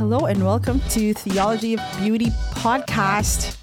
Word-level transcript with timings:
Hello 0.00 0.24
and 0.24 0.42
welcome 0.42 0.80
to 0.88 1.12
Theology 1.12 1.74
of 1.74 1.80
Beauty 1.98 2.30
podcast. 2.54 3.58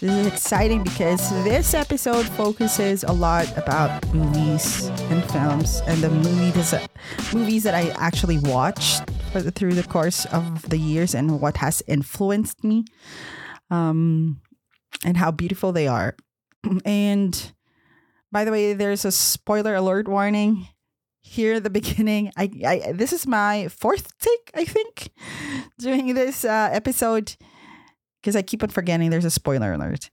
This 0.00 0.10
is 0.10 0.26
exciting 0.26 0.82
because 0.82 1.30
this 1.44 1.72
episode 1.72 2.26
focuses 2.26 3.04
a 3.04 3.12
lot 3.12 3.46
about 3.56 4.04
movies 4.12 4.88
and 5.08 5.22
films 5.30 5.80
and 5.86 6.02
the 6.02 6.10
movies 6.10 6.74
movies 7.32 7.62
that 7.62 7.76
I 7.76 7.90
actually 7.90 8.40
watched 8.40 9.06
the, 9.32 9.52
through 9.52 9.74
the 9.74 9.84
course 9.84 10.24
of 10.26 10.68
the 10.68 10.78
years 10.78 11.14
and 11.14 11.40
what 11.40 11.58
has 11.58 11.80
influenced 11.86 12.64
me, 12.64 12.84
um, 13.70 14.40
and 15.04 15.16
how 15.16 15.30
beautiful 15.30 15.70
they 15.70 15.86
are. 15.86 16.16
And 16.84 17.52
by 18.32 18.44
the 18.44 18.50
way, 18.50 18.72
there's 18.72 19.04
a 19.04 19.12
spoiler 19.12 19.76
alert 19.76 20.08
warning 20.08 20.66
here 21.28 21.54
at 21.54 21.62
the 21.64 21.70
beginning. 21.70 22.32
I, 22.36 22.50
I 22.66 22.92
this 22.92 23.12
is 23.12 23.26
my 23.26 23.68
fourth 23.68 24.18
take, 24.18 24.50
I 24.54 24.64
think, 24.64 25.10
doing 25.78 26.14
this 26.14 26.44
uh, 26.44 26.70
episode 26.72 27.36
because 28.20 28.34
I 28.34 28.42
keep 28.42 28.62
on 28.62 28.70
forgetting 28.70 29.10
there's 29.10 29.24
a 29.24 29.30
spoiler 29.30 29.72
alert. 29.72 30.10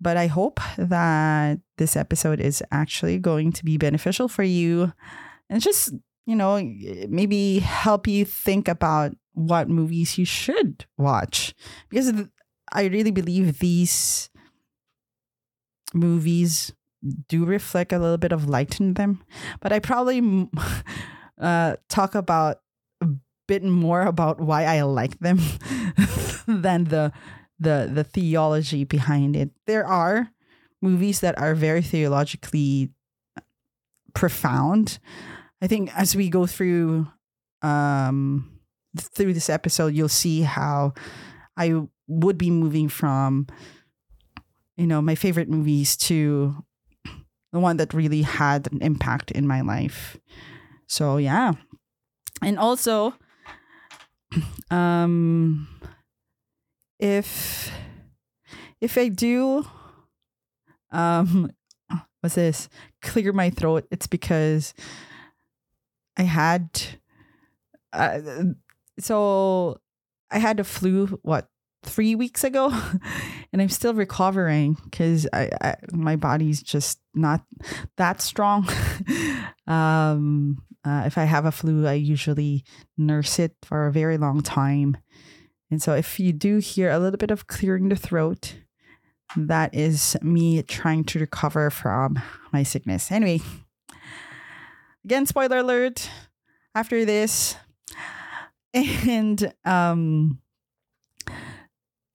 But 0.00 0.16
I 0.16 0.28
hope 0.28 0.60
that 0.76 1.58
this 1.76 1.96
episode 1.96 2.40
is 2.40 2.62
actually 2.70 3.18
going 3.18 3.50
to 3.52 3.64
be 3.64 3.76
beneficial 3.76 4.28
for 4.28 4.44
you 4.44 4.92
and 5.50 5.60
just, 5.60 5.92
you 6.24 6.36
know, 6.36 6.62
maybe 7.08 7.58
help 7.58 8.06
you 8.06 8.24
think 8.24 8.68
about 8.68 9.16
what 9.32 9.68
movies 9.68 10.16
you 10.16 10.24
should 10.24 10.84
watch. 10.98 11.52
Because 11.88 12.12
I 12.72 12.84
really 12.84 13.10
believe 13.10 13.58
these 13.58 14.30
movies 15.94 16.72
do 17.28 17.44
reflect 17.44 17.92
a 17.92 17.98
little 17.98 18.18
bit 18.18 18.32
of 18.32 18.48
light 18.48 18.80
in 18.80 18.94
them. 18.94 19.22
But 19.60 19.72
I 19.72 19.78
probably 19.78 20.48
uh, 21.40 21.76
talk 21.88 22.14
about 22.14 22.60
a 23.00 23.08
bit 23.46 23.62
more 23.62 24.02
about 24.02 24.40
why 24.40 24.64
I 24.64 24.82
like 24.82 25.18
them 25.20 25.38
than 26.46 26.84
the 26.84 27.12
the 27.58 27.90
the 27.92 28.04
theology 28.04 28.84
behind 28.84 29.36
it. 29.36 29.50
There 29.66 29.86
are 29.86 30.30
movies 30.80 31.20
that 31.20 31.38
are 31.38 31.54
very 31.54 31.82
theologically 31.82 32.90
profound. 34.14 34.98
I 35.60 35.66
think 35.66 35.90
as 35.96 36.14
we 36.14 36.28
go 36.28 36.46
through 36.46 37.08
um 37.62 38.50
through 38.96 39.34
this 39.34 39.50
episode, 39.50 39.94
you'll 39.94 40.08
see 40.08 40.42
how 40.42 40.94
I 41.56 41.82
would 42.06 42.38
be 42.38 42.50
moving 42.50 42.88
from 42.88 43.46
you 44.76 44.86
know 44.86 45.02
my 45.02 45.14
favorite 45.14 45.48
movies 45.48 45.96
to 45.96 46.64
the 47.52 47.60
one 47.60 47.76
that 47.78 47.94
really 47.94 48.22
had 48.22 48.70
an 48.72 48.82
impact 48.82 49.30
in 49.30 49.46
my 49.46 49.60
life. 49.60 50.18
So 50.86 51.16
yeah. 51.16 51.52
And 52.42 52.58
also 52.58 53.14
um 54.70 55.68
if 56.98 57.70
if 58.80 58.98
I 58.98 59.08
do 59.08 59.66
um 60.90 61.50
what's 62.20 62.34
this 62.34 62.68
clear 63.02 63.32
my 63.32 63.50
throat 63.50 63.86
it's 63.90 64.06
because 64.06 64.74
I 66.16 66.22
had 66.22 66.68
uh, 67.92 68.20
so 68.98 69.80
I 70.30 70.38
had 70.38 70.60
a 70.60 70.64
flu 70.64 71.18
what 71.22 71.48
three 71.82 72.14
weeks 72.14 72.44
ago 72.44 72.70
and 73.52 73.62
i'm 73.62 73.68
still 73.68 73.94
recovering 73.94 74.76
because 74.84 75.26
I, 75.32 75.50
I, 75.60 75.76
my 75.92 76.16
body's 76.16 76.62
just 76.62 76.98
not 77.14 77.42
that 77.96 78.20
strong. 78.20 78.68
Um 79.66 80.62
uh, 80.82 81.02
if 81.04 81.18
i 81.18 81.24
have 81.24 81.44
a 81.44 81.52
flu 81.52 81.86
i 81.86 81.92
usually 81.92 82.64
nurse 82.96 83.38
it 83.38 83.54
for 83.62 83.86
a 83.86 83.92
very 83.92 84.16
long 84.16 84.42
time. 84.42 84.96
And 85.70 85.82
so 85.82 85.92
if 85.92 86.18
you 86.18 86.32
do 86.32 86.56
hear 86.56 86.90
a 86.90 86.98
little 86.98 87.18
bit 87.18 87.30
of 87.30 87.46
clearing 87.46 87.90
the 87.90 87.96
throat 87.96 88.56
that 89.36 89.74
is 89.74 90.16
me 90.22 90.62
trying 90.62 91.04
to 91.04 91.18
recover 91.18 91.68
from 91.68 92.18
my 92.50 92.62
sickness. 92.62 93.12
Anyway 93.12 93.42
again 95.04 95.26
spoiler 95.26 95.58
alert 95.58 96.10
after 96.74 97.04
this 97.04 97.56
and 98.74 99.52
um 99.64 100.38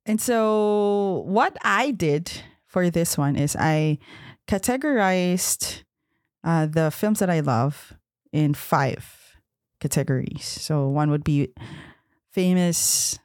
and 0.05 0.19
so, 0.19 1.23
what 1.25 1.55
I 1.63 1.91
did 1.91 2.31
for 2.65 2.89
this 2.89 3.17
one 3.17 3.35
is 3.35 3.55
I 3.57 3.99
categorized 4.47 5.83
uh, 6.43 6.65
the 6.65 6.91
films 6.91 7.19
that 7.19 7.29
I 7.29 7.39
love 7.39 7.93
in 8.31 8.53
five 8.53 9.37
categories. 9.79 10.45
So, 10.45 10.87
one 10.87 11.09
would 11.09 11.23
be 11.23 11.53
famous 12.31 13.17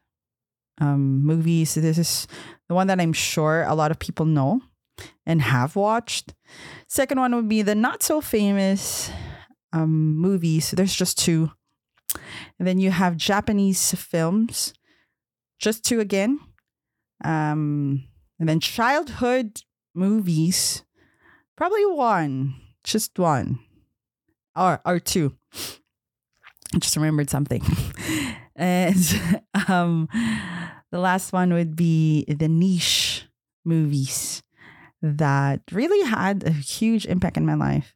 um, 0.81 1.25
movies. 1.25 1.75
This 1.75 1.99
is 1.99 2.29
the 2.69 2.75
one 2.75 2.87
that 2.87 3.01
I'm 3.01 3.13
sure 3.13 3.65
a 3.65 3.75
lot 3.75 3.91
of 3.91 3.99
people 3.99 4.27
know 4.27 4.61
and 5.27 5.43
have 5.43 5.77
watched. 5.77 6.35
Second 6.87 7.19
one 7.19 7.35
would 7.35 7.49
be 7.49 7.63
the 7.63 7.75
not 7.75 8.03
so 8.03 8.21
famous 8.21 9.11
um, 9.73 10.17
movies. 10.17 10.71
There's 10.71 10.95
just 10.95 11.19
two. 11.19 11.51
And 12.59 12.67
then 12.67 12.79
you 12.79 12.91
have 12.91 13.17
Japanese 13.17 13.93
films, 13.95 14.73
just 15.59 15.85
two 15.85 16.01
again. 16.01 16.41
Um, 17.25 18.05
and 18.39 18.49
then 18.49 18.61
childhood 18.61 19.63
movies, 19.95 20.85
probably 21.57 21.85
one, 21.87 22.55
just 22.85 23.19
one, 23.19 23.59
or 24.57 24.81
or 24.85 25.01
two. 25.01 25.37
I 26.75 26.79
just 26.79 26.97
remembered 26.97 27.31
something, 27.31 27.63
and 28.57 29.43
um, 29.69 30.09
the 30.91 30.99
last 30.99 31.33
one 31.33 31.53
would 31.53 31.77
be 31.77 32.25
the 32.29 32.49
niche 32.49 33.27
movies 33.65 34.43
that 35.03 35.61
really 35.73 36.07
had 36.07 36.45
a 36.45 36.51
huge 36.51 37.07
impact 37.07 37.37
in 37.37 37.47
my 37.47 37.55
life. 37.55 37.95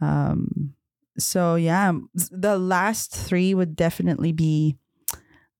Um, 0.00 0.74
so 1.18 1.56
yeah, 1.56 1.92
the 2.14 2.58
last 2.58 3.14
three 3.14 3.54
would 3.54 3.76
definitely 3.76 4.32
be 4.32 4.76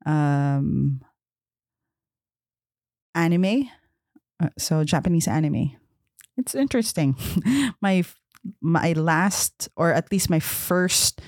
um 0.06 1.02
anime, 3.18 3.68
uh, 4.38 4.54
so 4.56 4.84
Japanese 4.84 5.26
anime. 5.26 5.74
It's 6.38 6.54
interesting. 6.54 7.18
my 7.82 8.04
my 8.62 8.92
last, 8.94 9.68
or 9.74 9.92
at 9.92 10.10
least 10.12 10.30
my 10.30 10.38
first, 10.38 11.20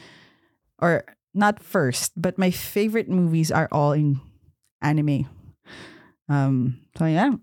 or 0.78 1.04
not 1.34 1.58
first, 1.58 2.14
but 2.14 2.38
my 2.38 2.50
favorite 2.50 3.10
movies 3.10 3.50
are 3.50 3.68
all 3.72 3.92
in 3.92 4.20
anime. 4.80 5.26
Um, 6.28 6.86
so 6.96 7.06
yeah. 7.06 7.34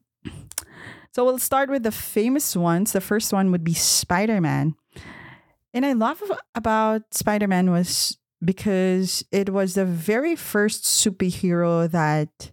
So 1.11 1.25
we'll 1.25 1.39
start 1.39 1.69
with 1.69 1.83
the 1.83 1.91
famous 1.91 2.55
ones. 2.55 2.93
The 2.93 3.01
first 3.01 3.33
one 3.33 3.51
would 3.51 3.63
be 3.63 3.73
Spider 3.73 4.39
Man, 4.39 4.75
and 5.73 5.85
I 5.85 5.93
love 5.93 6.23
about 6.55 7.11
Spider 7.11 7.47
Man 7.47 7.71
was 7.71 8.17
because 8.43 9.25
it 9.31 9.49
was 9.49 9.73
the 9.73 9.85
very 9.85 10.35
first 10.35 10.85
superhero 10.85 11.89
that 11.89 12.51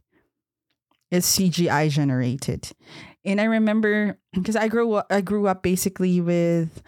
is 1.14 1.24
CGI 1.24 1.88
generated. 1.90 2.70
And 3.24 3.40
I 3.40 3.44
remember 3.44 4.18
because 4.32 4.56
I 4.56 4.68
grew 4.68 4.94
up, 4.94 5.06
I 5.10 5.20
grew 5.20 5.46
up 5.46 5.62
basically 5.62 6.20
with 6.20 6.82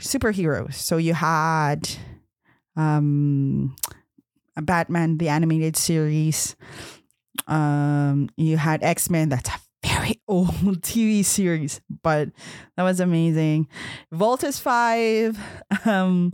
superheroes. 0.00 0.74
So 0.74 0.96
you 0.96 1.14
had 1.14 1.90
um 2.76 3.74
Batman 4.56 5.18
the 5.18 5.28
animated 5.28 5.76
series. 5.76 6.54
Um 7.48 8.30
you 8.36 8.56
had 8.56 8.82
X-Men 8.84 9.28
that's 9.30 9.50
a 9.50 9.58
very 9.84 10.22
old 10.28 10.80
TV 10.82 11.24
series, 11.24 11.80
but 12.02 12.28
that 12.76 12.84
was 12.84 13.00
amazing. 13.00 13.66
Voltes 14.12 14.60
5 14.60 15.38
um 15.84 16.32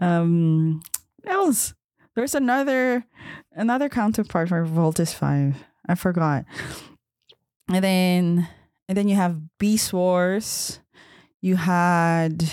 um 0.00 0.80
else 1.26 1.74
there's 2.14 2.34
another 2.34 3.04
another 3.52 3.88
counterpart 3.90 4.48
for 4.48 4.64
Voltes 4.64 5.12
5 5.12 5.64
I 5.88 5.94
forgot. 5.94 6.44
And 7.68 7.82
then 7.82 8.48
and 8.88 8.96
then 8.96 9.08
you 9.08 9.16
have 9.16 9.58
Beast 9.58 9.92
Wars. 9.92 10.80
You 11.40 11.56
had 11.56 12.44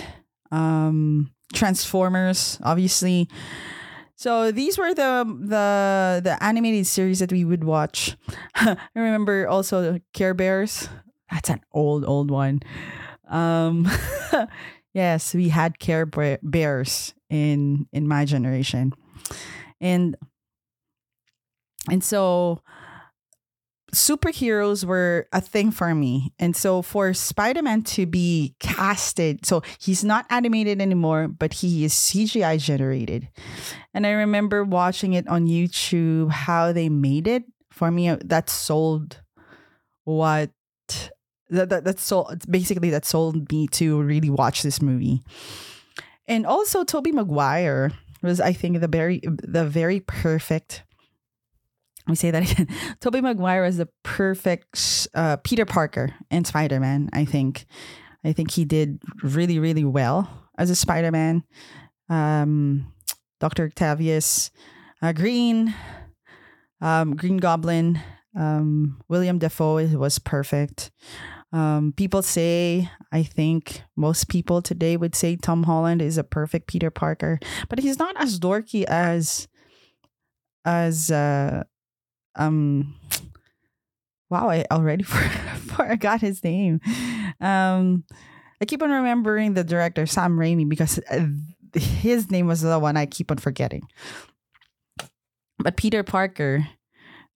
um 0.51 1.31
Transformers, 1.53 2.59
obviously. 2.63 3.29
So 4.15 4.51
these 4.51 4.77
were 4.77 4.93
the 4.93 5.25
the 5.25 6.21
the 6.23 6.37
animated 6.41 6.87
series 6.87 7.19
that 7.19 7.31
we 7.31 7.45
would 7.45 7.63
watch. 7.63 8.15
I 8.55 8.77
remember 8.95 9.47
also 9.47 9.99
Care 10.13 10.33
Bears. 10.33 10.89
That's 11.31 11.49
an 11.49 11.61
old 11.71 12.05
old 12.05 12.31
one. 12.31 12.61
Um 13.29 13.87
yes, 14.93 15.33
we 15.33 15.49
had 15.49 15.79
Care 15.79 16.05
Bears 16.05 17.13
in 17.29 17.87
in 17.91 18.07
my 18.07 18.25
generation. 18.25 18.93
And 19.81 20.15
and 21.89 22.03
so 22.03 22.61
superheroes 23.93 24.83
were 24.83 25.27
a 25.31 25.39
thing 25.39 25.71
for 25.71 25.93
me. 25.95 26.33
And 26.39 26.55
so 26.55 26.81
for 26.81 27.13
Spider-Man 27.13 27.83
to 27.83 28.05
be 28.05 28.55
casted, 28.59 29.45
so 29.45 29.61
he's 29.79 30.03
not 30.03 30.25
animated 30.29 30.81
anymore, 30.81 31.27
but 31.27 31.53
he 31.53 31.85
is 31.85 31.93
CGI 31.93 32.59
generated. 32.59 33.29
And 33.93 34.05
I 34.05 34.11
remember 34.11 34.63
watching 34.63 35.13
it 35.13 35.27
on 35.27 35.47
YouTube 35.47 36.31
how 36.31 36.73
they 36.73 36.89
made 36.89 37.27
it. 37.27 37.43
For 37.71 37.89
me 37.89 38.09
uh, 38.09 38.17
that 38.25 38.51
sold 38.51 39.21
what 40.03 40.51
that 41.49 41.69
that, 41.69 41.83
that 41.85 41.99
sold 41.99 42.49
basically 42.51 42.91
that 42.91 43.03
sold 43.03 43.51
me 43.51 43.67
to 43.69 44.01
really 44.01 44.29
watch 44.29 44.61
this 44.61 44.79
movie. 44.79 45.23
And 46.27 46.45
also 46.45 46.83
Tobey 46.83 47.11
Maguire 47.11 47.91
was 48.21 48.39
I 48.39 48.53
think 48.53 48.79
the 48.79 48.87
very 48.87 49.21
the 49.23 49.65
very 49.65 50.01
perfect 50.01 50.83
let 52.05 52.11
me 52.11 52.15
say 52.15 52.31
that 52.31 52.51
again. 52.51 52.67
Tobey 52.99 53.21
Maguire 53.21 53.65
is 53.65 53.77
the 53.77 53.87
perfect 54.03 55.07
uh, 55.13 55.37
Peter 55.37 55.65
Parker 55.65 56.13
in 56.29 56.45
Spider 56.45 56.79
Man. 56.79 57.09
I 57.13 57.25
think, 57.25 57.65
I 58.23 58.33
think 58.33 58.51
he 58.51 58.65
did 58.65 59.01
really, 59.21 59.59
really 59.59 59.85
well 59.85 60.29
as 60.57 60.69
a 60.69 60.75
Spider 60.75 61.11
Man. 61.11 61.43
Um, 62.09 62.93
Doctor 63.39 63.65
Octavius, 63.65 64.51
uh, 65.01 65.13
Green, 65.13 65.73
um, 66.81 67.15
Green 67.15 67.37
Goblin, 67.37 67.99
um, 68.37 69.01
William 69.07 69.39
Dafoe 69.39 69.85
was 69.97 70.19
perfect. 70.19 70.91
Um, 71.51 71.93
people 71.95 72.23
say, 72.23 72.89
I 73.11 73.21
think 73.21 73.83
most 73.95 74.27
people 74.27 74.61
today 74.61 74.97
would 74.97 75.13
say 75.13 75.35
Tom 75.35 75.63
Holland 75.63 76.01
is 76.01 76.17
a 76.17 76.23
perfect 76.23 76.67
Peter 76.67 76.89
Parker, 76.89 77.39
but 77.69 77.79
he's 77.79 77.99
not 77.99 78.15
as 78.17 78.39
dorky 78.39 78.85
as 78.85 79.47
as 80.65 81.11
uh, 81.11 81.63
um 82.35 82.95
wow 84.29 84.49
i 84.49 84.65
already 84.71 85.03
forgot 85.67 86.21
his 86.21 86.43
name. 86.43 86.79
Um 87.39 88.03
i 88.61 88.65
keep 88.65 88.81
on 88.81 88.91
remembering 88.91 89.53
the 89.53 89.63
director 89.63 90.05
sam 90.05 90.37
raimi 90.37 90.67
because 90.67 90.99
uh, 91.09 91.27
his 91.73 92.31
name 92.31 92.47
was 92.47 92.61
the 92.61 92.79
one 92.79 92.97
i 92.97 93.05
keep 93.05 93.31
on 93.31 93.37
forgetting. 93.37 93.83
But 95.59 95.77
peter 95.77 96.03
parker 96.03 96.67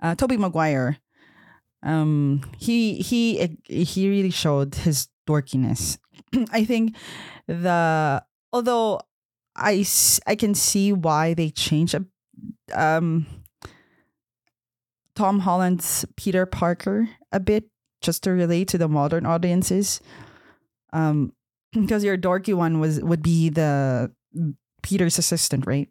uh 0.01 0.15
tobey 0.15 0.37
maguire 0.37 0.97
um 1.83 2.41
he 2.57 2.95
he 2.95 3.57
he 3.63 4.09
really 4.09 4.31
showed 4.31 4.75
his 4.75 5.09
dorkiness. 5.27 5.97
I 6.51 6.65
think 6.65 6.95
the 7.47 8.23
although 8.51 9.01
i 9.55 9.85
i 10.25 10.35
can 10.35 10.53
see 10.53 10.93
why 10.93 11.33
they 11.33 11.49
changed 11.49 11.95
um 12.73 13.25
Tom 15.17 15.39
Holland's 15.39 16.05
Peter 16.15 16.45
Parker 16.45 17.09
a 17.31 17.39
bit 17.39 17.65
just 18.03 18.21
to 18.21 18.31
relate 18.31 18.67
to 18.67 18.77
the 18.77 18.87
modern 18.87 19.25
audiences. 19.25 19.99
Um, 20.93 21.33
because 21.73 22.03
your 22.03 22.19
dorky 22.19 22.53
one 22.53 22.79
was 22.79 23.01
would 23.01 23.23
be 23.23 23.49
the 23.49 24.11
Peter's 24.83 25.17
assistant, 25.17 25.65
right? 25.65 25.89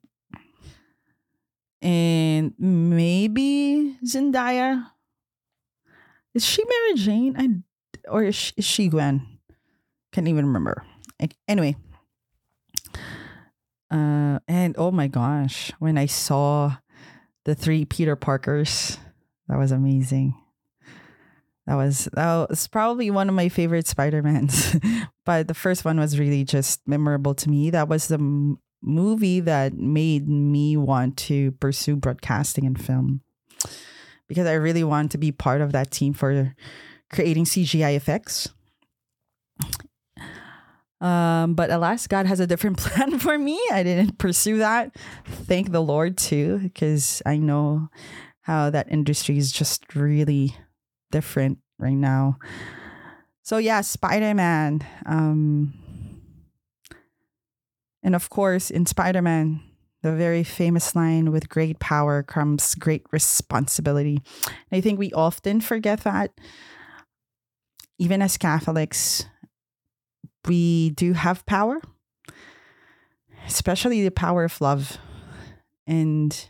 And 1.83 2.55
maybe 2.57 3.99
Zendaya. 4.07 4.93
Is 6.33 6.47
she 6.47 6.63
Mary 6.63 6.95
Jane? 6.95 7.35
I 7.37 8.09
or 8.09 8.23
is 8.23 8.37
she, 8.37 8.53
is 8.57 8.65
she 8.65 8.87
Gwen? 8.87 9.27
Can't 10.13 10.29
even 10.29 10.47
remember. 10.47 10.85
Anyway. 11.49 11.75
Uh, 13.91 14.39
and 14.47 14.77
oh 14.79 14.93
my 14.93 15.09
gosh, 15.09 15.73
when 15.81 15.99
I 15.99 16.07
saw 16.07 16.77
the 17.45 17.57
three 17.57 17.85
Peter 17.85 18.15
Parkers 18.15 18.99
that 19.49 19.59
was 19.59 19.73
amazing. 19.73 20.35
That 21.67 21.75
was 21.75 22.09
that 22.13 22.49
was 22.49 22.69
probably 22.69 23.11
one 23.11 23.29
of 23.29 23.35
my 23.35 23.49
favorite 23.49 23.87
Spider-Mans. 23.87 24.77
but 25.25 25.49
the 25.49 25.55
first 25.55 25.85
one 25.85 25.99
was 25.99 26.19
really 26.19 26.45
just 26.45 26.81
memorable 26.87 27.35
to 27.35 27.51
me. 27.51 27.71
That 27.71 27.89
was 27.89 28.07
the 28.09 28.15
m- 28.15 28.59
movie 28.83 29.41
that 29.41 29.75
made 29.75 30.29
me 30.29 30.77
want 30.77 31.17
to 31.17 31.53
pursue 31.53 31.97
broadcasting 31.97 32.67
and 32.67 32.81
film. 32.81 33.23
Because 34.29 34.47
I 34.47 34.55
really 34.55 34.85
want 34.85 35.13
to 35.13 35.19
be 35.19 35.33
part 35.33 35.61
of 35.61 35.73
that 35.73 35.91
team 35.91 36.13
for 36.13 36.55
creating 37.13 37.45
CGI 37.45 37.97
effects. 37.97 38.49
Um, 41.01 41.55
but 41.55 41.71
alas, 41.71 42.07
God 42.07 42.27
has 42.27 42.41
a 42.41 42.47
different 42.47 42.79
plan 42.79 43.19
for 43.19 43.39
me. 43.39 43.61
I 43.73 43.83
didn't 43.83 44.19
pursue 44.19 44.59
that. 44.59 44.97
Thank 45.27 45.73
the 45.73 45.83
Lord 45.83 46.17
too, 46.17 46.59
because 46.59 47.23
I 47.27 47.37
know 47.37 47.89
how 48.47 48.71
that 48.71 48.87
industry 48.93 49.37
is 49.37 49.51
just 49.51 49.97
really 49.97 50.57
different 51.11 51.59
right 51.81 51.97
now. 51.97 52.39
So 53.43 53.57
yeah, 53.57 53.81
Spider-Man. 53.81 54.87
Um, 55.05 55.75
and 58.05 58.15
of 58.15 58.31
course, 58.31 58.71
in 58.71 58.87
Spider-Man, 58.87 59.61
the 60.03 60.13
very 60.13 60.45
famous 60.45 60.95
line 60.95 61.33
with 61.33 61.49
great 61.49 61.81
power 61.81 62.23
comes 62.23 62.77
great 62.77 63.03
responsibility. 63.11 64.23
And 64.47 64.79
I 64.79 64.81
think 64.81 65.01
we 65.01 65.13
often 65.13 65.61
forget 65.61 66.05
that. 66.05 66.31
Even 67.99 68.23
as 68.23 68.39
Catholics, 68.39 69.27
we 70.47 70.91
do 70.91 71.15
have 71.15 71.45
power, 71.47 71.81
especially 73.45 74.05
the 74.05 74.13
power 74.13 74.45
of 74.45 74.61
love. 74.61 74.99
And 75.85 76.49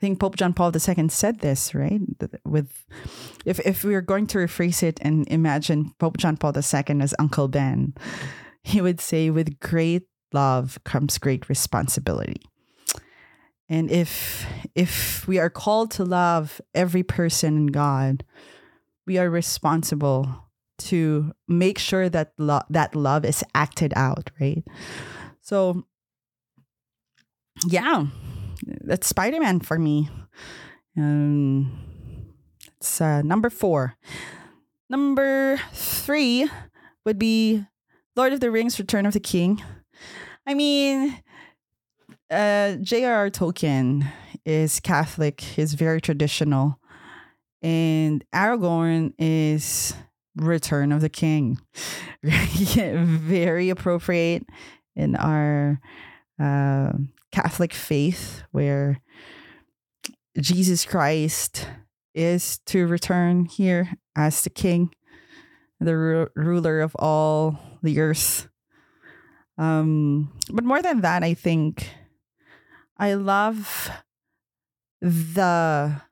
I 0.00 0.06
think 0.06 0.18
Pope 0.18 0.36
John 0.36 0.54
Paul 0.54 0.72
II 0.74 1.10
said 1.10 1.40
this, 1.40 1.74
right? 1.74 2.00
With 2.46 2.86
if 3.44 3.60
if 3.60 3.84
we 3.84 3.94
are 3.94 4.00
going 4.00 4.26
to 4.28 4.38
rephrase 4.38 4.82
it 4.82 4.98
and 5.02 5.28
imagine 5.28 5.92
Pope 5.98 6.16
John 6.16 6.38
Paul 6.38 6.54
II 6.56 7.02
as 7.02 7.14
Uncle 7.18 7.48
Ben, 7.48 7.92
he 8.62 8.80
would 8.80 8.98
say, 8.98 9.28
"With 9.28 9.60
great 9.60 10.04
love 10.32 10.78
comes 10.84 11.18
great 11.18 11.50
responsibility." 11.50 12.40
And 13.68 13.90
if 13.90 14.46
if 14.74 15.28
we 15.28 15.38
are 15.38 15.50
called 15.50 15.90
to 15.92 16.04
love 16.04 16.62
every 16.74 17.02
person 17.02 17.56
in 17.58 17.66
God, 17.66 18.24
we 19.06 19.18
are 19.18 19.28
responsible 19.28 20.48
to 20.78 21.32
make 21.46 21.78
sure 21.78 22.08
that 22.08 22.32
lo- 22.38 22.64
that 22.70 22.96
love 22.96 23.26
is 23.26 23.44
acted 23.54 23.92
out, 23.96 24.30
right? 24.40 24.64
So, 25.42 25.84
yeah, 27.68 28.06
that's 28.62 29.06
Spider 29.06 29.40
Man 29.40 29.60
for 29.60 29.78
me. 29.78 30.08
Um, 30.96 31.72
it's 32.78 33.00
uh, 33.00 33.22
number 33.22 33.50
four. 33.50 33.96
Number 34.88 35.60
three 35.72 36.48
would 37.04 37.18
be 37.18 37.64
Lord 38.16 38.32
of 38.32 38.40
the 38.40 38.50
Rings: 38.50 38.78
Return 38.78 39.06
of 39.06 39.12
the 39.12 39.20
King. 39.20 39.62
I 40.46 40.54
mean, 40.54 41.18
uh, 42.30 42.76
J.R.R. 42.76 43.30
Tolkien 43.30 44.10
is 44.44 44.80
Catholic. 44.80 45.40
He's 45.40 45.74
very 45.74 46.00
traditional, 46.00 46.78
and 47.62 48.24
Aragorn 48.34 49.12
is 49.18 49.94
Return 50.36 50.92
of 50.92 51.00
the 51.00 51.08
King. 51.08 51.58
very 52.22 53.70
appropriate 53.70 54.44
in 54.96 55.16
our 55.16 55.80
uh, 56.38 56.92
Catholic 57.32 57.72
faith, 57.72 58.42
where 58.50 59.00
Jesus 60.38 60.84
Christ 60.84 61.68
is 62.14 62.58
to 62.66 62.86
return 62.86 63.44
here 63.46 63.92
as 64.16 64.42
the 64.42 64.50
King, 64.50 64.94
the 65.78 65.96
ru- 65.96 66.28
ruler 66.34 66.80
of 66.80 66.94
all 66.96 67.58
the 67.82 68.00
earth. 68.00 68.48
Um, 69.58 70.32
but 70.50 70.64
more 70.64 70.82
than 70.82 71.02
that, 71.02 71.22
I 71.22 71.34
think 71.34 71.88
I 72.96 73.14
love 73.14 73.90
the 75.00 76.02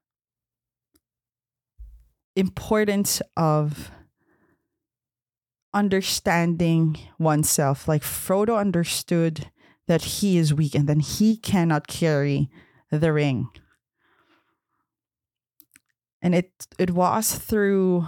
importance 2.37 3.21
of 3.37 3.91
understanding 5.75 6.99
oneself. 7.19 7.89
Like 7.89 8.03
Frodo 8.03 8.59
understood 8.59 9.51
that 9.89 10.03
he 10.03 10.39
is 10.39 10.55
weak 10.55 10.75
and 10.75 10.87
then 10.87 11.01
he 11.01 11.37
cannot 11.37 11.89
carry 11.89 12.49
the 12.91 13.13
ring. 13.13 13.49
And 16.23 16.35
it 16.35 16.67
it 16.79 16.91
was 16.91 17.35
through 17.35 18.07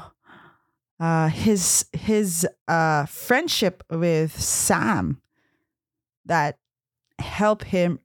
uh, 1.01 1.29
his 1.29 1.87
his 1.93 2.47
uh, 2.69 3.07
friendship 3.07 3.83
with 3.91 4.39
Sam 4.41 5.21
that 6.27 6.59
helped 7.19 7.65
him 7.65 8.01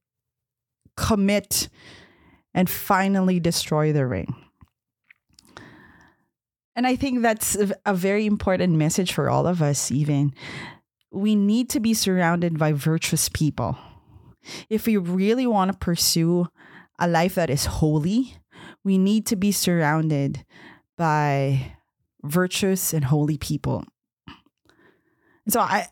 commit 0.95 1.69
and 2.53 2.69
finally 2.69 3.39
destroy 3.39 3.91
the 3.91 4.05
ring. 4.05 4.33
And 6.75 6.85
I 6.85 6.95
think 6.95 7.21
that's 7.21 7.57
a 7.85 7.93
very 7.93 8.25
important 8.25 8.73
message 8.73 9.13
for 9.13 9.29
all 9.29 9.47
of 9.47 9.61
us, 9.61 9.91
even 9.91 10.33
we 11.15 11.33
need 11.33 11.69
to 11.69 11.79
be 11.79 11.93
surrounded 11.93 12.59
by 12.59 12.73
virtuous 12.73 13.29
people. 13.29 13.77
If 14.69 14.85
we 14.85 14.97
really 14.97 15.47
want 15.47 15.71
to 15.71 15.77
pursue 15.77 16.47
a 16.99 17.07
life 17.07 17.35
that 17.35 17.49
is 17.49 17.65
holy, 17.65 18.37
we 18.83 18.97
need 18.97 19.25
to 19.27 19.35
be 19.35 19.51
surrounded 19.51 20.45
by 20.97 21.73
virtuous 22.23 22.93
and 22.93 23.05
holy 23.05 23.37
people. 23.37 23.85
So 25.47 25.61
I 25.61 25.87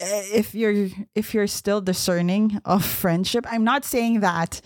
if 0.00 0.54
you're 0.54 0.88
if 1.14 1.34
you're 1.34 1.46
still 1.46 1.80
discerning 1.80 2.60
of 2.64 2.84
friendship, 2.84 3.46
I'm 3.48 3.64
not 3.64 3.84
saying 3.84 4.20
that 4.20 4.60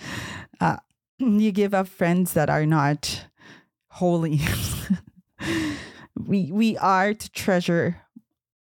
uh, 0.60 0.76
you 1.18 1.52
give 1.52 1.74
up 1.74 1.88
friends 1.88 2.34
that 2.34 2.50
are 2.50 2.66
not 2.66 3.26
holy. 3.88 4.40
we 6.16 6.50
we 6.52 6.76
are 6.78 7.14
to 7.14 7.30
treasure 7.30 8.01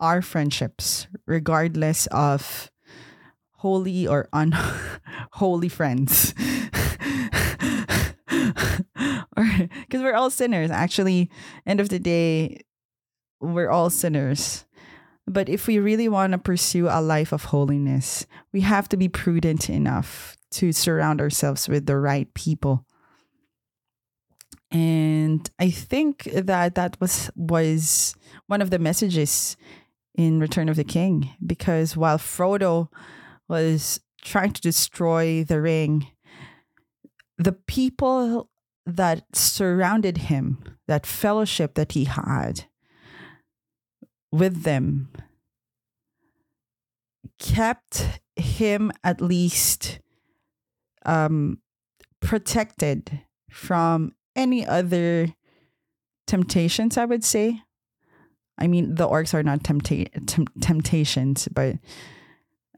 our 0.00 0.22
friendships 0.22 1.06
regardless 1.26 2.06
of 2.08 2.70
holy 3.60 4.06
or 4.06 4.28
unholy 4.32 5.68
friends. 5.78 6.32
because 9.36 10.02
we're 10.02 10.14
all 10.14 10.30
sinners. 10.30 10.70
Actually 10.70 11.30
end 11.66 11.80
of 11.80 11.90
the 11.90 11.98
day 11.98 12.60
we're 13.40 13.70
all 13.70 13.90
sinners. 13.90 14.64
But 15.26 15.48
if 15.48 15.66
we 15.66 15.78
really 15.78 16.08
want 16.08 16.32
to 16.32 16.38
pursue 16.38 16.88
a 16.88 17.00
life 17.00 17.32
of 17.32 17.44
holiness 17.44 18.26
we 18.52 18.62
have 18.62 18.88
to 18.88 18.96
be 18.96 19.08
prudent 19.08 19.68
enough 19.68 20.36
to 20.52 20.72
surround 20.72 21.20
ourselves 21.20 21.68
with 21.68 21.86
the 21.86 21.96
right 21.98 22.32
people. 22.34 22.84
And 24.72 25.48
i 25.58 25.68
think 25.68 26.24
that 26.32 26.74
that 26.76 26.96
was 27.00 27.30
was 27.36 28.14
one 28.46 28.62
of 28.62 28.70
the 28.70 28.78
messages 28.78 29.56
in 30.14 30.40
return 30.40 30.68
of 30.68 30.76
the 30.76 30.84
king 30.84 31.30
because 31.44 31.96
while 31.96 32.18
frodo 32.18 32.88
was 33.48 34.00
trying 34.22 34.52
to 34.52 34.60
destroy 34.60 35.42
the 35.44 35.60
ring 35.60 36.06
the 37.40 37.52
people 37.52 38.50
that 38.84 39.24
surrounded 39.34 40.18
him, 40.18 40.62
that 40.86 41.06
fellowship 41.06 41.74
that 41.74 41.92
he 41.92 42.04
had 42.04 42.64
with 44.30 44.62
them, 44.62 45.10
kept 47.38 48.20
him 48.36 48.92
at 49.02 49.22
least 49.22 50.00
um, 51.06 51.58
protected 52.20 53.22
from 53.50 54.12
any 54.36 54.66
other 54.66 55.34
temptations, 56.26 56.98
I 56.98 57.06
would 57.06 57.24
say. 57.24 57.62
I 58.60 58.66
mean, 58.66 58.94
the 58.94 59.08
orcs 59.08 59.34
are 59.34 59.42
not 59.42 59.62
tempta- 59.62 60.10
tem- 60.26 60.46
temptations, 60.60 61.48
but 61.48 61.76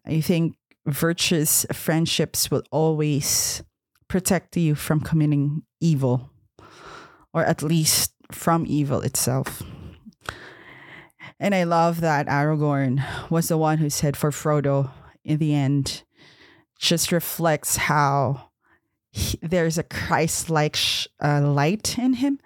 I 0.07 0.21
think 0.21 0.57
virtuous 0.87 1.67
friendships 1.73 2.51
will 2.51 2.63
always 2.71 3.63
protect 4.09 4.57
you 4.57 4.75
from 4.75 5.01
committing 5.01 5.63
evil, 5.81 6.31
or 7.33 7.45
at 7.45 7.63
least 7.63 8.15
from 8.31 8.65
evil 8.67 9.01
itself. 9.01 9.63
And 11.41 11.55
I 11.55 11.65
love 11.65 12.01
that 12.01 12.29
Aragorn 12.29 13.03
was 13.31 13.49
the 13.49 13.59
one 13.59 13.79
who 13.79 13.91
said 13.91 14.17
for 14.17 14.31
Frodo 14.31 14.91
in 15.25 15.39
the 15.39 15.55
end, 15.55 16.05
just 16.79 17.13
reflects 17.13 17.77
how 17.77 18.51
he, 19.11 19.39
there's 19.43 19.79
a 19.79 19.83
Christ 19.83 20.51
like 20.51 20.77
sh- 20.77 21.07
uh, 21.23 21.41
light 21.41 21.99
in 21.99 22.15
him. 22.15 22.39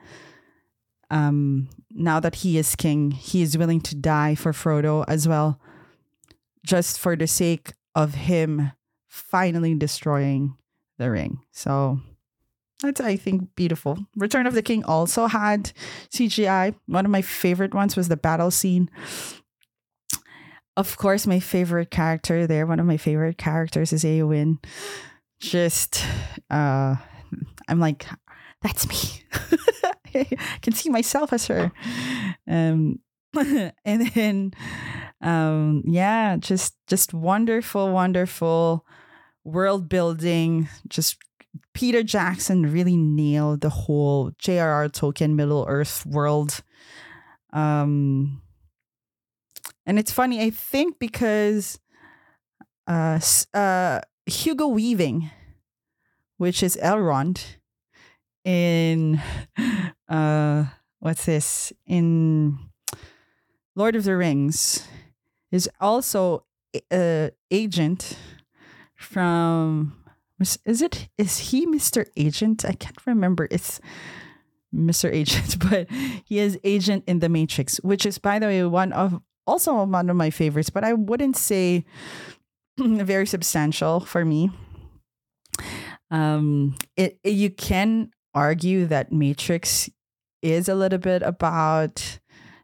Um, 1.11 1.69
now 1.97 2.21
that 2.21 2.37
he 2.37 2.59
is 2.59 2.77
king, 2.77 3.11
he 3.11 3.43
is 3.43 3.59
willing 3.59 3.81
to 3.83 3.95
die 3.95 4.35
for 4.35 4.53
Frodo 4.53 5.05
as 5.09 5.27
well, 5.27 5.61
just 6.65 6.99
for 6.99 7.17
the 7.17 7.27
sake 7.27 7.73
of 7.95 8.15
him 8.15 8.73
finally 9.09 9.75
destroying 9.75 10.57
the 10.99 11.11
ring. 11.11 11.41
So 11.53 12.01
that's 12.83 13.01
I 13.01 13.17
think 13.17 13.55
beautiful. 13.57 13.99
Return 14.17 14.47
of 14.47 14.55
the 14.55 14.63
King 14.63 14.85
also 14.85 15.27
had 15.27 15.73
CGI. 16.11 16.75
One 16.87 17.07
of 17.07 17.11
my 17.11 17.23
favorite 17.23 17.75
ones 17.75 17.97
was 17.97 18.09
the 18.09 18.17
battle 18.17 18.51
scene. 18.51 18.91
Of 20.77 20.99
course, 20.99 21.27
my 21.27 21.41
favorite 21.41 21.91
character 21.91 22.47
there, 22.47 22.67
one 22.67 22.81
of 22.81 22.87
my 22.87 22.99
favorite 22.99 23.39
characters 23.39 23.93
is 23.93 24.05
Eowyn. 24.05 24.63
Just 25.41 26.05
uh 26.51 26.97
I'm 27.69 27.81
like, 27.81 28.07
that's 28.63 28.87
me. 28.89 29.25
I 30.21 30.25
can 30.63 30.73
see 30.73 30.89
myself 30.91 31.33
as 31.33 31.47
her. 31.47 31.73
Um 32.49 33.01
and 33.85 34.07
then 34.15 34.53
um 35.21 35.83
yeah, 35.87 36.37
just 36.37 36.77
just 36.87 37.13
wonderful, 37.15 37.93
wonderful 37.93 38.85
world 39.45 39.89
building, 39.89 40.69
just 40.89 41.17
Peter 41.73 42.03
Jackson 42.03 42.73
really 42.73 42.97
nailed 42.97 43.61
the 43.61 43.71
whole 43.71 44.33
J.R.R. 44.39 44.89
Tolkien 44.89 45.35
Middle 45.35 45.65
Earth 45.69 46.05
world. 46.07 46.63
Um, 47.53 48.43
and 49.85 49.99
it's 49.99 50.11
funny, 50.11 50.43
I 50.43 50.51
think, 50.51 50.99
because 50.99 51.79
uh, 52.87 53.21
uh, 53.55 54.01
Hugo 54.27 54.69
Weaving, 54.69 55.31
which 56.37 56.63
is 56.63 56.77
Elrond, 56.83 57.57
in 58.47 59.21
uh, 60.09 60.65
what's 61.01 61.27
this 61.27 61.73
in 61.85 62.59
Lord 63.75 63.97
of 63.97 64.05
the 64.05 64.17
Rings, 64.17 64.87
is 65.51 65.69
also 65.81 66.45
a 66.93 67.33
agent 67.51 68.17
from 68.95 69.97
is 70.65 70.81
it 70.81 71.09
is 71.19 71.39
he 71.51 71.67
Mr. 71.67 72.07
Agent? 72.17 72.65
I 72.65 72.73
can't 72.73 73.05
remember. 73.05 73.49
It's 73.51 73.81
Mr. 74.75 75.13
Agent, 75.13 75.59
but 75.71 75.91
he 76.25 76.39
is 76.39 76.59
agent 76.63 77.05
in 77.07 77.19
the 77.19 77.29
Matrix, 77.29 77.79
which 77.79 78.07
is 78.07 78.19
by 78.19 78.39
the 78.39 78.47
way 78.47 78.65
one 78.65 78.93
of 78.93 79.21
also 79.47 79.83
one 79.85 80.09
of 80.09 80.17
my 80.17 80.31
favorites, 80.31 80.71
but 80.71 80.85
I 80.85 80.93
wouldn't 80.93 81.37
say 81.37 81.85
very 82.79 83.27
substantial 83.27 84.01
for 84.01 84.25
me. 84.25 84.51
Um 86.11 86.77
it, 86.97 87.19
it 87.25 87.31
you 87.31 87.51
can 87.51 88.11
argue 88.37 88.87
that 88.87 89.11
Matrix 89.11 89.91
is 90.43 90.69
a 90.69 90.77
little 90.77 91.01
bit 91.01 91.23
about 91.23 92.21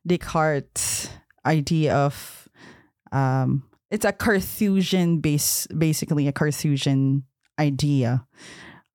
Descartes' 0.07 1.09
idea 1.45 1.97
of 1.97 2.49
um 3.11 3.64
it's 3.91 4.07
a 4.07 4.12
Cartesian 4.12 5.21
base, 5.21 5.67
basically 5.67 6.26
a 6.26 6.33
Cartesian 6.33 7.25
idea 7.59 8.26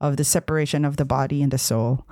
of 0.02 0.18
the 0.18 0.24
separation 0.24 0.86
of 0.86 0.98
the 0.98 1.06
body 1.06 1.44
and 1.44 1.52
the 1.52 1.58
soul. 1.58 2.06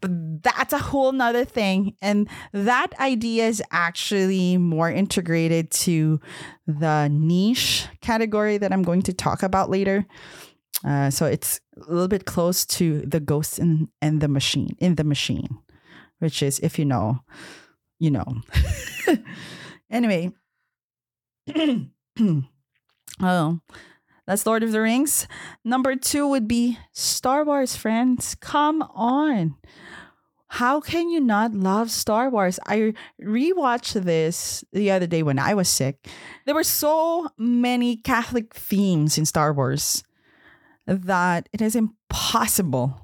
But 0.00 0.42
that's 0.42 0.72
a 0.72 0.78
whole 0.78 1.12
nother 1.12 1.44
thing. 1.44 1.96
And 2.02 2.28
that 2.52 2.88
idea 2.98 3.46
is 3.46 3.62
actually 3.70 4.56
more 4.56 4.90
integrated 4.90 5.70
to 5.86 6.20
the 6.66 7.08
niche 7.08 7.86
category 8.00 8.58
that 8.58 8.72
I'm 8.72 8.82
going 8.82 9.02
to 9.02 9.12
talk 9.12 9.42
about 9.42 9.70
later. 9.70 10.06
Uh, 10.84 11.10
so 11.10 11.26
it's 11.26 11.60
a 11.76 11.90
little 11.90 12.08
bit 12.08 12.26
close 12.26 12.66
to 12.66 13.00
the 13.02 13.20
ghost 13.20 13.58
in, 13.58 13.88
and 14.02 14.20
the 14.20 14.28
machine, 14.28 14.76
in 14.78 14.96
the 14.96 15.04
machine, 15.04 15.48
which 16.18 16.42
is, 16.42 16.58
if 16.60 16.78
you 16.78 16.84
know, 16.84 17.20
you 17.98 18.10
know. 18.10 18.24
anyway. 19.90 20.30
oh, 23.20 23.60
that's 24.26 24.46
Lord 24.46 24.62
of 24.62 24.72
the 24.72 24.80
Rings. 24.80 25.26
Number 25.64 25.96
two 25.96 26.28
would 26.28 26.46
be 26.46 26.78
Star 26.92 27.44
Wars, 27.44 27.76
friends. 27.76 28.34
Come 28.34 28.82
on. 28.82 29.56
How 30.48 30.80
can 30.80 31.08
you 31.08 31.20
not 31.20 31.52
love 31.52 31.90
Star 31.90 32.30
Wars? 32.30 32.60
I 32.66 32.94
rewatched 33.20 34.00
this 34.04 34.64
the 34.72 34.90
other 34.90 35.06
day 35.06 35.22
when 35.22 35.38
I 35.38 35.54
was 35.54 35.68
sick. 35.68 36.06
There 36.46 36.54
were 36.54 36.62
so 36.62 37.28
many 37.36 37.96
Catholic 37.96 38.54
themes 38.54 39.18
in 39.18 39.24
Star 39.26 39.52
Wars 39.52 40.04
that 40.86 41.48
it 41.52 41.60
is 41.60 41.76
impossible 41.76 43.00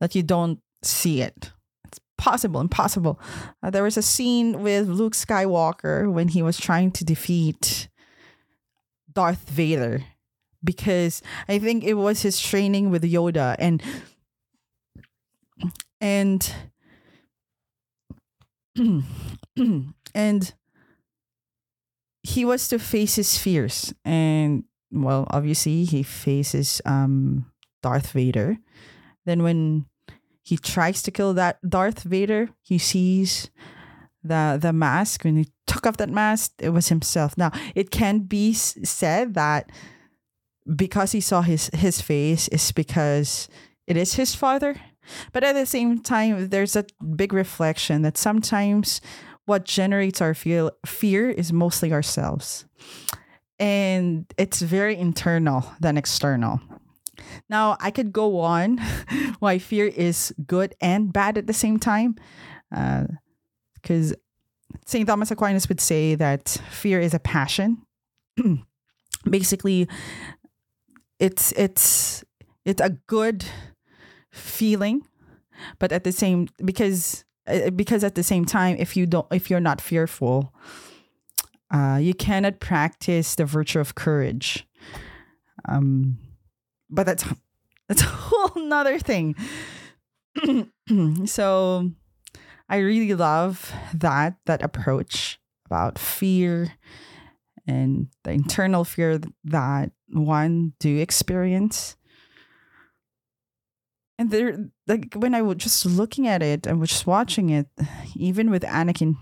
that 0.00 0.14
you 0.14 0.22
don't 0.22 0.60
see 0.82 1.22
it. 1.22 1.52
It's 1.86 2.00
possible, 2.18 2.60
impossible. 2.60 3.20
Uh, 3.62 3.70
there 3.70 3.84
was 3.84 3.96
a 3.96 4.02
scene 4.02 4.62
with 4.62 4.88
Luke 4.88 5.14
Skywalker 5.14 6.10
when 6.12 6.28
he 6.28 6.42
was 6.42 6.58
trying 6.58 6.90
to 6.92 7.04
defeat 7.04 7.88
Darth 9.12 9.48
Vader 9.48 10.04
because 10.64 11.22
I 11.48 11.58
think 11.58 11.84
it 11.84 11.94
was 11.94 12.22
his 12.22 12.40
training 12.40 12.90
with 12.90 13.02
Yoda 13.02 13.56
and 13.58 13.82
and 16.00 16.54
and 20.14 20.54
he 22.22 22.44
was 22.44 22.68
to 22.68 22.78
face 22.78 23.16
his 23.16 23.36
fears 23.38 23.92
and 24.04 24.64
well 24.92 25.26
obviously 25.30 25.84
he 25.84 26.02
faces 26.02 26.80
um 26.84 27.46
Darth 27.82 28.12
Vader. 28.12 28.58
Then 29.24 29.42
when 29.42 29.86
he 30.42 30.56
tries 30.56 31.02
to 31.02 31.10
kill 31.10 31.34
that 31.34 31.58
Darth 31.68 32.02
Vader 32.02 32.50
he 32.62 32.78
sees 32.78 33.50
the 34.22 34.58
the 34.60 34.72
mask. 34.72 35.24
When 35.24 35.36
he 35.36 35.48
took 35.66 35.86
off 35.86 35.96
that 35.96 36.10
mask 36.10 36.52
it 36.58 36.70
was 36.70 36.88
himself. 36.88 37.36
Now 37.36 37.50
it 37.74 37.90
can 37.90 38.20
be 38.20 38.52
said 38.52 39.34
that 39.34 39.70
because 40.76 41.12
he 41.12 41.20
saw 41.20 41.42
his 41.42 41.70
his 41.74 42.00
face 42.00 42.48
is 42.48 42.72
because 42.72 43.48
it 43.86 43.96
is 43.96 44.14
his 44.14 44.34
father. 44.34 44.76
But 45.32 45.42
at 45.44 45.54
the 45.54 45.66
same 45.66 46.00
time, 46.00 46.48
there's 46.48 46.76
a 46.76 46.86
big 47.16 47.32
reflection 47.32 48.02
that 48.02 48.16
sometimes 48.16 49.00
what 49.46 49.64
generates 49.64 50.20
our 50.20 50.34
fear, 50.34 50.70
fear 50.86 51.28
is 51.30 51.52
mostly 51.52 51.92
ourselves. 51.92 52.64
And 53.62 54.26
it's 54.36 54.60
very 54.60 54.96
internal 54.96 55.64
than 55.78 55.96
external. 55.96 56.60
Now, 57.48 57.76
I 57.78 57.92
could 57.92 58.12
go 58.12 58.40
on 58.40 58.78
why 59.38 59.58
fear 59.58 59.86
is 59.86 60.34
good 60.44 60.74
and 60.80 61.12
bad 61.12 61.38
at 61.38 61.46
the 61.46 61.52
same 61.52 61.78
time. 61.78 62.16
Because 62.70 64.12
uh, 64.12 64.16
St. 64.84 65.06
Thomas 65.06 65.30
Aquinas 65.30 65.68
would 65.68 65.80
say 65.80 66.16
that 66.16 66.48
fear 66.70 66.98
is 66.98 67.14
a 67.14 67.20
passion. 67.20 67.82
Basically, 69.30 69.86
it's 71.20 71.52
it's 71.52 72.24
it's 72.64 72.80
a 72.80 72.90
good 73.06 73.44
feeling, 74.32 75.02
but 75.78 75.92
at 75.92 76.02
the 76.02 76.10
same 76.10 76.48
because 76.64 77.24
uh, 77.46 77.70
because 77.70 78.02
at 78.02 78.16
the 78.16 78.24
same 78.24 78.44
time, 78.44 78.74
if 78.80 78.96
you 78.96 79.06
don't 79.06 79.26
if 79.30 79.50
you're 79.50 79.60
not 79.60 79.80
fearful, 79.80 80.52
uh, 81.72 81.98
you 82.00 82.14
cannot 82.14 82.60
practice 82.60 83.34
the 83.34 83.46
virtue 83.46 83.80
of 83.80 83.94
courage. 83.94 84.66
Um, 85.66 86.18
but 86.90 87.06
that's 87.06 87.24
that's 87.88 88.02
a 88.02 88.06
whole 88.06 88.62
nother 88.62 88.98
thing. 88.98 89.34
so 91.26 91.90
I 92.68 92.76
really 92.76 93.14
love 93.14 93.72
that 93.94 94.36
that 94.46 94.62
approach 94.62 95.38
about 95.66 95.98
fear 95.98 96.72
and 97.66 98.08
the 98.24 98.32
internal 98.32 98.84
fear 98.84 99.20
that 99.44 99.92
one 100.08 100.72
do 100.78 100.98
experience. 100.98 101.96
And 104.18 104.30
there 104.30 104.70
like 104.86 105.14
when 105.14 105.34
I 105.34 105.42
was 105.42 105.56
just 105.56 105.86
looking 105.86 106.28
at 106.28 106.42
it 106.42 106.66
and 106.66 106.78
was 106.80 106.90
just 106.90 107.06
watching 107.06 107.50
it, 107.50 107.66
even 108.14 108.50
with 108.50 108.62
Anakin, 108.62 109.16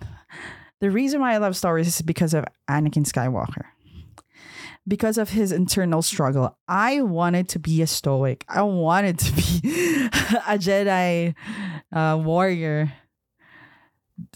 the 0.81 0.91
reason 0.91 1.21
why 1.21 1.35
I 1.35 1.39
love 1.39 1.57
Star 1.57 1.73
Wars 1.73 1.87
is 1.87 2.03
because 2.03 2.35
of 2.35 2.45
Anakin 2.69 3.05
Skywalker 3.07 3.67
because 4.89 5.19
of 5.19 5.31
his 5.31 5.53
internal 5.53 6.03
struggle. 6.03 6.59
I 6.67 7.03
wanted 7.03 7.49
to 7.51 7.59
be 7.59 7.83
a 7.83 7.87
stoic. 7.87 8.45
I 8.49 8.63
wanted 8.63 9.19
to 9.21 9.33
be 9.33 9.61
a 10.49 10.59
Jedi 10.59 11.35
uh, 11.93 12.21
warrior 12.23 12.93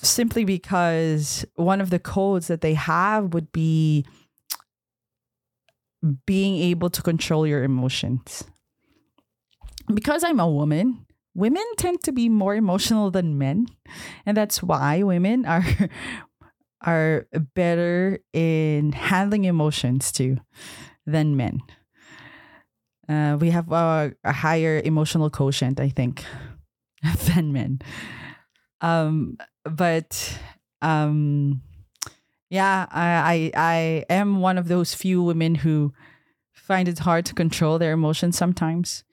simply 0.01 0.45
because 0.45 1.45
one 1.57 1.81
of 1.81 1.91
the 1.91 1.99
codes 1.99 2.47
that 2.47 2.61
they 2.61 2.75
have 2.75 3.35
would 3.35 3.53
be 3.53 4.07
being 6.27 6.57
able 6.63 6.91
to 6.91 7.03
control 7.03 7.47
your 7.47 7.65
emotions. 7.65 8.45
Because 9.93 10.25
I'm 10.25 10.41
a 10.41 10.49
woman, 10.49 11.07
women 11.35 11.65
tend 11.77 12.03
to 12.05 12.13
be 12.13 12.29
more 12.29 12.55
emotional 12.55 13.11
than 13.11 13.39
men. 13.39 13.67
And 14.25 14.37
that's 14.37 14.63
why 14.63 15.03
women 15.03 15.45
are 15.45 15.65
are 16.85 17.27
better 17.55 18.19
in 18.33 18.93
handling 18.93 19.45
emotions 19.45 20.13
too 20.13 20.39
than 21.07 21.37
men. 21.37 21.61
Uh, 23.09 23.37
we 23.41 23.51
have 23.51 23.71
a, 23.71 24.15
a, 24.25 24.33
higher 24.33 24.81
emotional 24.83 25.29
quotient, 25.29 25.79
I 25.81 25.91
think, 25.91 26.25
than 27.27 27.53
men. 27.53 27.81
Um, 28.81 29.37
but 29.65 30.39
um, 30.81 31.63
yeah, 32.51 32.87
I, 32.91 33.53
I 33.55 33.71
I 34.09 34.15
am 34.15 34.41
one 34.41 34.59
of 34.59 34.69
those 34.69 34.95
few 34.95 35.23
women 35.23 35.57
who 35.57 35.93
find 36.53 36.89
it 36.89 37.01
hard 37.01 37.27
to 37.27 37.35
control 37.35 37.79
their 37.79 37.93
emotions 37.93 38.39
sometimes, 38.39 39.05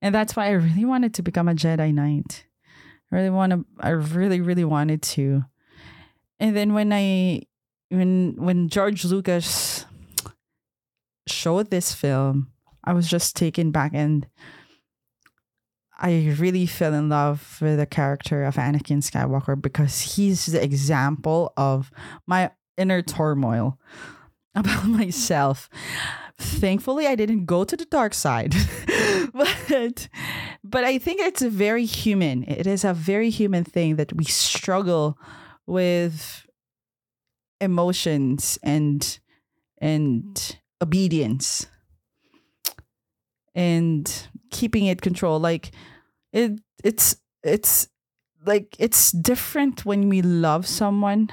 and 0.00 0.14
that's 0.14 0.36
why 0.36 0.46
I 0.46 0.52
really 0.52 0.84
wanted 0.84 1.14
to 1.14 1.22
become 1.22 1.48
a 1.48 1.54
Jedi 1.54 1.92
Knight. 1.92 2.46
I 3.10 3.16
really 3.16 3.30
want 3.30 3.52
to. 3.52 3.64
I 3.80 3.90
really, 3.90 4.40
really 4.40 4.64
wanted 4.64 5.02
to 5.02 5.44
and 6.40 6.56
then 6.56 6.74
when 6.74 6.92
I 6.92 7.42
when 7.90 8.34
when 8.36 8.68
George 8.68 9.04
Lucas 9.04 9.84
showed 11.26 11.70
this 11.70 11.92
film, 11.94 12.50
I 12.82 12.92
was 12.92 13.08
just 13.08 13.36
taken 13.36 13.70
back 13.70 13.92
and 13.94 14.26
I 15.98 16.34
really 16.38 16.66
fell 16.66 16.92
in 16.92 17.08
love 17.08 17.58
with 17.60 17.78
the 17.78 17.86
character 17.86 18.44
of 18.44 18.56
Anakin 18.56 18.98
Skywalker 18.98 19.60
because 19.60 20.00
he's 20.00 20.46
the 20.46 20.62
example 20.62 21.52
of 21.56 21.90
my 22.26 22.50
inner 22.76 23.00
turmoil 23.00 23.78
about 24.54 24.86
myself. 24.86 25.70
Thankfully, 26.36 27.06
I 27.06 27.14
didn't 27.14 27.46
go 27.46 27.62
to 27.62 27.76
the 27.76 27.84
dark 27.84 28.12
side, 28.12 28.54
but 29.32 30.08
but 30.64 30.82
I 30.82 30.98
think 30.98 31.20
it's 31.20 31.42
very 31.42 31.84
human. 31.84 32.42
It 32.42 32.66
is 32.66 32.84
a 32.84 32.92
very 32.92 33.30
human 33.30 33.62
thing 33.62 33.94
that 33.96 34.12
we 34.12 34.24
struggle 34.24 35.16
with 35.66 36.46
emotions 37.60 38.58
and 38.62 39.18
and 39.78 40.58
obedience 40.82 41.66
and 43.54 44.28
keeping 44.50 44.86
it 44.86 45.02
control. 45.02 45.38
Like 45.38 45.72
it 46.32 46.60
it's 46.82 47.16
it's 47.42 47.88
like 48.44 48.76
it's 48.78 49.12
different 49.12 49.84
when 49.84 50.08
we 50.08 50.22
love 50.22 50.66
someone 50.66 51.30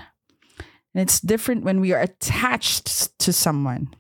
and 0.94 1.02
it's 1.02 1.20
different 1.20 1.64
when 1.64 1.80
we 1.82 1.94
are 1.94 2.02
attached 2.02 3.18
to 3.20 3.34
someone. 3.34 3.94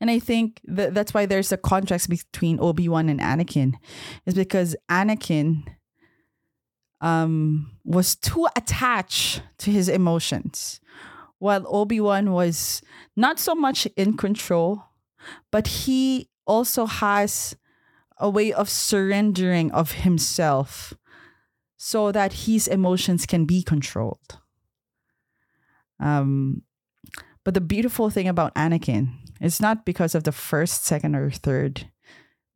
And 0.00 0.10
i 0.10 0.18
think 0.18 0.60
that 0.64 0.92
that's 0.92 1.14
why 1.14 1.24
there's 1.24 1.50
a 1.50 1.56
contrast 1.56 2.10
between 2.10 2.60
obi-wan 2.60 3.08
and 3.08 3.20
anakin 3.20 3.74
is 4.26 4.34
because 4.34 4.76
anakin 4.90 5.64
um, 7.02 7.72
was 7.84 8.14
too 8.14 8.46
attached 8.56 9.42
to 9.58 9.70
his 9.70 9.88
emotions, 9.88 10.80
while 11.38 11.66
Obi 11.66 12.00
Wan 12.00 12.32
was 12.32 12.80
not 13.16 13.38
so 13.38 13.54
much 13.54 13.86
in 13.96 14.16
control, 14.16 14.84
but 15.50 15.66
he 15.66 16.30
also 16.46 16.86
has 16.86 17.56
a 18.18 18.30
way 18.30 18.52
of 18.52 18.70
surrendering 18.70 19.72
of 19.72 19.92
himself 19.92 20.94
so 21.76 22.12
that 22.12 22.46
his 22.46 22.68
emotions 22.68 23.26
can 23.26 23.44
be 23.44 23.62
controlled. 23.62 24.38
Um, 25.98 26.62
but 27.42 27.54
the 27.54 27.60
beautiful 27.60 28.10
thing 28.10 28.28
about 28.28 28.54
Anakin 28.54 29.08
is 29.40 29.60
not 29.60 29.84
because 29.84 30.14
of 30.14 30.22
the 30.22 30.30
first, 30.30 30.84
second, 30.84 31.16
or 31.16 31.30
third, 31.30 31.90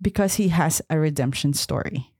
because 0.00 0.34
he 0.34 0.48
has 0.48 0.80
a 0.88 0.98
redemption 0.98 1.52
story. 1.52 2.12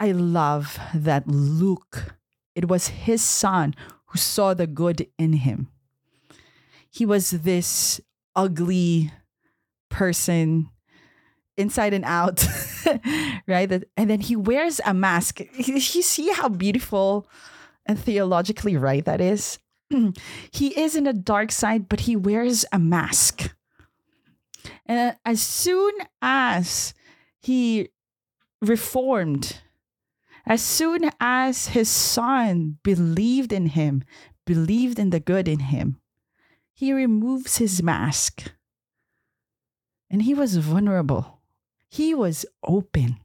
I 0.00 0.12
love 0.12 0.78
that 0.94 1.28
Luke, 1.28 2.16
it 2.54 2.68
was 2.68 2.88
his 2.88 3.20
son 3.20 3.74
who 4.06 4.18
saw 4.18 4.54
the 4.54 4.66
good 4.66 5.06
in 5.18 5.34
him. 5.34 5.68
He 6.90 7.04
was 7.04 7.30
this 7.30 8.00
ugly 8.34 9.12
person 9.90 10.70
inside 11.58 11.92
and 11.92 12.04
out, 12.06 12.46
right? 13.46 13.70
And 13.96 14.10
then 14.10 14.20
he 14.20 14.34
wears 14.34 14.80
a 14.86 14.94
mask. 14.94 15.40
You 15.54 15.80
see 15.80 16.32
how 16.32 16.48
beautiful 16.48 17.28
and 17.84 17.98
theologically 17.98 18.78
right 18.78 19.04
that 19.04 19.20
is? 19.20 19.58
he 20.50 20.80
is 20.80 20.96
in 20.96 21.04
the 21.04 21.12
dark 21.12 21.52
side, 21.52 21.90
but 21.90 22.00
he 22.00 22.16
wears 22.16 22.64
a 22.72 22.78
mask. 22.78 23.54
And 24.86 25.16
as 25.26 25.42
soon 25.42 25.92
as 26.22 26.94
he 27.38 27.90
reformed 28.62 29.60
as 30.46 30.62
soon 30.62 31.10
as 31.20 31.68
his 31.68 31.88
son 31.88 32.78
believed 32.82 33.52
in 33.52 33.66
him, 33.66 34.04
believed 34.46 34.98
in 34.98 35.10
the 35.10 35.20
good 35.20 35.48
in 35.48 35.60
him, 35.60 36.00
he 36.72 36.92
removes 36.92 37.58
his 37.58 37.82
mask. 37.82 38.52
And 40.10 40.22
he 40.22 40.34
was 40.34 40.56
vulnerable. 40.56 41.40
He 41.88 42.14
was 42.14 42.46
open. 42.64 43.18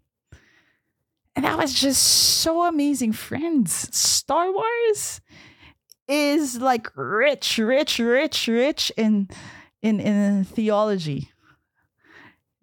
And 1.36 1.46
that 1.46 1.58
was 1.58 1.74
just 1.74 2.02
so 2.02 2.64
amazing, 2.64 3.14
friends. 3.14 3.74
Star 3.96 4.52
Wars 4.52 5.22
is 6.08 6.58
like 6.60 6.88
rich, 6.96 7.58
rich, 7.58 8.00
rich, 8.00 8.48
rich 8.48 8.92
in 8.96 9.30
in 9.82 10.00
in 10.00 10.44
theology. 10.44 11.32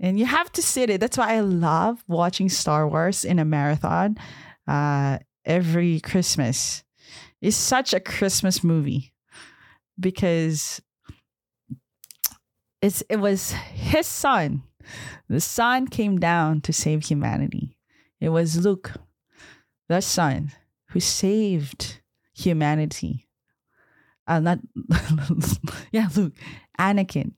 And 0.03 0.19
you 0.19 0.27
have 0.27 0.51
to 0.53 0.63
sit 0.63 0.91
it. 0.91 1.01
That's 1.01 1.17
why 1.17 1.35
I 1.35 1.41
love 1.41 2.03
watching 2.09 2.49
Star 2.49 2.89
Wars 2.89 3.25
in 3.25 3.39
a 3.39 3.45
marathon 3.45 4.19
uh, 4.67 5.21
every 5.45 6.01
Christmas. 6.01 6.83
It's 7.41 7.57
such 7.57 7.95
a 7.95 8.01
Christmas 8.01 8.65
movie 8.65 9.15
because 9.99 10.83
it's 12.83 13.03
it 13.09 13.17
was 13.17 13.53
his 13.53 14.09
son. 14.09 14.65
The 15.29 15.41
son 15.41 15.87
came 15.87 16.19
down 16.19 16.61
to 16.63 16.73
save 16.73 17.05
humanity. 17.07 17.77
It 18.21 18.31
was 18.31 18.65
Luke, 18.65 18.93
the 19.89 20.01
son, 20.01 20.51
who 20.89 20.99
saved 20.99 22.01
humanity. 22.35 23.29
Uh, 24.27 24.41
not 24.41 24.59
yeah, 25.93 26.09
Luke, 26.17 26.35
Anakin. 26.79 27.35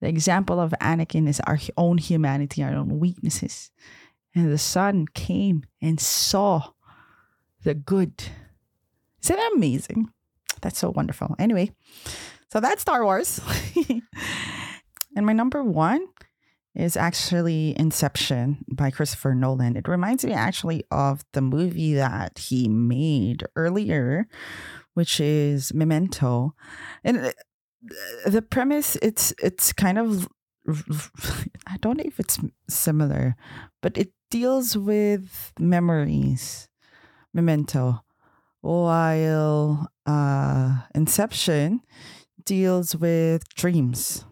The 0.00 0.08
example 0.08 0.58
of 0.60 0.74
Anakin 0.80 1.28
is 1.28 1.40
our 1.40 1.58
own 1.76 1.98
humanity, 1.98 2.62
our 2.62 2.74
own 2.74 2.98
weaknesses. 2.98 3.70
and 4.34 4.50
the 4.50 4.58
son 4.58 5.06
came 5.12 5.64
and 5.82 5.98
saw 5.98 6.72
the 7.64 7.74
good. 7.74 8.22
Isn't 9.22 9.36
that 9.36 9.52
amazing? 9.54 10.10
That's 10.62 10.78
so 10.78 10.90
wonderful. 10.90 11.34
Anyway, 11.38 11.72
so 12.48 12.60
that's 12.60 12.82
Star 12.82 13.04
Wars. 13.04 13.40
and 15.16 15.26
my 15.26 15.32
number 15.32 15.62
one 15.62 16.06
is 16.74 16.96
actually 16.96 17.74
Inception 17.78 18.64
by 18.72 18.90
Christopher 18.90 19.34
Nolan. 19.34 19.76
It 19.76 19.88
reminds 19.88 20.24
me 20.24 20.32
actually 20.32 20.84
of 20.90 21.24
the 21.32 21.42
movie 21.42 21.94
that 21.94 22.38
he 22.38 22.68
made 22.68 23.44
earlier, 23.56 24.28
which 24.94 25.20
is 25.20 25.74
Memento. 25.74 26.54
And 27.02 27.34
the 28.26 28.42
premise 28.42 28.96
it's 28.96 29.32
it's 29.42 29.72
kind 29.72 29.98
of 29.98 30.28
I 31.66 31.76
don't 31.80 31.98
know 31.98 32.04
if 32.06 32.20
it's 32.20 32.38
similar, 32.68 33.36
but 33.82 33.96
it 33.96 34.12
deals 34.30 34.76
with 34.76 35.52
memories. 35.58 36.68
Memento. 37.32 38.02
While 38.60 39.88
uh, 40.04 40.80
Inception 40.94 41.80
deals 42.44 42.96
with 42.96 43.48
dreams 43.54 44.24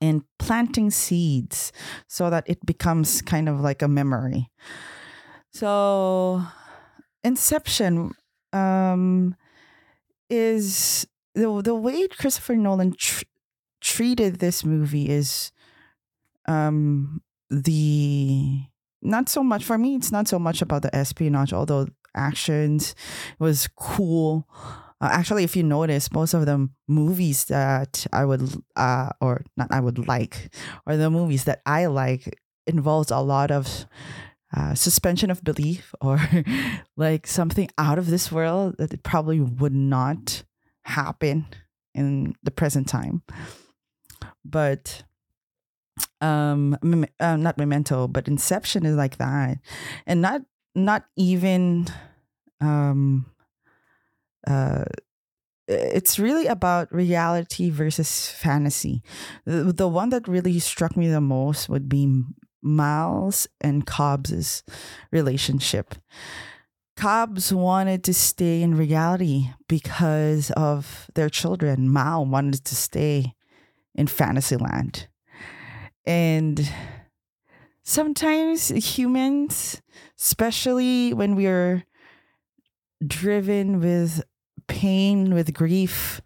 and 0.00 0.22
planting 0.38 0.90
seeds 0.90 1.72
so 2.06 2.30
that 2.30 2.44
it 2.46 2.64
becomes 2.64 3.22
kind 3.22 3.48
of 3.48 3.60
like 3.60 3.82
a 3.82 3.88
memory. 3.88 4.50
So, 5.52 6.42
Inception 7.24 8.12
um, 8.52 9.34
is 10.28 11.06
the 11.34 11.62
the 11.62 11.74
way 11.74 12.08
Christopher 12.08 12.56
Nolan 12.56 12.94
tr- 12.98 13.24
treated 13.80 14.38
this 14.38 14.64
movie 14.64 15.08
is 15.08 15.52
um, 16.46 17.22
the 17.48 18.60
not 19.02 19.28
so 19.28 19.42
much 19.42 19.64
for 19.64 19.78
me. 19.78 19.96
It's 19.96 20.12
not 20.12 20.28
so 20.28 20.38
much 20.38 20.62
about 20.62 20.82
the 20.82 20.94
espionage, 20.94 21.52
although 21.52 21.88
actions 22.14 22.94
was 23.38 23.68
cool 23.76 24.46
uh, 25.00 25.08
actually, 25.10 25.44
if 25.44 25.56
you 25.56 25.62
notice, 25.62 26.12
most 26.12 26.34
of 26.34 26.44
the 26.44 26.68
movies 26.86 27.46
that 27.46 28.06
I 28.12 28.24
would, 28.26 28.42
uh, 28.76 29.08
or 29.20 29.44
not 29.56 29.68
I 29.70 29.80
would 29.80 30.06
like, 30.06 30.54
or 30.86 30.96
the 30.96 31.08
movies 31.08 31.44
that 31.44 31.62
I 31.64 31.86
like 31.86 32.38
involves 32.66 33.10
a 33.10 33.20
lot 33.20 33.50
of 33.50 33.86
uh, 34.54 34.74
suspension 34.74 35.30
of 35.30 35.42
belief 35.42 35.94
or 36.02 36.20
like 36.96 37.26
something 37.26 37.70
out 37.78 37.98
of 37.98 38.08
this 38.08 38.30
world 38.30 38.76
that 38.78 38.92
it 38.92 39.02
probably 39.02 39.40
would 39.40 39.72
not 39.72 40.42
happen 40.84 41.46
in 41.94 42.34
the 42.42 42.50
present 42.50 42.88
time. 42.88 43.22
But 44.44 45.02
um, 46.20 46.76
uh, 47.18 47.36
not 47.36 47.58
Memento, 47.58 48.08
but 48.08 48.28
Inception 48.28 48.86
is 48.86 48.96
like 48.96 49.18
that, 49.18 49.58
and 50.06 50.22
not 50.22 50.42
not 50.74 51.04
even 51.16 51.86
um 52.60 53.26
uh, 54.46 54.84
it's 55.68 56.18
really 56.18 56.46
about 56.46 56.92
reality 56.92 57.70
versus 57.70 58.28
fantasy. 58.28 59.02
The, 59.44 59.72
the 59.72 59.88
one 59.88 60.10
that 60.10 60.26
really 60.26 60.58
struck 60.58 60.96
me 60.96 61.08
the 61.08 61.20
most 61.20 61.68
would 61.68 61.88
be 61.88 62.22
Miles 62.62 63.46
and 63.60 63.86
Cobb's 63.86 64.64
relationship. 65.12 65.94
Cobbs 67.00 67.50
wanted 67.50 68.04
to 68.04 68.12
stay 68.12 68.60
in 68.60 68.74
reality 68.74 69.48
because 69.68 70.50
of 70.50 71.10
their 71.14 71.30
children. 71.30 71.90
Mal 71.90 72.26
wanted 72.26 72.62
to 72.66 72.76
stay 72.76 73.32
in 73.94 74.06
Fantasyland. 74.06 75.08
And 76.04 76.70
sometimes 77.82 78.68
humans, 78.68 79.80
especially 80.20 81.14
when 81.14 81.36
we're 81.36 81.86
driven 83.06 83.80
with 83.80 84.22
pain, 84.68 85.32
with 85.32 85.54
grief, 85.54 86.20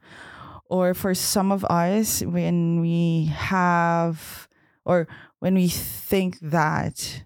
or 0.69 0.93
for 0.93 1.15
some 1.15 1.53
of 1.53 1.65
us, 1.67 2.21
when 2.21 2.81
we 2.81 3.27
have, 3.27 4.49
or 4.85 5.07
when 5.39 5.55
we 5.55 5.69
think 5.69 6.41
that 6.41 7.23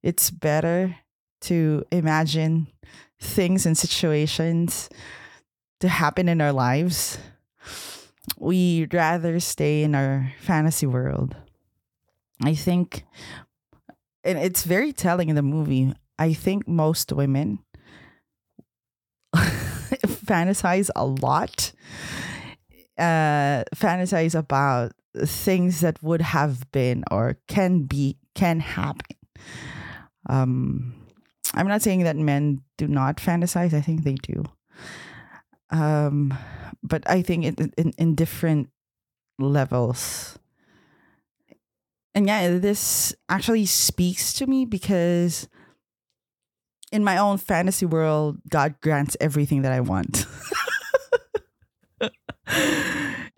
it's 0.00 0.30
better 0.30 0.94
to 1.44 1.84
imagine 1.90 2.68
things 3.20 3.66
and 3.66 3.76
situations 3.76 4.88
to 5.80 5.88
happen 5.88 6.28
in 6.28 6.40
our 6.40 6.52
lives, 6.52 7.18
we'd 8.38 8.94
rather 8.94 9.40
stay 9.40 9.82
in 9.82 9.94
our 9.94 10.32
fantasy 10.40 10.86
world. 10.86 11.36
I 12.42 12.54
think, 12.54 13.04
and 14.24 14.38
it's 14.38 14.64
very 14.64 14.92
telling 14.92 15.28
in 15.28 15.36
the 15.36 15.42
movie, 15.42 15.94
I 16.18 16.32
think 16.32 16.66
most 16.66 17.12
women 17.12 17.60
fantasize 19.34 20.90
a 20.96 21.04
lot, 21.04 21.72
uh, 22.98 23.64
fantasize 23.74 24.34
about 24.34 24.92
things 25.16 25.80
that 25.80 26.02
would 26.02 26.20
have 26.20 26.70
been 26.72 27.04
or 27.10 27.38
can 27.46 27.82
be, 27.82 28.16
can 28.34 28.60
happen. 28.60 29.16
Um, 30.28 31.03
I'm 31.54 31.68
not 31.68 31.82
saying 31.82 32.04
that 32.04 32.16
men 32.16 32.62
do 32.76 32.88
not 32.88 33.16
fantasize. 33.16 33.72
I 33.72 33.80
think 33.80 34.04
they 34.04 34.14
do. 34.14 34.44
Um, 35.70 36.36
but 36.82 37.08
I 37.08 37.22
think 37.22 37.44
in, 37.44 37.72
in, 37.78 37.92
in 37.96 38.14
different 38.14 38.70
levels. 39.38 40.38
And 42.14 42.26
yeah, 42.26 42.58
this 42.58 43.14
actually 43.28 43.66
speaks 43.66 44.32
to 44.34 44.46
me 44.46 44.64
because 44.64 45.48
in 46.92 47.02
my 47.02 47.18
own 47.18 47.38
fantasy 47.38 47.86
world, 47.86 48.38
God 48.48 48.76
grants 48.80 49.16
everything 49.20 49.62
that 49.62 49.72
I 49.72 49.80
want. 49.80 50.26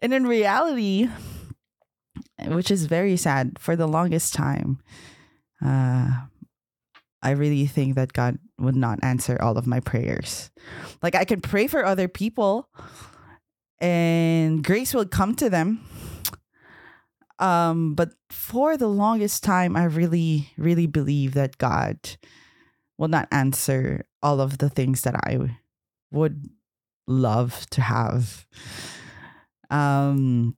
and 0.01 0.13
in 0.13 0.27
reality, 0.27 1.09
which 2.47 2.71
is 2.71 2.85
very 2.85 3.17
sad, 3.17 3.59
for 3.59 3.77
the 3.77 3.89
longest 3.89 4.35
time, 4.35 4.81
uh, 5.65 6.27
I 7.27 7.31
really 7.31 7.67
think 7.67 7.97
that 7.97 8.13
God 8.13 8.39
would 8.57 8.77
not 8.77 9.01
answer 9.03 9.37
all 9.43 9.59
of 9.59 9.67
my 9.67 9.81
prayers. 9.81 10.53
Like 11.03 11.17
I 11.17 11.25
can 11.25 11.41
pray 11.41 11.67
for 11.67 11.85
other 11.85 12.07
people 12.07 12.71
and 13.81 14.63
grace 14.63 14.95
will 14.95 15.07
come 15.07 15.35
to 15.35 15.51
them. 15.51 15.81
Um, 17.41 17.97
but 17.97 18.13
for 18.31 18.77
the 18.77 18.87
longest 18.87 19.43
time, 19.43 19.77
I 19.77 19.85
really, 19.85 20.51
really 20.57 20.87
believe 20.87 21.35
that 21.35 21.59
God 21.59 21.99
will 22.97 23.09
not 23.09 23.27
answer 23.33 24.07
all 24.23 24.41
of 24.41 24.59
the 24.59 24.71
things 24.71 25.03
that 25.03 25.17
I 25.17 25.59
would 26.13 26.49
love 27.09 27.67
to 27.71 27.81
have. 27.81 28.47
Um, 29.69 30.57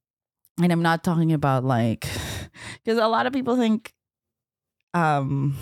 and 0.62 0.70
I'm 0.70 0.82
not 0.82 1.02
talking 1.02 1.32
about 1.32 1.64
like, 1.64 2.06
because 2.84 2.98
a 2.98 3.08
lot 3.08 3.26
of 3.26 3.32
people 3.32 3.56
think, 3.56 3.94
um, 4.92 5.56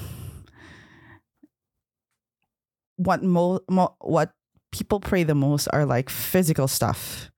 what 2.96 3.22
mo-, 3.22 3.60
mo- 3.68 3.96
what 4.00 4.32
people 4.72 5.00
pray 5.00 5.22
the 5.22 5.34
most 5.34 5.68
are 5.72 5.86
like 5.86 6.10
physical 6.10 6.68
stuff. 6.68 7.30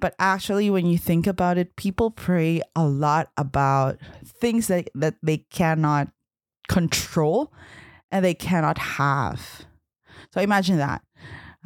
But 0.00 0.14
actually 0.18 0.70
when 0.70 0.86
you 0.86 0.98
think 0.98 1.26
about 1.26 1.58
it, 1.58 1.76
people 1.76 2.10
pray 2.10 2.62
a 2.74 2.86
lot 2.86 3.30
about 3.36 3.98
things 4.24 4.66
that 4.68 4.88
that 4.94 5.14
they 5.22 5.38
cannot 5.38 6.08
control 6.68 7.52
and 8.10 8.24
they 8.24 8.34
cannot 8.34 8.78
have. 8.78 9.66
So 10.32 10.40
imagine 10.40 10.78
that. 10.78 11.02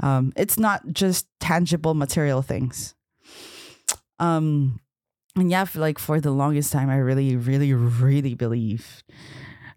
Um, 0.02 0.32
it's 0.36 0.58
not 0.58 0.82
just 0.92 1.26
tangible 1.40 1.94
material 1.94 2.42
things. 2.42 2.94
Um, 4.18 4.80
and 5.36 5.50
yeah, 5.50 5.64
for 5.64 5.80
like 5.80 5.98
for 5.98 6.20
the 6.20 6.30
longest 6.30 6.72
time, 6.72 6.90
I 6.90 6.96
really, 6.96 7.36
really, 7.36 7.72
really 7.72 8.34
believed 8.34 9.04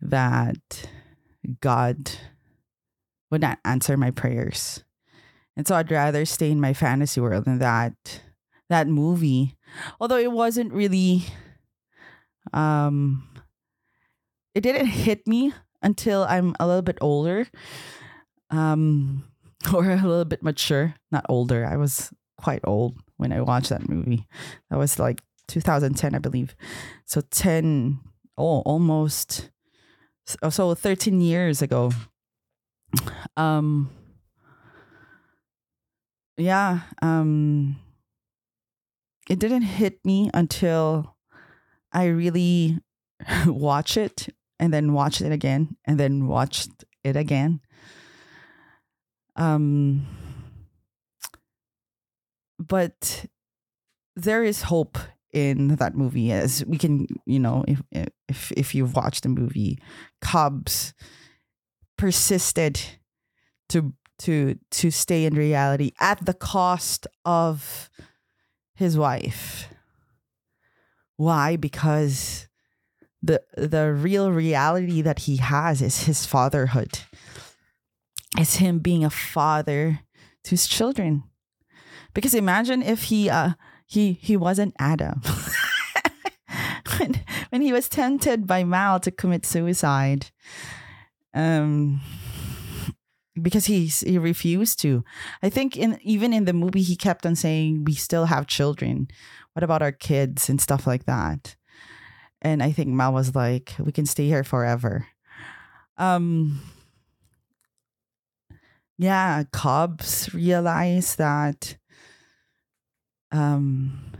that 0.02 0.90
God 1.62 2.12
would 3.32 3.42
not 3.42 3.60
answer 3.66 3.98
my 3.98 4.12
prayers. 4.12 4.84
And 5.56 5.68
so 5.68 5.76
I'd 5.76 5.92
rather 5.92 6.26
stay 6.26 6.52
in 6.52 6.62
my 6.62 6.74
fantasy 6.74 7.20
world 7.20 7.46
than 7.46 7.60
that 7.60 8.22
that 8.70 8.88
movie. 8.88 9.56
Although 10.00 10.18
it 10.18 10.32
wasn't 10.32 10.74
really 10.74 11.26
um 12.54 13.28
it 14.54 14.62
didn't 14.62 14.88
hit 14.88 15.28
me 15.28 15.54
until 15.82 16.24
I'm 16.24 16.56
a 16.60 16.66
little 16.66 16.82
bit 16.82 16.98
older, 17.02 17.48
um, 18.50 19.24
or 19.74 19.90
a 19.90 19.96
little 19.96 20.26
bit 20.26 20.44
mature. 20.44 20.96
Not 21.12 21.26
older. 21.30 21.66
I 21.66 21.78
was 21.78 22.12
quite 22.38 22.62
old 22.64 22.98
when 23.18 23.32
I 23.32 23.42
watched 23.42 23.70
that 23.70 23.88
movie. 23.88 24.26
That 24.70 24.80
was 24.80 25.00
like 25.00 25.22
2010, 25.48 26.16
I 26.16 26.20
believe. 26.20 26.56
So 27.06 27.22
10, 27.22 28.00
oh, 28.38 28.62
almost, 28.62 29.50
so 30.26 30.74
13 30.74 31.22
years 31.22 31.62
ago. 31.62 31.92
Um, 33.36 33.90
yeah, 36.38 36.82
um, 37.02 37.78
it 39.30 39.40
didn't 39.40 39.64
hit 39.64 40.04
me 40.06 40.30
until 40.34 41.16
I 41.92 42.06
really 42.06 42.80
watch 43.46 43.98
it 43.98 44.30
and 44.60 44.74
then 44.74 44.94
watched 44.94 45.22
it 45.22 45.32
again 45.32 45.78
and 45.86 46.00
then 46.00 46.28
watched 46.28 46.86
it 47.04 47.16
again. 47.16 47.62
Um, 49.36 50.08
but 52.60 53.26
there 54.16 54.44
is 54.44 54.64
hope 54.64 54.98
in 55.34 55.76
that 55.76 55.96
movie 55.96 56.32
as 56.32 56.66
we 56.66 56.78
can 56.78 57.06
you 57.26 57.38
know 57.38 57.64
if 57.68 57.82
if 58.28 58.52
if 58.54 58.74
you've 58.74 58.96
watched 58.96 59.24
the 59.24 59.30
movie 59.30 59.78
Cobbs 60.22 60.94
persisted 61.98 62.80
to 63.70 63.94
to 64.20 64.58
to 64.72 64.92
stay 64.92 65.26
in 65.26 65.36
reality 65.36 65.92
at 66.00 66.26
the 66.26 66.34
cost 66.34 67.08
of 67.26 67.90
his 68.76 68.98
wife. 68.98 69.70
Why? 71.18 71.56
Because 71.56 72.48
the 73.22 73.42
the 73.56 73.92
real 73.94 74.32
reality 74.32 75.02
that 75.02 75.20
he 75.20 75.38
has 75.38 75.82
is 75.82 76.04
his 76.04 76.26
fatherhood. 76.26 77.00
Is 78.40 78.56
him 78.56 78.80
being 78.80 79.04
a 79.04 79.10
father 79.10 80.02
to 80.44 80.50
his 80.52 80.68
children. 80.68 81.24
Because 82.14 82.34
imagine 82.34 82.82
if 82.82 83.04
he 83.04 83.30
uh 83.30 83.52
he 83.86 84.14
he 84.14 84.38
wasn't 84.38 84.76
Adam. 84.80 85.22
when, 86.98 87.24
when 87.50 87.62
he 87.62 87.74
was 87.74 87.90
tempted 87.90 88.48
by 88.48 88.64
Mal 88.64 89.00
to 89.00 89.12
commit 89.12 89.46
suicide, 89.46 90.32
um, 91.38 92.02
because 93.40 93.68
he 93.68 93.86
he 93.86 94.18
refused 94.18 94.80
to. 94.82 95.04
I 95.44 95.50
think 95.50 95.78
in 95.78 96.00
even 96.02 96.34
in 96.34 96.46
the 96.46 96.54
movie 96.54 96.82
he 96.82 96.96
kept 96.96 97.26
on 97.26 97.36
saying 97.36 97.86
we 97.86 97.94
still 97.94 98.26
have 98.26 98.48
children. 98.48 99.08
What 99.54 99.64
about 99.64 99.82
our 99.82 99.92
kids 99.92 100.50
and 100.50 100.60
stuff 100.60 100.88
like 100.88 101.06
that? 101.06 101.56
And 102.42 102.62
I 102.62 102.72
think 102.72 102.90
Mal 102.90 103.14
was 103.14 103.36
like, 103.36 103.76
we 103.80 103.92
can 103.92 104.06
stay 104.06 104.28
here 104.28 104.44
forever. 104.44 105.08
Um 105.98 106.62
yeah, 108.98 109.44
Cobbs 109.52 110.34
realized 110.34 111.20
that 111.20 111.78
um, 113.32 114.12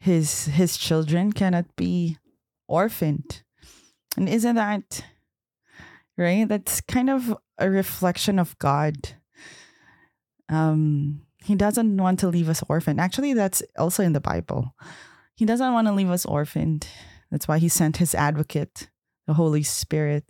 his 0.00 0.46
his 0.46 0.76
children 0.76 1.32
cannot 1.32 1.76
be 1.76 2.18
orphaned, 2.66 3.42
and 4.16 4.28
isn't 4.28 4.56
that 4.56 5.04
right? 6.16 6.48
That's 6.48 6.80
kind 6.80 7.10
of 7.10 7.36
a 7.58 7.70
reflection 7.70 8.38
of 8.38 8.58
God. 8.58 8.96
Um, 10.48 11.22
he 11.44 11.54
doesn't 11.54 11.96
want 11.96 12.20
to 12.20 12.28
leave 12.28 12.48
us 12.48 12.62
orphaned. 12.68 13.00
Actually, 13.00 13.34
that's 13.34 13.62
also 13.78 14.02
in 14.02 14.12
the 14.12 14.20
Bible. 14.20 14.74
He 15.34 15.44
doesn't 15.44 15.72
want 15.72 15.86
to 15.88 15.92
leave 15.92 16.10
us 16.10 16.24
orphaned. 16.24 16.86
That's 17.30 17.48
why 17.48 17.58
he 17.58 17.68
sent 17.68 17.96
his 17.96 18.14
advocate, 18.14 18.88
the 19.26 19.34
Holy 19.34 19.62
Spirit, 19.62 20.24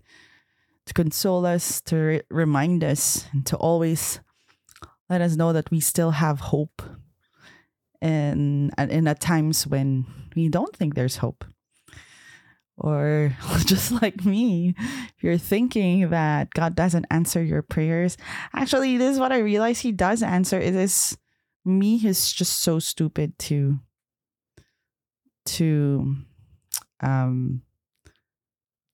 to 0.87 0.95
console 0.95 1.47
us, 1.47 1.81
to 1.83 1.97
re- 1.97 2.23
remind 2.31 2.83
us, 2.83 3.27
and 3.33 3.45
to 3.47 3.57
always 3.57 4.21
let 5.11 5.21
us 5.21 5.37
know 5.37 5.53
that 5.53 5.71
we 5.71 5.81
still 5.81 6.13
have 6.13 6.41
hope 6.41 6.83
and 8.05 8.71
in 8.79 9.09
at 9.09 9.21
times 9.21 9.67
when 9.67 10.05
we 10.37 10.49
don't 10.49 10.77
think 10.77 10.95
there's 10.95 11.17
hope 11.17 11.45
or 12.77 13.37
just 13.65 13.93
like 14.03 14.25
me 14.25 14.75
if 14.79 15.23
you're 15.23 15.39
thinking 15.39 16.11
that 16.11 16.51
god 16.51 16.75
doesn't 16.75 17.07
answer 17.11 17.43
your 17.43 17.63
prayers 17.63 18.17
actually 18.55 18.97
this 18.97 19.15
is 19.15 19.21
what 19.21 19.33
i 19.33 19.39
realize 19.39 19.81
he 19.81 19.93
does 19.93 20.23
answer 20.23 20.59
it 20.59 20.75
is 20.75 21.17
me 21.65 21.99
who's 21.99 22.33
just 22.33 22.61
so 22.61 22.79
stupid 22.79 23.39
to 23.39 23.79
to 25.47 26.17
um 27.01 27.63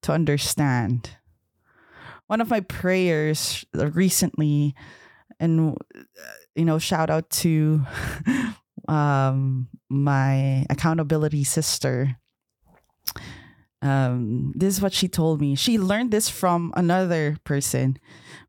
to 0.02 0.12
understand 0.12 1.16
one 2.26 2.40
of 2.40 2.50
my 2.50 2.60
prayers 2.60 3.64
recently 3.74 4.74
and 5.40 5.76
you 6.54 6.64
know 6.64 6.78
shout 6.78 7.10
out 7.10 7.28
to 7.30 7.84
um, 8.90 9.68
my 9.88 10.66
accountability 10.68 11.44
sister. 11.44 12.16
Um, 13.82 14.52
this 14.54 14.76
is 14.76 14.82
what 14.82 14.92
she 14.92 15.08
told 15.08 15.40
me. 15.40 15.54
She 15.54 15.78
learned 15.78 16.10
this 16.10 16.28
from 16.28 16.72
another 16.76 17.38
person, 17.44 17.98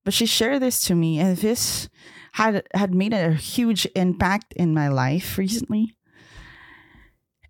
but 0.04 0.14
she 0.14 0.26
shared 0.26 0.62
this 0.62 0.84
to 0.84 0.96
me, 0.96 1.20
and 1.20 1.38
this 1.38 1.90
had 2.34 2.68
had 2.74 2.94
made 2.94 3.14
a 3.14 3.34
huge 3.34 3.88
impact 3.96 4.54
in 4.54 4.74
my 4.74 4.88
life 4.90 5.38
recently. 5.38 5.96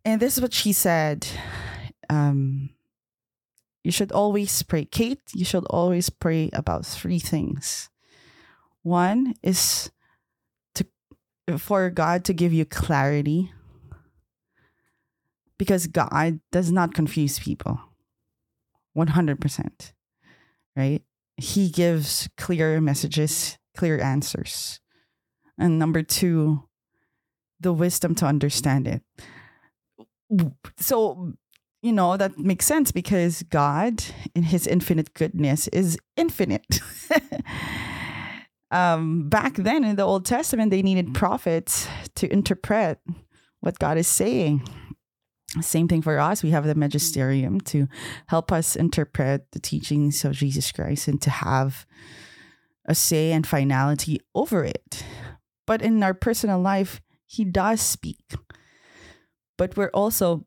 And 0.05 0.21
this 0.21 0.37
is 0.37 0.41
what 0.41 0.53
she 0.53 0.73
said. 0.73 1.27
Um, 2.09 2.71
you 3.83 3.91
should 3.91 4.11
always 4.11 4.61
pray. 4.63 4.85
Kate, 4.85 5.21
you 5.33 5.45
should 5.45 5.65
always 5.65 6.09
pray 6.09 6.49
about 6.53 6.85
three 6.85 7.19
things. 7.19 7.89
One 8.83 9.33
is 9.41 9.91
to 10.75 10.85
for 11.57 11.89
God 11.89 12.25
to 12.25 12.33
give 12.33 12.53
you 12.53 12.65
clarity 12.65 13.51
because 15.61 15.85
God 15.85 16.39
does 16.51 16.71
not 16.71 16.95
confuse 16.95 17.37
people 17.37 17.79
100%, 18.97 19.91
right? 20.75 21.03
He 21.37 21.69
gives 21.69 22.27
clear 22.35 22.81
messages, 22.81 23.59
clear 23.77 24.01
answers. 24.01 24.79
And 25.59 25.77
number 25.77 26.01
two, 26.01 26.63
the 27.59 27.71
wisdom 27.73 28.15
to 28.15 28.25
understand 28.25 28.87
it. 28.87 29.03
So, 30.79 31.33
you 31.83 31.91
know, 31.91 32.17
that 32.17 32.39
makes 32.39 32.65
sense 32.65 32.91
because 32.91 33.43
God, 33.43 34.03
in 34.33 34.41
his 34.41 34.65
infinite 34.65 35.13
goodness, 35.13 35.67
is 35.67 35.95
infinite. 36.17 36.79
um, 38.71 39.29
back 39.29 39.57
then 39.57 39.83
in 39.83 39.95
the 39.95 40.01
Old 40.01 40.25
Testament, 40.25 40.71
they 40.71 40.81
needed 40.81 41.13
prophets 41.13 41.87
to 42.15 42.33
interpret 42.33 42.97
what 43.59 43.77
God 43.77 43.99
is 43.99 44.07
saying. 44.07 44.67
Same 45.59 45.87
thing 45.87 46.01
for 46.01 46.17
us. 46.17 46.43
We 46.43 46.51
have 46.51 46.65
the 46.65 46.75
magisterium 46.75 47.59
to 47.61 47.87
help 48.27 48.51
us 48.51 48.75
interpret 48.75 49.51
the 49.51 49.59
teachings 49.59 50.23
of 50.23 50.31
Jesus 50.33 50.71
Christ 50.71 51.09
and 51.09 51.21
to 51.21 51.29
have 51.29 51.85
a 52.85 52.95
say 52.95 53.33
and 53.33 53.45
finality 53.45 54.21
over 54.33 54.63
it. 54.63 55.03
But 55.67 55.81
in 55.81 56.01
our 56.03 56.13
personal 56.13 56.59
life, 56.59 57.01
He 57.25 57.43
does 57.43 57.81
speak. 57.81 58.23
But 59.57 59.75
we're 59.75 59.91
also 59.93 60.45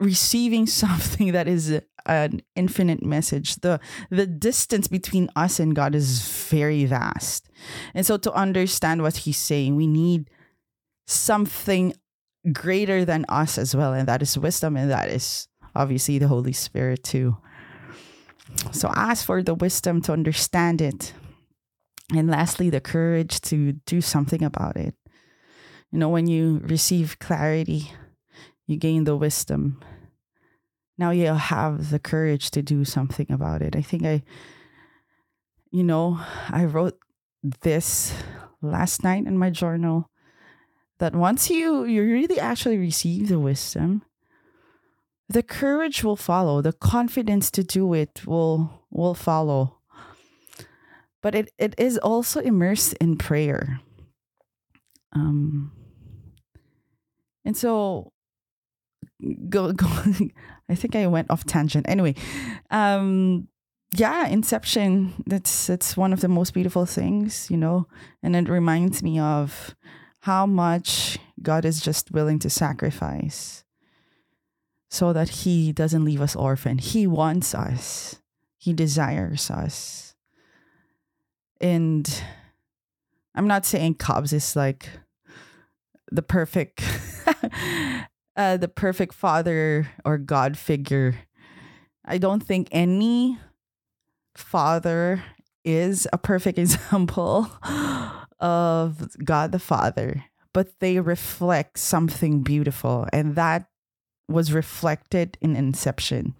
receiving 0.00 0.66
something 0.84 1.32
that 1.32 1.46
is 1.46 1.80
an 2.06 2.40
infinite 2.56 3.04
message. 3.04 3.56
The 3.56 3.78
the 4.10 4.26
distance 4.26 4.88
between 4.88 5.28
us 5.36 5.60
and 5.60 5.76
God 5.76 5.94
is 5.94 6.22
very 6.48 6.86
vast. 6.86 7.48
And 7.94 8.06
so 8.06 8.16
to 8.16 8.32
understand 8.32 9.02
what 9.02 9.18
he's 9.18 9.36
saying, 9.36 9.76
we 9.76 9.86
need 9.86 10.30
something 11.06 11.94
greater 12.52 13.04
than 13.04 13.24
us 13.28 13.58
as 13.58 13.74
well. 13.74 13.92
And 13.92 14.08
that 14.08 14.22
is 14.22 14.38
wisdom, 14.38 14.76
and 14.76 14.90
that 14.90 15.08
is 15.08 15.48
obviously 15.74 16.18
the 16.18 16.28
Holy 16.28 16.52
Spirit 16.52 17.04
too. 17.04 17.36
So 18.72 18.90
ask 18.94 19.24
for 19.24 19.42
the 19.42 19.54
wisdom 19.54 20.00
to 20.02 20.12
understand 20.12 20.80
it. 20.80 21.12
And 22.14 22.28
lastly, 22.28 22.70
the 22.70 22.80
courage 22.80 23.40
to 23.42 23.72
do 23.84 24.00
something 24.00 24.42
about 24.42 24.76
it. 24.76 24.94
You 25.92 25.98
know, 25.98 26.08
when 26.08 26.26
you 26.26 26.60
receive 26.64 27.18
clarity, 27.18 27.92
you 28.66 28.76
gain 28.76 29.04
the 29.04 29.16
wisdom 29.16 29.82
now 30.98 31.10
you 31.10 31.26
have 31.26 31.90
the 31.90 32.00
courage 32.00 32.50
to 32.50 32.60
do 32.60 32.84
something 32.84 33.30
about 33.30 33.62
it. 33.62 33.76
I 33.76 33.82
think 33.82 34.04
I, 34.04 34.22
you 35.70 35.84
know, 35.84 36.20
I 36.50 36.64
wrote 36.64 36.98
this 37.62 38.12
last 38.60 39.04
night 39.04 39.24
in 39.24 39.38
my 39.38 39.50
journal 39.50 40.10
that 40.98 41.14
once 41.14 41.50
you 41.50 41.84
you 41.84 42.02
really 42.02 42.38
actually 42.40 42.78
receive 42.78 43.28
the 43.28 43.38
wisdom, 43.38 44.02
the 45.28 45.42
courage 45.42 46.02
will 46.02 46.16
follow, 46.16 46.62
the 46.62 46.72
confidence 46.72 47.50
to 47.52 47.62
do 47.62 47.94
it 47.94 48.26
will 48.26 48.84
will 48.90 49.14
follow. 49.14 49.78
But 51.20 51.34
it, 51.34 51.50
it 51.58 51.74
is 51.78 51.98
also 51.98 52.40
immersed 52.40 52.94
in 52.94 53.16
prayer. 53.16 53.80
Um 55.12 55.72
and 57.44 57.56
so 57.56 58.12
go 59.48 59.72
go 59.72 59.86
I 60.68 60.74
think 60.74 60.94
I 60.94 61.06
went 61.06 61.30
off 61.30 61.44
tangent. 61.44 61.86
Anyway, 61.88 62.14
um, 62.70 63.48
yeah, 63.92 64.26
Inception. 64.26 65.14
That's 65.26 65.66
that's 65.66 65.96
one 65.96 66.12
of 66.12 66.20
the 66.20 66.28
most 66.28 66.52
beautiful 66.52 66.84
things, 66.84 67.50
you 67.50 67.56
know, 67.56 67.86
and 68.22 68.36
it 68.36 68.48
reminds 68.48 69.02
me 69.02 69.18
of 69.18 69.74
how 70.20 70.46
much 70.46 71.18
God 71.42 71.64
is 71.64 71.80
just 71.80 72.10
willing 72.10 72.38
to 72.40 72.50
sacrifice 72.50 73.64
so 74.90 75.12
that 75.12 75.28
He 75.28 75.72
doesn't 75.72 76.04
leave 76.04 76.20
us 76.20 76.34
orphan. 76.34 76.78
He 76.78 77.06
wants 77.06 77.54
us. 77.54 78.20
He 78.56 78.72
desires 78.72 79.50
us. 79.50 80.14
And 81.60 82.22
I'm 83.34 83.46
not 83.46 83.66
saying 83.66 83.94
Cobbs 83.94 84.32
is 84.32 84.56
like 84.56 84.88
the 86.10 86.22
perfect 86.22 86.82
uh, 88.36 88.56
the 88.56 88.68
perfect 88.68 89.14
father 89.14 89.90
or 90.04 90.18
God 90.18 90.56
figure 90.56 91.16
I 92.04 92.16
don't 92.16 92.42
think 92.42 92.68
any 92.72 93.38
father 94.34 95.22
is 95.64 96.08
a 96.12 96.18
perfect 96.18 96.58
example 96.58 97.50
of 98.40 99.16
God 99.24 99.52
the 99.52 99.58
Father, 99.58 100.24
but 100.52 100.80
they 100.80 101.00
reflect 101.00 101.78
something 101.78 102.42
beautiful. 102.42 103.06
And 103.12 103.36
that 103.36 103.68
was 104.28 104.52
reflected 104.52 105.38
in 105.40 105.56
Inception, 105.56 106.34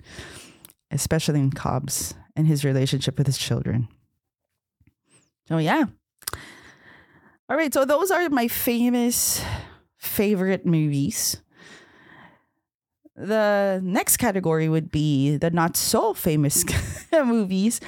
especially 0.90 1.40
in 1.40 1.50
Cobbs 1.50 2.14
and 2.36 2.46
his 2.46 2.64
relationship 2.64 3.18
with 3.18 3.26
his 3.26 3.38
children. 3.38 3.88
So, 5.48 5.58
yeah. 5.58 5.84
All 7.48 7.56
right. 7.56 7.72
So, 7.72 7.84
those 7.84 8.10
are 8.10 8.28
my 8.28 8.48
famous 8.48 9.42
favorite 9.96 10.66
movies. 10.66 11.42
The 13.16 13.80
next 13.82 14.18
category 14.18 14.68
would 14.68 14.90
be 14.92 15.38
the 15.38 15.50
not 15.50 15.76
so 15.76 16.14
famous 16.14 16.64
movies. 17.12 17.80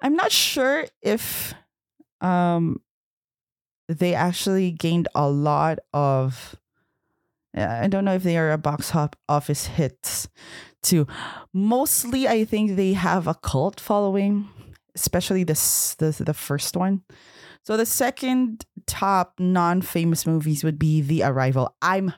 I'm 0.00 0.14
not 0.16 0.32
sure 0.32 0.86
if 1.02 1.52
um 2.20 2.80
they 3.98 4.14
actually 4.14 4.70
gained 4.70 5.08
a 5.14 5.28
lot 5.28 5.78
of 5.92 6.56
I 7.54 7.86
don't 7.88 8.04
know 8.04 8.14
if 8.14 8.22
they 8.22 8.38
are 8.38 8.52
a 8.52 8.58
box 8.58 8.92
office 9.28 9.66
hits 9.66 10.28
too. 10.82 11.06
Mostly 11.52 12.26
I 12.26 12.44
think 12.44 12.76
they 12.76 12.94
have 12.94 13.26
a 13.26 13.34
cult 13.34 13.78
following, 13.78 14.48
especially 14.94 15.44
this 15.44 15.94
the, 15.96 16.10
the 16.10 16.34
first 16.34 16.76
one. 16.76 17.02
So 17.64 17.76
the 17.76 17.86
second 17.86 18.64
top 18.86 19.34
non-famous 19.38 20.26
movies 20.26 20.64
would 20.64 20.78
be 20.78 21.00
The 21.00 21.22
Arrival. 21.22 21.76
I'm 21.80 22.14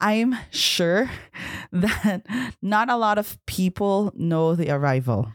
I'm 0.00 0.36
sure 0.50 1.10
that 1.72 2.26
not 2.60 2.90
a 2.90 2.96
lot 2.96 3.18
of 3.18 3.38
people 3.46 4.12
know 4.14 4.54
The 4.54 4.70
Arrival. 4.70 5.32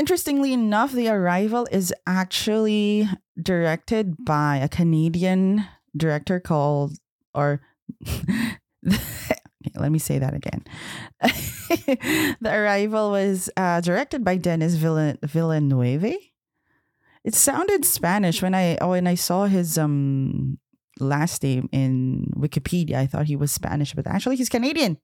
Interestingly 0.00 0.54
enough, 0.54 0.92
The 0.92 1.08
Arrival 1.08 1.68
is 1.70 1.92
actually 2.06 3.06
directed 3.38 4.24
by 4.24 4.56
a 4.56 4.66
Canadian 4.66 5.66
director 5.94 6.40
called, 6.40 6.96
or 7.34 7.60
let 9.76 9.92
me 9.92 9.98
say 9.98 10.18
that 10.18 10.32
again. 10.32 10.64
the 11.20 12.50
Arrival 12.50 13.10
was 13.10 13.50
uh, 13.58 13.82
directed 13.82 14.24
by 14.24 14.38
Denis 14.38 14.76
Villeneuve. 14.76 16.16
It 17.22 17.34
sounded 17.34 17.84
Spanish 17.84 18.40
when 18.40 18.54
I 18.54 18.78
oh, 18.80 18.88
when 18.88 19.06
I 19.06 19.16
saw 19.16 19.44
his 19.44 19.76
um 19.76 20.58
last 20.98 21.42
name 21.42 21.68
in 21.72 22.32
Wikipedia. 22.34 22.94
I 22.94 23.06
thought 23.06 23.26
he 23.26 23.36
was 23.36 23.52
Spanish, 23.52 23.92
but 23.92 24.06
actually 24.06 24.36
he's 24.36 24.48
Canadian. 24.48 24.96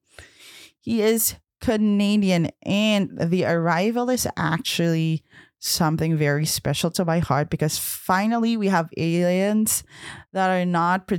He 0.79 1.03
is 1.03 1.35
Canadian, 1.61 2.51
and 2.63 3.17
the 3.19 3.45
arrival 3.45 4.09
is 4.09 4.27
actually 4.37 5.23
something 5.59 6.15
very 6.15 6.45
special 6.45 6.91
to 6.91 7.03
my 7.03 7.19
heart 7.19 7.49
because 7.49 7.79
finally 7.79 8.55
we 8.57 8.67
have 8.67 8.89
aliens 8.95 9.83
that 10.31 10.51
are 10.51 10.65
not 10.65 11.11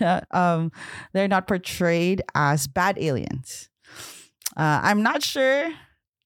um 0.30 0.72
they're 1.12 1.28
not 1.28 1.46
portrayed 1.46 2.22
as 2.34 2.66
bad 2.66 2.98
aliens. 2.98 3.68
Uh, 4.56 4.80
I'm 4.82 5.02
not 5.02 5.22
sure 5.22 5.72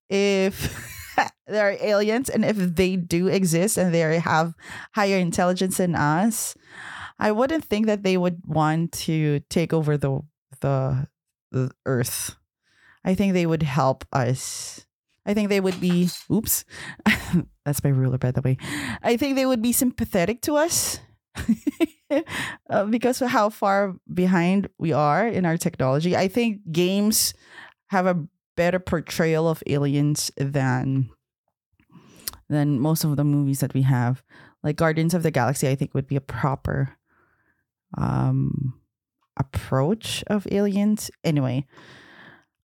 if 0.09 0.74
there 1.46 1.68
are 1.68 1.76
aliens 1.81 2.29
and 2.29 2.44
if 2.44 2.57
they 2.57 2.96
do 2.96 3.29
exist 3.29 3.76
and 3.76 3.94
they 3.94 4.18
have 4.18 4.55
higher 4.94 5.16
intelligence 5.16 5.79
than 5.79 5.94
us. 5.94 6.55
I 7.18 7.33
wouldn't 7.33 7.64
think 7.64 7.87
that 7.87 8.02
they 8.02 8.16
would 8.16 8.42
want 8.46 8.92
to 9.07 9.40
take 9.48 9.72
over 9.72 9.96
the 9.96 10.20
the, 10.61 11.09
the 11.50 11.70
earth. 11.85 12.37
I 13.07 13.14
think 13.14 13.33
they 13.33 13.47
would 13.47 13.62
help 13.62 14.05
us. 14.12 14.85
I 15.25 15.33
think 15.33 15.49
they 15.49 15.61
would 15.61 15.81
be 15.81 16.11
oops. 16.31 16.64
That's 17.64 17.83
my 17.83 17.90
ruler 17.90 18.19
by 18.19 18.33
the 18.33 18.42
way. 18.42 18.59
I 19.03 19.16
think 19.16 19.37
they 19.37 19.47
would 19.47 19.62
be 19.62 19.73
sympathetic 19.73 20.42
to 20.42 20.57
us. 20.57 20.99
uh, 22.71 22.85
because 22.87 23.23
of 23.23 23.29
how 23.29 23.51
far 23.51 23.95
behind 24.12 24.69
we 24.79 24.92
are 24.92 25.29
in 25.29 25.45
our 25.45 25.57
technology. 25.57 26.16
I 26.16 26.29
think 26.29 26.61
games 26.73 27.35
have 27.88 28.07
a 28.07 28.27
better 28.57 28.79
portrayal 28.79 29.49
of 29.49 29.62
aliens 29.66 30.31
than 30.37 31.11
than 32.49 32.81
most 32.81 33.05
of 33.05 33.16
the 33.16 33.25
movies 33.25 33.61
that 33.61 33.75
we 33.75 33.83
have. 33.83 34.23
Like 34.62 34.77
Guardians 34.77 35.14
of 35.14 35.23
the 35.23 35.31
Galaxy, 35.31 35.69
I 35.69 35.75
think 35.75 35.95
would 35.95 36.07
be 36.07 36.16
a 36.16 36.21
proper 36.21 36.97
um 37.99 38.81
approach 39.37 40.25
of 40.29 40.49
aliens 40.51 41.11
anyway 41.23 41.66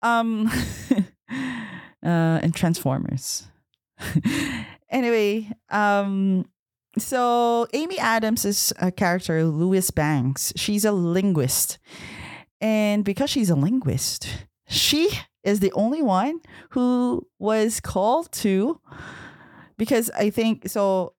um 0.06 0.50
uh 2.04 2.40
and 2.44 2.56
transformers. 2.56 3.48
Anyway 4.88 5.52
um 5.72 6.46
so 6.98 7.68
amy 7.74 8.00
adams 8.00 8.46
is 8.46 8.72
a 8.80 8.92
character 8.92 9.44
louise 9.44 9.92
banks. 9.92 10.54
She's 10.56 10.86
a 10.86 10.92
linguist. 10.92 11.80
And 12.62 13.04
because 13.04 13.30
she's 13.30 13.50
a 13.50 13.56
linguist 13.56 14.46
she 14.68 15.10
is 15.44 15.60
the 15.60 15.74
only 15.74 16.02
one 16.02 16.40
who 16.70 17.28
was 17.40 17.80
called 17.80 18.32
to 18.32 18.80
because 19.78 20.10
i 20.18 20.30
think 20.30 20.68
so 20.68 21.14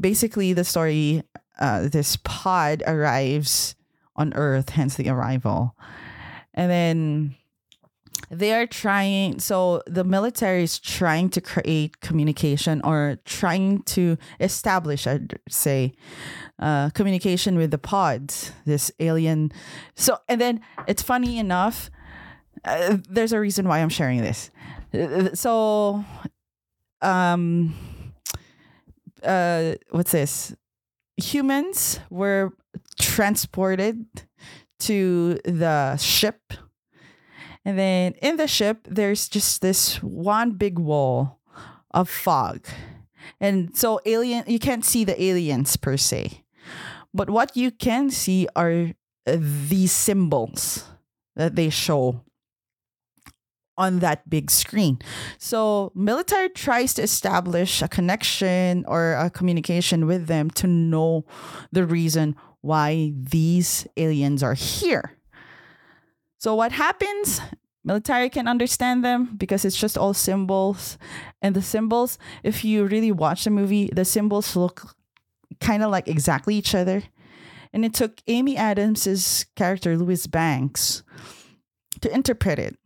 basically 0.00 0.52
the 0.52 0.62
story 0.62 1.22
uh, 1.60 1.88
this 1.88 2.16
pod 2.24 2.82
arrives 2.86 3.76
on 4.16 4.32
Earth, 4.34 4.70
hence 4.70 4.96
the 4.96 5.08
arrival. 5.08 5.76
And 6.54 6.70
then 6.70 7.36
they 8.30 8.54
are 8.54 8.66
trying, 8.66 9.40
so 9.40 9.82
the 9.86 10.04
military 10.04 10.62
is 10.62 10.78
trying 10.78 11.30
to 11.30 11.40
create 11.40 12.00
communication 12.00 12.80
or 12.84 13.18
trying 13.24 13.82
to 13.82 14.16
establish, 14.38 15.06
I'd 15.06 15.38
say, 15.48 15.92
uh, 16.58 16.90
communication 16.90 17.56
with 17.56 17.70
the 17.70 17.78
pods, 17.78 18.52
this 18.64 18.92
alien. 19.00 19.52
So, 19.96 20.18
and 20.28 20.40
then 20.40 20.60
it's 20.86 21.02
funny 21.02 21.38
enough, 21.38 21.90
uh, 22.64 22.98
there's 23.08 23.32
a 23.32 23.40
reason 23.40 23.66
why 23.66 23.80
I'm 23.80 23.88
sharing 23.88 24.20
this. 24.20 24.50
So, 25.34 26.04
um, 27.02 27.74
uh, 29.22 29.74
what's 29.90 30.12
this? 30.12 30.54
humans 31.20 32.00
were 32.10 32.52
transported 32.98 34.06
to 34.80 35.34
the 35.44 35.96
ship. 35.96 36.54
And 37.64 37.78
then 37.78 38.14
in 38.22 38.36
the 38.36 38.48
ship, 38.48 38.86
there's 38.88 39.28
just 39.28 39.60
this 39.60 40.02
one 40.02 40.52
big 40.52 40.78
wall 40.78 41.40
of 41.90 42.08
fog. 42.08 42.66
And 43.40 43.76
so 43.76 44.00
alien 44.06 44.44
you 44.46 44.58
can't 44.58 44.84
see 44.84 45.04
the 45.04 45.20
aliens 45.22 45.76
per 45.76 45.96
se. 45.96 46.44
But 47.12 47.30
what 47.30 47.56
you 47.56 47.70
can 47.70 48.10
see 48.10 48.46
are 48.54 48.92
uh, 49.26 49.36
these 49.38 49.92
symbols 49.92 50.84
that 51.36 51.56
they 51.56 51.70
show 51.70 52.24
on 53.76 54.00
that 54.00 54.28
big 54.28 54.50
screen. 54.50 54.98
So 55.38 55.90
military 55.94 56.50
tries 56.50 56.94
to 56.94 57.02
establish 57.02 57.82
a 57.82 57.88
connection 57.88 58.84
or 58.86 59.14
a 59.14 59.30
communication 59.30 60.06
with 60.06 60.26
them 60.26 60.50
to 60.60 60.66
know 60.66 61.24
the 61.72 61.86
reason 61.86 62.36
why 62.60 63.12
these 63.16 63.86
aliens 63.96 64.42
are 64.42 64.54
here. 64.54 65.16
So 66.40 66.54
what 66.54 66.72
happens? 66.72 67.38
Military 67.84 68.30
can 68.30 68.48
understand 68.48 69.04
them 69.04 69.36
because 69.36 69.64
it's 69.66 69.76
just 69.76 69.98
all 69.98 70.14
symbols. 70.14 70.96
And 71.42 71.54
the 71.54 71.60
symbols, 71.60 72.18
if 72.42 72.64
you 72.64 72.86
really 72.86 73.12
watch 73.12 73.44
the 73.44 73.50
movie, 73.50 73.90
the 73.92 74.06
symbols 74.06 74.56
look 74.56 74.96
kind 75.60 75.82
of 75.82 75.90
like 75.90 76.08
exactly 76.08 76.54
each 76.54 76.74
other. 76.74 77.02
And 77.74 77.84
it 77.84 77.92
took 77.92 78.22
Amy 78.26 78.56
Adams's 78.56 79.44
character, 79.54 79.98
Louise 79.98 80.26
Banks, 80.26 81.02
to 82.00 82.12
interpret 82.12 82.58
it. 82.58 82.76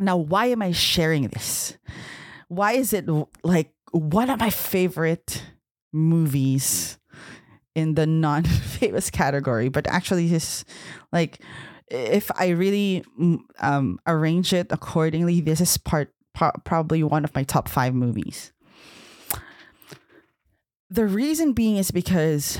Now, 0.00 0.16
why 0.16 0.46
am 0.46 0.62
I 0.62 0.72
sharing 0.72 1.28
this? 1.28 1.76
Why 2.48 2.72
is 2.72 2.94
it 2.94 3.06
like 3.44 3.72
one 3.92 4.30
of 4.30 4.40
my 4.40 4.48
favorite 4.48 5.44
movies 5.92 6.98
in 7.74 7.94
the 7.94 8.06
non 8.06 8.44
famous 8.80 9.10
category? 9.10 9.68
But 9.68 9.86
actually, 9.86 10.28
this, 10.28 10.64
like, 11.12 11.40
if 11.90 12.30
I 12.36 12.48
really 12.48 13.04
mm, 13.18 13.40
um, 13.60 13.98
arrange 14.06 14.52
it 14.52 14.68
accordingly, 14.70 15.40
this 15.40 15.60
is 15.60 15.76
part, 15.76 16.12
probably 16.34 17.02
one 17.02 17.24
of 17.24 17.34
my 17.34 17.42
top 17.42 17.68
five 17.68 17.94
movies. 17.94 18.52
The 20.88 21.06
reason 21.06 21.52
being 21.52 21.76
is 21.76 21.90
because 21.90 22.58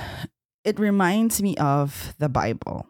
it 0.64 0.78
reminds 0.78 1.42
me 1.42 1.56
of 1.56 2.14
the 2.18 2.28
Bible 2.28 2.86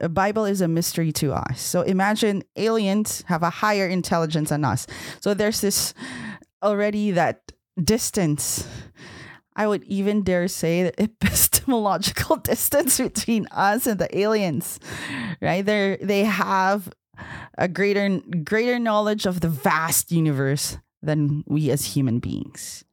a 0.00 0.08
Bible 0.08 0.44
is 0.44 0.60
a 0.60 0.68
mystery 0.68 1.12
to 1.12 1.32
us. 1.32 1.60
So 1.60 1.82
imagine 1.82 2.42
aliens 2.56 3.24
have 3.26 3.42
a 3.42 3.50
higher 3.50 3.86
intelligence 3.86 4.50
than 4.50 4.64
us. 4.64 4.86
So 5.20 5.34
there's 5.34 5.60
this 5.60 5.94
already 6.62 7.10
that 7.12 7.52
distance. 7.82 8.66
I 9.54 9.66
would 9.66 9.84
even 9.84 10.22
dare 10.22 10.48
say 10.48 10.84
the 10.84 11.02
epistemological 11.02 12.36
distance 12.52 12.98
between 12.98 13.46
us 13.50 13.86
and 13.86 13.98
the 13.98 14.16
aliens, 14.18 14.80
right? 15.40 15.64
They 15.64 15.98
they 16.00 16.24
have 16.24 16.92
a 17.58 17.68
greater 17.68 18.20
greater 18.44 18.78
knowledge 18.78 19.26
of 19.26 19.40
the 19.40 19.48
vast 19.48 20.10
universe 20.10 20.78
than 21.02 21.44
we 21.46 21.70
as 21.70 21.94
human 21.96 22.18
beings. 22.18 22.84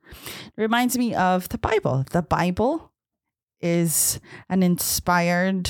It 0.57 0.61
reminds 0.61 0.97
me 0.97 1.13
of 1.13 1.49
the 1.49 1.57
Bible. 1.57 2.03
The 2.11 2.23
Bible 2.23 2.91
is 3.61 4.19
an 4.49 4.63
inspired 4.63 5.69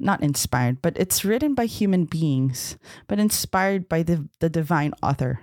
not 0.00 0.22
inspired, 0.22 0.82
but 0.82 0.96
it's 0.96 1.24
written 1.24 1.54
by 1.54 1.66
human 1.66 2.04
beings, 2.04 2.76
but 3.06 3.18
inspired 3.18 3.88
by 3.88 4.02
the, 4.02 4.28
the 4.40 4.48
divine 4.48 4.92
author 5.02 5.40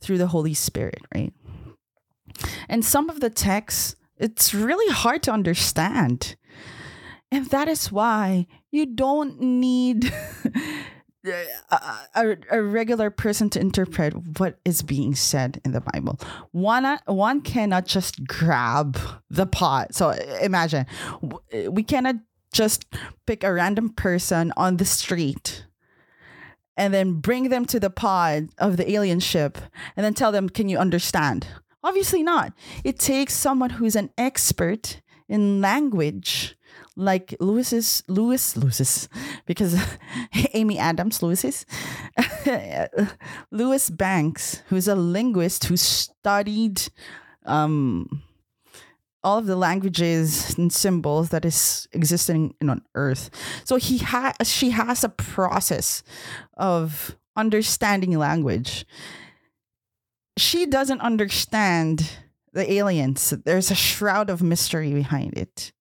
through 0.00 0.18
the 0.18 0.26
Holy 0.28 0.54
Spirit, 0.54 1.00
right? 1.14 1.32
And 2.68 2.84
some 2.84 3.10
of 3.10 3.20
the 3.20 3.30
texts, 3.30 3.96
it's 4.18 4.54
really 4.54 4.92
hard 4.92 5.22
to 5.24 5.32
understand. 5.32 6.36
And 7.30 7.46
that 7.50 7.68
is 7.68 7.90
why 7.90 8.46
you 8.70 8.86
don't 8.86 9.40
need 9.40 10.12
a, 11.24 11.46
a, 12.14 12.36
a, 12.50 12.62
regular 12.62 13.10
person 13.10 13.50
to 13.50 13.60
interpret 13.60 14.14
what 14.38 14.58
is 14.64 14.82
being 14.82 15.14
said 15.14 15.60
in 15.64 15.72
the 15.72 15.80
Bible. 15.80 16.18
One, 16.52 16.98
one 17.06 17.40
cannot 17.40 17.86
just 17.86 18.26
grab 18.26 18.98
the 19.30 19.46
pot. 19.46 19.94
So 19.94 20.10
imagine, 20.40 20.86
we 21.68 21.82
cannot 21.82 22.16
just 22.52 22.86
pick 23.26 23.42
a 23.42 23.52
random 23.52 23.90
person 23.90 24.52
on 24.56 24.76
the 24.76 24.84
street 24.84 25.66
and 26.76 26.92
then 26.92 27.14
bring 27.14 27.48
them 27.48 27.64
to 27.66 27.80
the 27.80 27.90
pod 27.90 28.48
of 28.58 28.76
the 28.76 28.90
alien 28.90 29.20
ship 29.20 29.58
and 29.96 30.04
then 30.04 30.14
tell 30.14 30.32
them, 30.32 30.48
can 30.48 30.68
you 30.68 30.78
understand? 30.78 31.46
Obviously 31.84 32.22
not. 32.22 32.54
It 32.82 32.98
takes 32.98 33.34
someone 33.34 33.70
who's 33.70 33.94
an 33.94 34.10
expert 34.16 35.02
in 35.28 35.60
language 35.60 36.56
like 36.96 37.36
Lewis's 37.40 38.02
Lewis 38.08 38.56
Lewis's 38.56 39.08
because 39.46 39.78
Amy 40.54 40.78
Adams 40.78 41.22
Lewis's 41.22 41.66
Lewis 43.50 43.90
Banks, 43.90 44.62
who's 44.68 44.88
a 44.88 44.94
linguist 44.94 45.64
who 45.64 45.76
studied 45.76 46.82
um, 47.44 48.22
all 49.22 49.38
of 49.38 49.46
the 49.46 49.56
languages 49.56 50.56
and 50.56 50.72
symbols 50.72 51.28
that 51.30 51.44
is 51.44 51.86
existing 51.92 52.54
on 52.62 52.80
Earth. 52.94 53.30
So 53.64 53.76
he 53.76 53.98
has 53.98 54.34
she 54.44 54.70
has 54.70 55.04
a 55.04 55.10
process 55.10 56.02
of 56.56 57.16
understanding 57.36 58.16
language. 58.18 58.86
She 60.36 60.66
doesn't 60.66 61.00
understand 61.00 62.10
the 62.52 62.70
aliens. 62.72 63.30
There's 63.44 63.70
a 63.70 63.74
shroud 63.74 64.30
of 64.30 64.42
mystery 64.42 64.92
behind 64.92 65.38
it. 65.38 65.72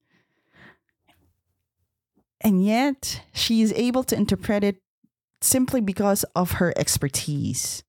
And 2.41 2.63
yet 2.63 3.21
she 3.33 3.61
is 3.61 3.73
able 3.73 4.03
to 4.03 4.15
interpret 4.15 4.63
it 4.63 4.81
simply 5.41 5.81
because 5.81 6.23
of 6.35 6.53
her 6.53 6.73
expertise 6.77 7.83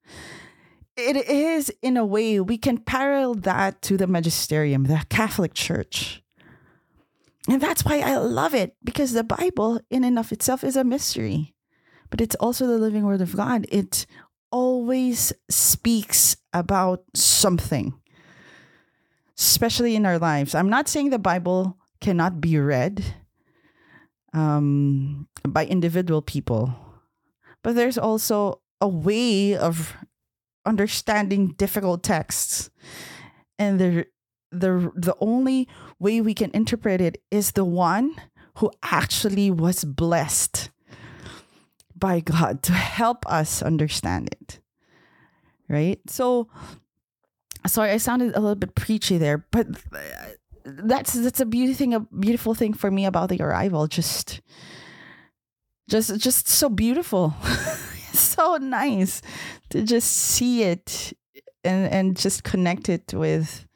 it 0.97 1.17
is 1.29 1.73
in 1.83 1.97
a 1.97 2.07
way 2.07 2.41
we 2.41 2.57
can 2.57 2.79
parallel 2.79 3.35
that 3.35 3.81
to 3.83 3.97
the 3.97 4.07
magisterium 4.07 4.85
the 4.85 5.05
catholic 5.09 5.55
church 5.55 6.23
and 7.49 7.61
that's 7.61 7.85
why 7.85 8.01
i 8.01 8.17
love 8.17 8.55
it 8.55 8.77
because 8.85 9.13
the 9.13 9.25
bible 9.25 9.81
in 9.91 10.05
and 10.05 10.19
of 10.19 10.33
itself 10.33 10.63
is 10.63 10.77
a 10.77 10.85
mystery 10.85 11.55
but 12.11 12.21
it's 12.21 12.37
also 12.37 12.67
the 12.67 12.79
living 12.79 13.05
word 13.05 13.21
of 13.21 13.37
god 13.37 13.67
it 13.71 14.07
always 14.51 15.33
speaks 15.51 16.37
about 16.53 17.05
something 17.15 17.95
especially 19.37 19.97
in 19.97 20.07
our 20.07 20.19
lives. 20.19 20.55
I'm 20.55 20.71
not 20.71 20.89
saying 20.89 21.11
the 21.11 21.19
bible 21.19 21.77
cannot 22.01 22.41
be 22.41 22.59
read 22.59 23.03
um, 24.33 25.27
by 25.43 25.67
individual 25.67 26.23
people 26.23 26.73
but 27.65 27.75
there's 27.75 27.99
also 27.99 28.61
a 28.81 28.87
way 28.87 29.57
of 29.57 29.97
understanding 30.65 31.55
difficult 31.57 32.05
texts. 32.05 32.71
And 33.59 33.81
the 33.81 34.07
the 34.53 34.93
the 34.95 35.17
only 35.19 35.67
way 35.99 36.21
we 36.21 36.35
can 36.35 36.51
interpret 36.55 37.01
it 37.01 37.21
is 37.31 37.53
the 37.53 37.65
one 37.65 38.15
who 38.59 38.71
actually 38.85 39.51
was 39.51 39.85
blessed 39.85 40.71
by 41.97 42.21
God 42.21 42.63
to 42.65 42.73
help 42.73 43.27
us 43.27 43.63
understand 43.63 44.29
it 44.29 44.61
right? 45.69 45.99
So 46.09 46.49
sorry 47.67 47.91
I 47.91 47.97
sounded 47.97 48.37
a 48.37 48.41
little 48.41 48.55
bit 48.55 48.75
preachy 48.75 49.19
there 49.19 49.47
but 49.51 49.67
that's 50.65 51.13
that's 51.13 51.41
a 51.41 51.47
beauty 51.47 51.75
thing 51.75 51.95
a 51.95 52.01
beautiful 52.01 52.55
thing 52.55 52.73
for 52.73 52.91
me 52.91 53.05
about 53.05 53.29
the 53.29 53.41
arrival. 53.43 53.87
Just 53.87 54.41
just 55.89 56.19
just 56.19 56.49
so 56.49 56.69
beautiful. 56.69 57.35
So 58.15 58.59
nice 58.59 59.23
to 59.71 59.83
just 59.83 60.13
see 60.13 60.63
it 60.63 61.13
and 61.65 61.93
and 61.93 62.17
just 62.17 62.45
connect 62.45 62.89
it 62.89 63.13
with 63.13 63.67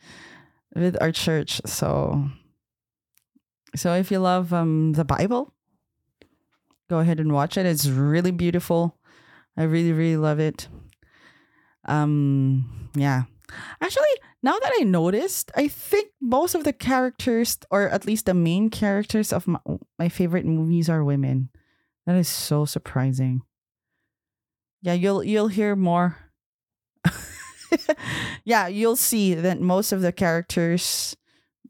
with 0.76 0.96
our 1.00 1.10
church. 1.10 1.60
So 1.66 2.30
so 3.74 3.94
if 3.94 4.12
you 4.12 4.20
love 4.20 4.52
um 4.52 4.92
the 4.92 5.04
Bible, 5.04 5.52
go 6.88 6.98
ahead 6.98 7.20
and 7.20 7.32
watch 7.32 7.56
it. 7.56 7.66
It's 7.66 7.86
really 7.86 8.30
beautiful. 8.30 8.98
I 9.56 9.64
really 9.64 9.92
really 9.92 10.16
love 10.16 10.38
it. 10.40 10.68
Um 11.86 12.90
yeah. 12.94 13.24
Actually, 13.80 14.04
now 14.42 14.58
that 14.58 14.72
I 14.78 14.84
noticed, 14.84 15.50
I 15.56 15.68
think 15.68 16.10
most 16.20 16.54
of 16.54 16.64
the 16.64 16.72
characters 16.72 17.58
or 17.70 17.88
at 17.88 18.06
least 18.06 18.26
the 18.26 18.34
main 18.34 18.70
characters 18.70 19.32
of 19.32 19.46
my, 19.46 19.58
my 19.98 20.08
favorite 20.08 20.44
movies 20.44 20.88
are 20.88 21.04
women. 21.04 21.50
That 22.06 22.16
is 22.16 22.28
so 22.28 22.64
surprising. 22.64 23.42
Yeah, 24.82 24.94
you'll 24.94 25.24
you'll 25.24 25.48
hear 25.48 25.74
more. 25.76 26.16
yeah, 28.44 28.68
you'll 28.68 28.96
see 28.96 29.34
that 29.34 29.60
most 29.60 29.92
of 29.92 30.00
the 30.00 30.12
characters 30.12 31.16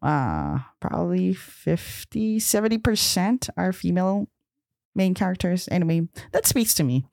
uh 0.00 0.60
probably 0.78 1.34
50 1.34 2.38
70% 2.38 3.50
are 3.56 3.72
female 3.72 4.28
main 4.98 5.14
characters 5.14 5.68
anyway 5.70 6.06
that 6.32 6.46
speaks 6.46 6.74
to 6.74 6.82
me 6.82 7.06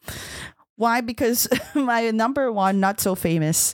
why 0.76 1.00
because 1.00 1.48
my 1.76 2.12
number 2.12 2.52
one 2.52 2.82
not 2.82 3.00
so 3.00 3.16
famous 3.16 3.74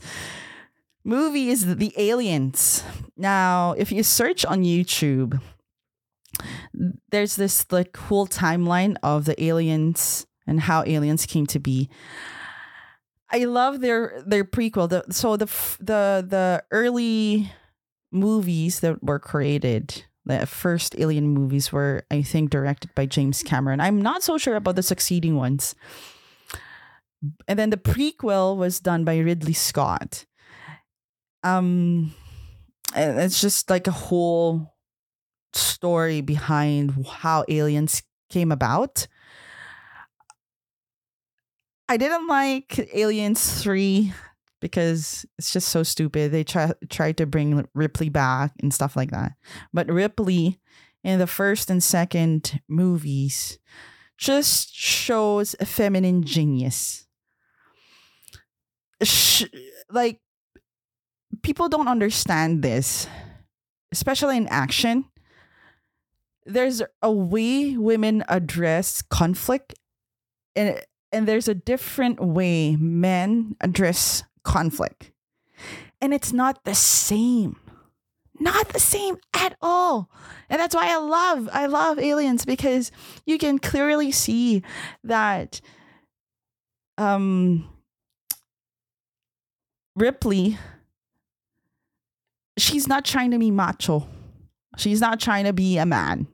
movie 1.04 1.50
is 1.50 1.76
the 1.78 1.94
aliens 1.98 2.84
now 3.18 3.74
if 3.78 3.92
you 3.92 4.04
search 4.04 4.46
on 4.46 4.62
youtube 4.64 5.42
there's 7.10 7.36
this 7.36 7.66
like 7.72 7.94
cool 7.94 8.28
timeline 8.28 8.96
of 9.04 9.26
the 9.26 9.42
aliens 9.44 10.28
and 10.48 10.62
how 10.62 10.84
aliens 10.86 11.26
came 11.26 11.46
to 11.48 11.60
be. 11.60 11.90
I 13.30 13.46
love 13.46 13.82
their 13.82 14.22
their 14.26 14.44
prequel. 14.44 14.90
The, 14.90 15.06
so 15.12 15.38
the 15.38 15.46
the 15.80 16.26
the 16.28 16.64
early 16.72 17.52
movies 18.12 18.82
that 18.82 19.02
were 19.04 19.20
created, 19.20 20.06
the 20.26 20.46
first 20.46 20.96
alien 20.98 21.28
movies 21.28 21.72
were 21.72 22.04
I 22.12 22.22
think 22.22 22.50
directed 22.50 22.94
by 22.96 23.06
James 23.06 23.44
Cameron. 23.44 23.80
I'm 23.80 24.02
not 24.02 24.24
so 24.24 24.38
sure 24.38 24.56
about 24.56 24.76
the 24.76 24.84
succeeding 24.84 25.36
ones. 25.36 25.76
And 27.48 27.58
then 27.60 27.70
the 27.70 27.78
prequel 27.78 28.58
was 28.58 28.80
done 28.80 29.04
by 29.04 29.18
Ridley 29.18 29.54
Scott. 29.54 30.26
Um 31.44 32.14
it's 32.96 33.40
just 33.40 33.70
like 33.70 33.88
a 33.88 33.92
whole 33.92 34.76
story 35.54 36.22
behind 36.22 37.06
how 37.08 37.46
aliens 37.48 38.04
came 38.30 38.52
about 38.52 39.08
I 41.92 41.98
didn't 41.98 42.28
like 42.28 42.90
Aliens 42.94 43.62
3 43.62 44.14
because 44.62 45.26
it's 45.38 45.52
just 45.52 45.70
so 45.70 45.84
stupid. 45.84 46.32
They 46.32 46.44
try 46.46 46.72
tried 46.90 47.18
to 47.18 47.26
bring 47.26 47.68
Ripley 47.74 48.10
back 48.10 48.54
and 48.62 48.74
stuff 48.74 48.96
like 48.96 49.12
that. 49.12 49.34
But 49.74 49.92
Ripley 49.92 50.60
in 51.04 51.20
the 51.20 51.28
first 51.28 51.70
and 51.70 51.84
second 51.84 52.62
movies 52.70 53.60
just 54.18 54.74
shows 54.74 55.56
a 55.60 55.66
feminine 55.66 56.24
genius. 56.24 57.08
Like 59.90 60.22
people 61.42 61.68
don't 61.68 61.88
understand 61.88 62.62
this, 62.62 63.08
especially 63.92 64.38
in 64.38 64.48
action. 64.48 65.06
There's 66.46 66.82
a 67.02 67.12
way 67.12 67.78
women 67.78 68.24
address 68.30 69.02
conflict 69.02 69.74
and 70.56 70.82
and 71.12 71.28
there's 71.28 71.48
a 71.48 71.56
different 71.56 72.20
way 72.22 72.76
men 72.78 73.56
address 73.60 74.24
conflict. 74.44 75.12
And 76.02 76.14
it's 76.14 76.34
not 76.34 76.64
the 76.64 76.76
same. 76.76 77.58
Not 78.40 78.70
the 78.70 78.80
same 78.80 79.18
at 79.34 79.56
all. 79.62 80.10
And 80.50 80.60
that's 80.60 80.76
why 80.76 80.92
I 80.92 80.98
love 80.98 81.50
I 81.54 81.68
love 81.68 82.00
aliens 82.00 82.44
because 82.44 82.92
you 83.26 83.38
can 83.38 83.60
clearly 83.60 84.12
see 84.12 84.64
that 85.04 85.62
um 86.98 87.70
Ripley 89.96 90.58
she's 92.58 92.88
not 92.88 93.06
trying 93.06 93.32
to 93.32 93.40
be 93.40 93.52
macho. 93.52 94.08
She's 94.78 95.02
not 95.02 95.20
trying 95.20 95.46
to 95.46 95.54
be 95.54 95.78
a 95.78 95.86
man. 95.86 96.28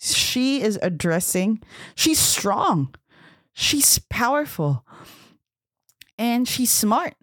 She 0.00 0.60
is 0.60 0.78
addressing 0.82 1.62
she's 1.94 2.18
strong 2.18 2.94
she's 3.54 3.98
powerful 4.10 4.84
and 6.18 6.46
she's 6.46 6.70
smart. 6.70 7.14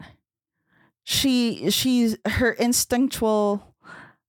She 1.04 1.70
she's 1.72 2.18
her 2.26 2.52
instinctual 2.52 3.76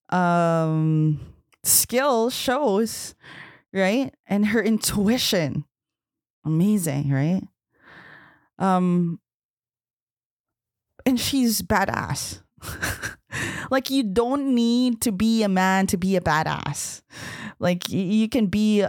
um 0.09 1.20
skill 1.62 2.31
shows, 2.31 3.14
right? 3.73 4.14
And 4.27 4.47
her 4.47 4.62
intuition. 4.62 5.64
Amazing, 6.45 7.11
right? 7.11 7.43
Um 8.59 9.20
and 11.05 11.18
she's 11.18 11.62
badass. 11.62 12.43
like 13.70 13.91
you 13.91 14.03
don't 14.03 14.55
need 14.55 15.01
to 15.03 15.12
be 15.12 15.43
a 15.43 15.49
man 15.49 15.87
to 15.89 15.97
be 15.97 16.16
a 16.16 16.20
badass. 16.20 17.03
Like 17.59 17.89
you 17.89 18.29
can 18.29 18.47
be 18.47 18.85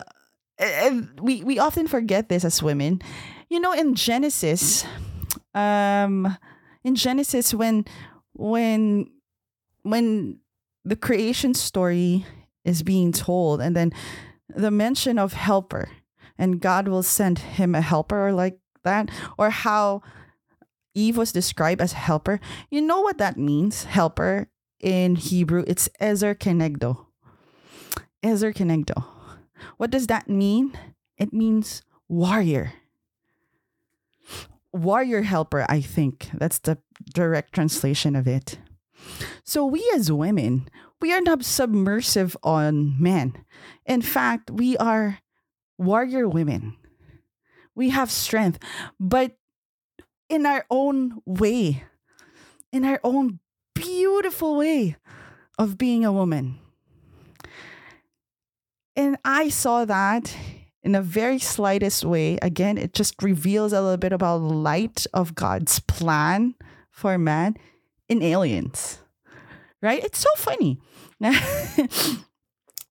we 1.22 1.44
we 1.44 1.60
often 1.60 1.88
forget 1.88 2.30
this 2.30 2.46
as 2.46 2.62
women. 2.62 3.02
You 3.50 3.60
know 3.60 3.74
in 3.74 3.96
Genesis 3.96 4.86
um 5.54 6.38
in 6.84 6.96
Genesis 6.96 7.54
when 7.54 7.86
when 8.34 9.10
when 9.84 10.40
the 10.86 10.96
creation 10.96 11.54
story 11.54 12.26
is 12.66 12.84
being 12.84 13.12
told 13.12 13.62
and 13.62 13.76
then 13.76 13.92
the 14.50 14.72
mention 14.72 15.18
of 15.18 15.34
helper 15.34 15.90
and 16.38 16.60
God 16.60 16.88
will 16.88 17.04
send 17.04 17.40
him 17.40 17.76
a 17.76 17.82
helper 17.82 18.28
or 18.28 18.34
like 18.34 18.58
that 18.84 19.10
or 19.38 19.50
how 19.50 20.02
Eve 20.96 21.18
was 21.18 21.32
described 21.32 21.82
as 21.82 21.94
helper. 21.94 22.40
You 22.70 22.82
know 22.82 23.02
what 23.02 23.18
that 23.18 23.38
means? 23.38 23.86
Helper 23.86 24.50
in 24.80 25.16
Hebrew, 25.16 25.64
it's 25.66 25.90
Ezer 26.00 26.36
Kenegdo. 26.36 27.08
Ezer 28.22 28.54
Kenegdo. 28.54 29.06
What 29.78 29.92
does 29.92 30.08
that 30.08 30.30
mean? 30.30 30.78
It 31.18 31.34
means 31.34 31.82
warrior. 32.10 32.74
Warrior 34.74 35.22
helper, 35.22 35.66
I 35.70 35.82
think. 35.82 36.30
That's 36.34 36.60
the 36.60 36.80
direct 37.14 37.54
translation 37.54 38.16
of 38.16 38.28
it. 38.28 38.58
So 39.44 39.66
we 39.66 39.90
as 39.94 40.12
women, 40.12 40.68
we 41.02 41.14
are 41.14 41.22
not 41.22 41.46
submersive 41.46 42.36
on 42.44 43.02
men. 43.02 43.46
In 43.86 44.02
fact, 44.02 44.50
we 44.50 44.76
are 44.78 45.20
warrior 45.78 46.28
women. 46.28 46.78
We 47.76 47.90
have 47.90 48.10
strength, 48.10 48.60
but 49.00 49.38
in 50.30 50.46
our 50.46 50.66
own 50.70 51.22
way, 51.26 51.84
in 52.72 52.86
our 52.86 53.00
own 53.04 53.40
beautiful 53.76 54.58
way 54.58 54.96
of 55.58 55.78
being 55.78 56.06
a 56.06 56.12
woman. 56.12 56.60
And 58.96 59.18
I 59.26 59.50
saw 59.50 59.86
that 59.86 60.36
in 60.84 60.96
a 60.96 61.02
very 61.02 61.40
slightest 61.40 62.04
way. 62.04 62.38
Again, 62.42 62.78
it 62.78 62.94
just 62.94 63.22
reveals 63.22 63.74
a 63.74 63.82
little 63.82 63.98
bit 63.98 64.14
about 64.14 64.40
the 64.40 64.54
light 64.54 65.06
of 65.14 65.36
God's 65.36 65.80
plan 65.80 66.56
for 66.92 67.18
man 67.18 67.56
in 68.10 68.22
aliens. 68.22 69.00
Right? 69.82 70.04
It's 70.04 70.20
so 70.20 70.30
funny. 70.38 70.80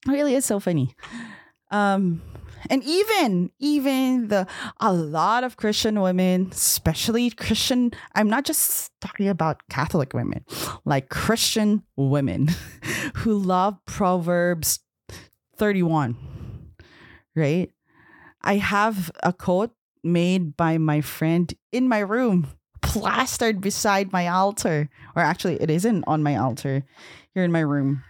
really 0.07 0.35
is 0.35 0.45
so 0.45 0.61
funny. 0.61 0.95
Um 1.71 2.23
and 2.71 2.83
even 2.85 3.51
even 3.59 4.29
the 4.29 4.47
a 4.81 4.93
lot 4.93 5.45
of 5.45 5.57
christian 5.57 6.01
women 6.01 6.49
especially 6.53 7.31
christian 7.31 7.91
i'm 8.15 8.29
not 8.29 8.45
just 8.45 8.93
talking 9.01 9.29
about 9.29 9.61
catholic 9.69 10.13
women 10.15 10.45
like 10.85 11.09
christian 11.09 11.83
women 11.97 12.49
who 13.17 13.37
love 13.37 13.77
proverbs 13.85 14.81
31 15.57 16.17
right 17.35 17.71
i 18.45 18.57
have 18.57 19.11
a 19.23 19.33
quote 19.33 19.73
made 20.03 20.57
by 20.57 20.79
my 20.79 21.01
friend 21.01 21.55
in 21.71 21.89
my 21.89 22.01
room 22.01 22.49
plastered 22.83 23.61
beside 23.61 24.13
my 24.13 24.29
altar. 24.29 24.91
Or 25.15 25.23
actually 25.23 25.61
it 25.63 25.71
isn't 25.71 26.05
on 26.07 26.23
my 26.23 26.37
altar. 26.37 26.85
Here 27.35 27.45
in 27.45 27.53
my 27.53 27.61
room. 27.61 28.05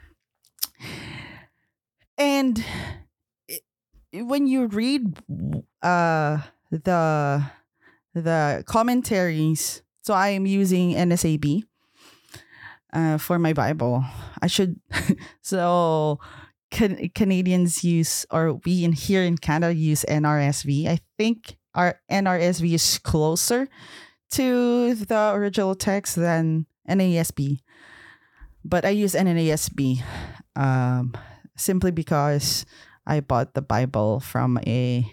And 2.19 2.65
when 4.13 4.47
you 4.47 4.67
read 4.67 5.19
uh 5.83 6.39
the 6.71 7.51
the 8.15 8.63
commentaries 8.67 9.83
so 10.03 10.13
i 10.13 10.29
am 10.29 10.45
using 10.45 10.93
nsab 10.93 11.65
uh, 12.93 13.17
for 13.17 13.39
my 13.39 13.53
bible. 13.53 14.05
I 14.43 14.47
should 14.47 14.79
so 15.41 16.21
can, 16.73 17.11
canadians 17.15 17.85
use 17.85 18.25
or 18.33 18.55
we 18.65 18.83
in 18.83 18.93
here 18.93 19.23
in 19.23 19.37
canada 19.37 19.75
use 19.75 20.05
nrsv 20.09 20.89
i 20.89 20.99
think 21.19 21.57
our 21.77 22.01
nrsv 22.11 22.65
is 22.73 22.99
closer 22.99 23.69
to 24.31 24.95
the 24.95 25.33
original 25.37 25.77
text 25.77 26.17
than 26.17 26.67
nasb 26.89 27.61
but 28.65 28.85
i 28.85 28.89
use 28.89 29.13
nasb 29.13 30.03
um, 30.57 31.13
simply 31.57 31.91
because 31.91 32.67
I 33.07 33.21
bought 33.21 33.55
the 33.55 33.63
Bible 33.63 34.21
from 34.21 34.59
a 34.67 35.07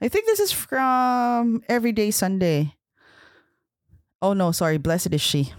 I 0.00 0.08
think 0.08 0.26
this 0.26 0.38
is 0.40 0.52
from 0.52 1.62
Everyday 1.68 2.10
Sunday. 2.12 2.74
Oh 4.20 4.32
no, 4.32 4.52
sorry, 4.52 4.78
Blessed 4.78 5.12
is 5.12 5.20
She. 5.20 5.52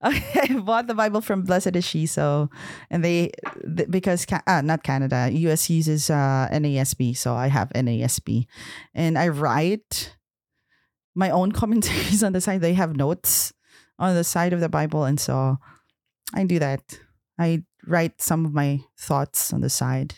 I 0.00 0.60
bought 0.64 0.86
the 0.86 0.94
Bible 0.94 1.20
from 1.20 1.42
Blessed 1.42 1.74
is 1.74 1.84
She, 1.84 2.06
so 2.06 2.50
and 2.90 3.04
they 3.04 3.32
because 3.90 4.26
ah, 4.46 4.60
not 4.62 4.82
Canada, 4.82 5.28
US 5.32 5.68
uses 5.70 6.10
uh, 6.10 6.48
NASB, 6.52 7.16
so 7.16 7.34
I 7.34 7.48
have 7.48 7.70
NASB, 7.70 8.46
and 8.94 9.18
I 9.18 9.28
write 9.28 10.16
my 11.14 11.30
own 11.30 11.52
commentaries 11.60 12.22
on 12.22 12.32
the 12.32 12.40
side. 12.40 12.60
They 12.60 12.74
have 12.74 12.96
notes 12.96 13.52
on 13.98 14.14
the 14.14 14.24
side 14.24 14.52
of 14.52 14.60
the 14.60 14.68
Bible, 14.68 15.04
and 15.04 15.18
so 15.18 15.58
I 16.34 16.44
do 16.44 16.58
that. 16.58 17.00
I 17.38 17.64
write 17.86 18.20
some 18.20 18.44
of 18.44 18.52
my 18.52 18.80
thoughts 18.96 19.52
on 19.52 19.60
the 19.60 19.70
side 19.70 20.14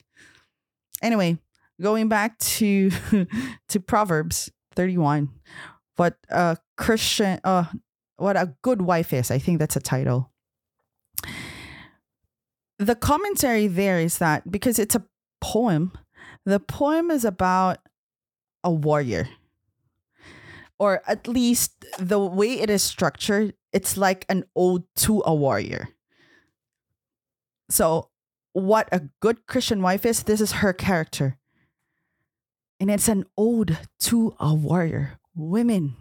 anyway, 1.03 1.39
going 1.81 2.09
back 2.09 2.39
to 2.39 2.91
to 3.68 3.81
Proverbs 3.81 4.51
31, 4.74 5.31
what 5.97 6.16
a 6.28 6.57
Christian 6.76 7.41
uh 7.45 7.64
what 8.20 8.36
a 8.36 8.54
good 8.62 8.82
wife 8.82 9.12
is. 9.12 9.30
I 9.30 9.38
think 9.38 9.58
that's 9.58 9.76
a 9.76 9.80
title. 9.80 10.30
The 12.78 12.94
commentary 12.94 13.66
there 13.66 13.98
is 13.98 14.18
that 14.18 14.50
because 14.50 14.78
it's 14.78 14.94
a 14.94 15.04
poem, 15.40 15.92
the 16.44 16.60
poem 16.60 17.10
is 17.10 17.24
about 17.24 17.78
a 18.62 18.70
warrior. 18.70 19.28
Or 20.78 21.02
at 21.06 21.28
least 21.28 21.84
the 21.98 22.18
way 22.18 22.60
it 22.60 22.70
is 22.70 22.82
structured, 22.82 23.54
it's 23.72 23.96
like 23.96 24.24
an 24.28 24.44
ode 24.56 24.84
to 24.96 25.22
a 25.26 25.34
warrior. 25.34 25.88
So 27.68 28.10
what 28.52 28.88
a 28.92 29.08
good 29.20 29.46
Christian 29.46 29.82
wife 29.82 30.04
is, 30.04 30.22
this 30.24 30.40
is 30.40 30.52
her 30.52 30.72
character. 30.72 31.38
And 32.78 32.90
it's 32.90 33.08
an 33.08 33.24
ode 33.36 33.78
to 34.00 34.34
a 34.40 34.54
warrior. 34.54 35.18
Women 35.34 35.96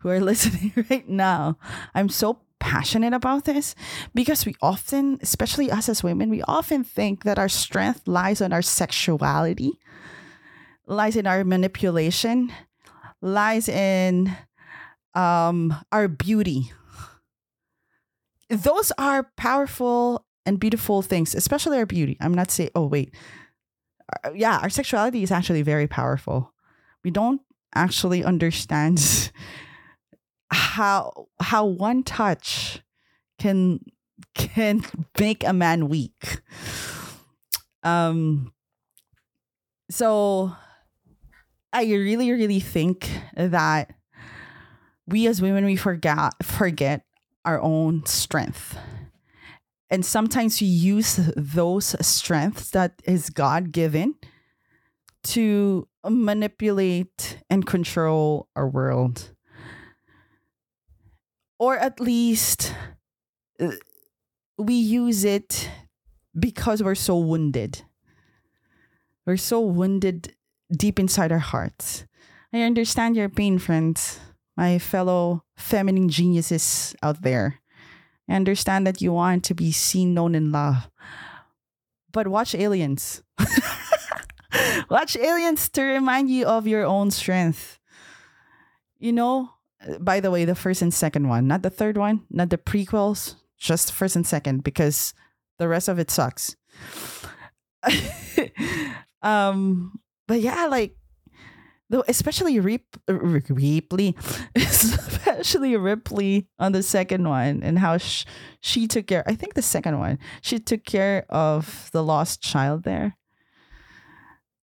who 0.00 0.08
are 0.08 0.20
listening 0.30 0.72
right 0.90 1.08
now, 1.08 1.58
I'm 1.94 2.08
so 2.08 2.40
passionate 2.58 3.14
about 3.14 3.44
this 3.44 3.74
because 4.14 4.44
we 4.44 4.54
often, 4.60 5.18
especially 5.22 5.70
us 5.70 5.88
as 5.88 6.02
women, 6.02 6.30
we 6.30 6.42
often 6.42 6.84
think 6.84 7.24
that 7.24 7.38
our 7.38 7.48
strength 7.48 8.06
lies 8.06 8.40
on 8.40 8.52
our 8.52 8.62
sexuality, 8.62 9.72
lies 10.86 11.16
in 11.16 11.26
our 11.26 11.42
manipulation, 11.42 12.52
lies 13.22 13.68
in 13.68 14.36
um, 15.14 15.74
our 15.90 16.08
beauty. 16.08 16.72
Those 18.48 18.92
are 18.98 19.30
powerful 19.36 20.26
and 20.46 20.60
beautiful 20.60 21.02
things, 21.02 21.34
especially 21.34 21.78
our 21.78 21.86
beauty. 21.86 22.16
I'm 22.20 22.34
not 22.34 22.50
saying, 22.50 22.70
oh, 22.74 22.86
wait. 22.86 23.14
Uh, 24.24 24.32
yeah, 24.34 24.58
our 24.58 24.70
sexuality 24.70 25.22
is 25.22 25.30
actually 25.30 25.62
very 25.62 25.86
powerful. 25.86 26.52
We 27.04 27.10
don't 27.10 27.40
actually 27.74 28.24
understand 28.24 28.98
how 30.50 31.28
how 31.40 31.64
one 31.64 32.02
touch 32.02 32.80
can 33.38 33.80
can 34.34 34.82
make 35.20 35.44
a 35.44 35.52
man 35.52 35.88
weak. 35.88 36.40
Um 37.82 38.52
so 39.90 40.54
I 41.72 41.84
really 41.84 42.30
really 42.30 42.60
think 42.60 43.10
that 43.36 43.92
we 45.06 45.26
as 45.26 45.40
women 45.42 45.64
we 45.64 45.76
forget 45.76 46.32
forget 46.42 47.04
our 47.44 47.60
own 47.60 48.04
strength 48.06 48.76
and 49.90 50.06
sometimes 50.06 50.60
we 50.60 50.68
use 50.68 51.16
those 51.36 51.96
strengths 52.06 52.70
that 52.70 53.02
is 53.04 53.28
God 53.28 53.72
given 53.72 54.14
to 55.24 55.88
manipulate 56.08 57.38
and 57.50 57.66
control 57.66 58.48
our 58.54 58.68
world. 58.68 59.32
Or 61.60 61.76
at 61.76 62.00
least 62.00 62.74
uh, 63.60 63.72
we 64.56 64.74
use 64.74 65.24
it 65.24 65.68
because 66.32 66.82
we're 66.82 66.94
so 66.94 67.18
wounded. 67.18 67.82
We're 69.26 69.36
so 69.36 69.60
wounded 69.60 70.34
deep 70.72 70.98
inside 70.98 71.30
our 71.30 71.38
hearts. 71.38 72.06
I 72.50 72.62
understand 72.62 73.14
your 73.14 73.28
pain, 73.28 73.58
friends, 73.58 74.18
my 74.56 74.78
fellow 74.78 75.44
feminine 75.54 76.08
geniuses 76.08 76.96
out 77.02 77.20
there. 77.20 77.60
I 78.26 78.36
understand 78.36 78.86
that 78.86 79.02
you 79.02 79.12
want 79.12 79.44
to 79.44 79.54
be 79.54 79.70
seen, 79.70 80.14
known, 80.14 80.34
and 80.34 80.50
loved. 80.50 80.88
But 82.10 82.26
watch 82.26 82.54
Aliens. 82.54 83.22
watch 84.88 85.14
Aliens 85.14 85.68
to 85.70 85.82
remind 85.82 86.30
you 86.30 86.46
of 86.46 86.66
your 86.66 86.86
own 86.86 87.10
strength. 87.10 87.78
You 88.98 89.12
know, 89.12 89.50
by 90.00 90.20
the 90.20 90.30
way, 90.30 90.44
the 90.44 90.54
first 90.54 90.82
and 90.82 90.92
second 90.92 91.28
one, 91.28 91.46
not 91.46 91.62
the 91.62 91.70
third 91.70 91.96
one, 91.96 92.24
not 92.30 92.50
the 92.50 92.58
prequels, 92.58 93.36
just 93.58 93.92
first 93.92 94.16
and 94.16 94.26
second, 94.26 94.64
because 94.64 95.14
the 95.58 95.68
rest 95.68 95.88
of 95.88 95.98
it 95.98 96.10
sucks. 96.10 96.56
um, 99.22 99.98
but 100.26 100.40
yeah, 100.40 100.66
like 100.66 100.96
though 101.88 102.04
especially 102.08 102.58
Rip, 102.60 102.84
Ripley, 103.08 104.16
especially 104.56 105.76
Ripley 105.76 106.48
on 106.58 106.72
the 106.72 106.82
second 106.82 107.28
one, 107.28 107.62
and 107.62 107.78
how 107.78 107.98
sh- 107.98 108.24
she 108.60 108.86
took 108.86 109.06
care. 109.06 109.24
I 109.26 109.34
think 109.34 109.54
the 109.54 109.62
second 109.62 109.98
one, 109.98 110.18
she 110.40 110.58
took 110.58 110.84
care 110.84 111.26
of 111.28 111.90
the 111.92 112.02
lost 112.02 112.40
child 112.40 112.84
there. 112.84 113.16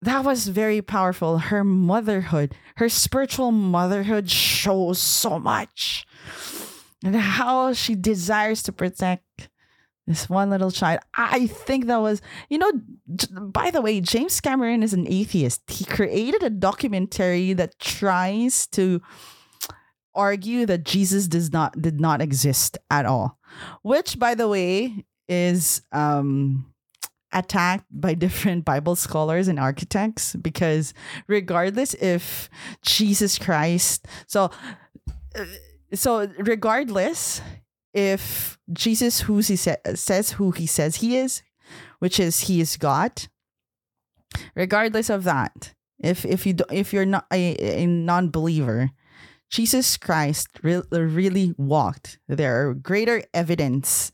That 0.05 0.23
was 0.23 0.49
very 0.49 0.83
powerful. 0.83 1.39
Her 1.39 1.65
motherhood, 1.65 2.55
her 2.77 2.91
spiritual 2.91 3.53
motherhood, 3.53 4.31
shows 4.31 4.99
so 4.99 5.39
much, 5.39 6.07
and 7.03 7.17
how 7.17 7.73
she 7.73 7.95
desires 7.95 8.63
to 8.65 8.73
protect 8.73 9.49
this 10.07 10.29
one 10.29 10.51
little 10.51 10.71
child. 10.71 11.01
I 11.15 11.47
think 11.47 11.87
that 11.87 12.03
was, 12.03 12.21
you 12.51 12.59
know, 12.59 12.71
by 13.41 13.71
the 13.71 13.81
way, 13.81 14.03
James 14.03 14.43
Cameron 14.43 14.83
is 14.83 14.93
an 14.93 15.07
atheist. 15.09 15.63
He 15.69 15.87
created 15.87 16.43
a 16.43 16.51
documentary 16.51 17.55
that 17.55 17.79
tries 17.79 18.67
to 18.69 19.01
argue 20.15 20.67
that 20.67 20.85
Jesus 20.85 21.29
does 21.29 21.51
not 21.51 21.81
did 21.81 21.99
not 21.99 22.21
exist 22.21 22.77
at 22.91 23.07
all. 23.07 23.39
Which 23.81 24.19
by 24.19 24.35
the 24.35 24.49
way 24.49 25.07
is 25.31 25.81
um 25.93 26.74
attacked 27.35 27.87
by 27.91 28.15
different 28.15 28.65
Bible 28.65 28.97
scholars 28.97 29.49
and 29.49 29.59
architects 29.59 30.37
because 30.37 30.95
regardless 31.27 31.95
if 31.95 32.49
Jesus 32.83 33.39
Christ 33.39 34.07
so 34.27 34.51
uh, 35.39 35.45
so 35.93 36.29
regardless 36.39 37.43
if 37.95 38.59
Jesus 38.73 39.23
who 39.23 39.39
he 39.39 39.57
sa- 39.57 39.77
says 39.95 40.33
who 40.33 40.51
he 40.51 40.67
says 40.67 40.97
he 40.97 41.17
is, 41.17 41.43
which 42.01 42.19
is 42.19 42.41
he 42.41 42.61
is 42.61 42.77
God, 42.77 43.29
regardless 44.55 45.09
of 45.09 45.25
that, 45.25 45.75
if 46.03 46.25
if 46.25 46.45
you 46.45 46.55
do, 46.55 46.65
if 46.71 46.93
you're 46.93 47.07
not 47.07 47.27
a, 47.33 47.83
a 47.83 47.87
non-believer, 47.87 48.91
Jesus 49.49 49.97
Christ 49.97 50.49
re- 50.63 50.83
really 50.91 51.55
walked. 51.57 52.19
There 52.29 52.69
are 52.69 52.75
greater 52.75 53.23
evidence 53.33 54.11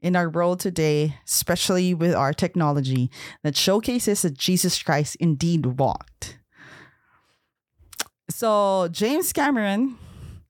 in 0.00 0.16
our 0.16 0.28
world 0.28 0.60
today, 0.60 1.16
especially 1.26 1.94
with 1.94 2.14
our 2.14 2.32
technology, 2.32 3.10
that 3.42 3.56
showcases 3.56 4.22
that 4.22 4.38
Jesus 4.38 4.82
Christ 4.82 5.16
indeed 5.20 5.78
walked. 5.78 6.38
So 8.30 8.88
James 8.92 9.32
Cameron 9.32 9.98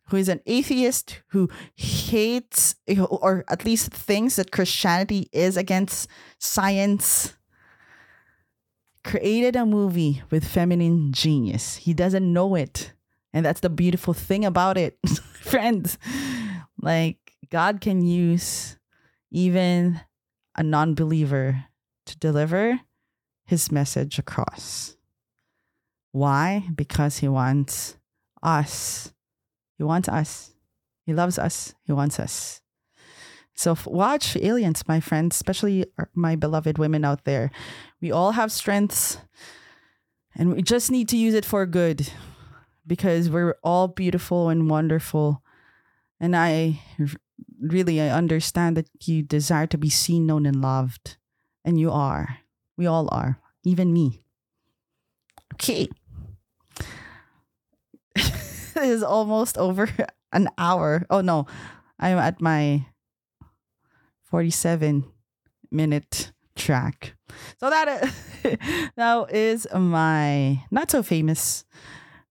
who 0.08 0.16
is 0.16 0.28
an 0.28 0.40
atheist 0.46 1.20
who 1.28 1.48
hates 1.76 2.74
or 2.98 3.44
at 3.48 3.64
least 3.64 3.92
thinks 3.92 4.36
that 4.36 4.50
Christianity 4.50 5.28
is 5.32 5.56
against 5.56 6.08
science 6.38 7.36
created 9.04 9.56
a 9.56 9.66
movie 9.66 10.22
with 10.30 10.46
feminine 10.46 11.12
genius. 11.12 11.76
He 11.76 11.94
doesn't 11.94 12.32
know 12.32 12.54
it. 12.54 12.92
And 13.32 13.44
that's 13.44 13.60
the 13.60 13.70
beautiful 13.70 14.14
thing 14.14 14.44
about 14.44 14.78
it, 14.78 14.98
friends. 15.32 15.98
Like, 16.80 17.18
God 17.50 17.80
can 17.80 18.02
use 18.02 18.77
even 19.30 20.00
a 20.56 20.62
non 20.62 20.94
believer 20.94 21.64
to 22.06 22.18
deliver 22.18 22.80
his 23.44 23.70
message 23.70 24.18
across. 24.18 24.96
Why? 26.12 26.68
Because 26.74 27.18
he 27.18 27.28
wants 27.28 27.96
us 28.42 29.12
he 29.78 29.84
wants 29.84 30.08
us. 30.08 30.52
He 31.06 31.14
loves 31.14 31.38
us. 31.38 31.74
He 31.84 31.92
wants 31.92 32.20
us. 32.20 32.60
So 33.54 33.76
watch 33.86 34.36
Aliens, 34.36 34.86
my 34.86 35.00
friends, 35.00 35.36
especially 35.36 35.86
my 36.14 36.36
beloved 36.36 36.78
women 36.78 37.04
out 37.04 37.24
there. 37.24 37.50
We 38.00 38.12
all 38.12 38.32
have 38.32 38.52
strengths 38.52 39.18
and 40.34 40.52
we 40.52 40.62
just 40.62 40.90
need 40.90 41.08
to 41.08 41.16
use 41.16 41.34
it 41.34 41.44
for 41.44 41.64
good 41.66 42.10
because 42.86 43.30
we're 43.30 43.56
all 43.62 43.88
beautiful 43.88 44.48
and 44.48 44.68
wonderful. 44.70 45.42
And 46.20 46.36
I 46.36 46.80
really 47.60 48.00
I 48.00 48.10
understand 48.10 48.76
that 48.76 48.88
you 49.06 49.22
desire 49.22 49.66
to 49.68 49.78
be 49.78 49.90
seen, 49.90 50.26
known, 50.26 50.46
and 50.46 50.60
loved. 50.60 51.16
And 51.64 51.78
you 51.78 51.90
are. 51.90 52.38
We 52.76 52.86
all 52.86 53.08
are, 53.12 53.40
even 53.64 53.92
me. 53.92 54.22
Okay. 55.54 55.88
is 58.76 59.02
almost 59.02 59.58
over 59.58 59.88
an 60.32 60.48
hour. 60.56 61.04
Oh 61.10 61.20
no, 61.20 61.46
I'm 61.98 62.18
at 62.18 62.40
my 62.40 62.86
47 64.24 65.04
minute 65.70 66.32
track. 66.56 67.14
So 67.60 67.70
that 67.70 68.12
now 68.96 69.24
is 69.30 69.66
my 69.74 70.62
not 70.70 70.90
so 70.90 71.02
famous 71.02 71.64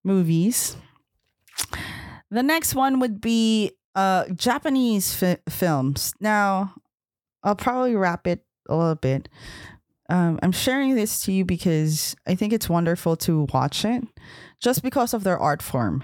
movies. 0.03 0.77
The 2.29 2.43
next 2.43 2.75
one 2.75 2.99
would 2.99 3.21
be 3.21 3.71
uh 3.97 4.25
Japanese 4.29 5.13
fi- 5.13 5.41
films. 5.49 6.13
Now, 6.21 6.75
I'll 7.43 7.55
probably 7.55 7.95
wrap 7.95 8.27
it 8.27 8.45
a 8.69 8.75
little 8.75 8.95
bit. 8.95 9.27
Um, 10.09 10.39
I'm 10.41 10.53
sharing 10.53 10.95
this 10.95 11.19
to 11.25 11.31
you 11.33 11.43
because 11.43 12.15
I 12.25 12.35
think 12.35 12.53
it's 12.53 12.69
wonderful 12.69 13.17
to 13.27 13.47
watch 13.53 13.83
it 13.83 14.03
just 14.61 14.83
because 14.83 15.13
of 15.13 15.23
their 15.23 15.37
art 15.37 15.61
form. 15.61 16.03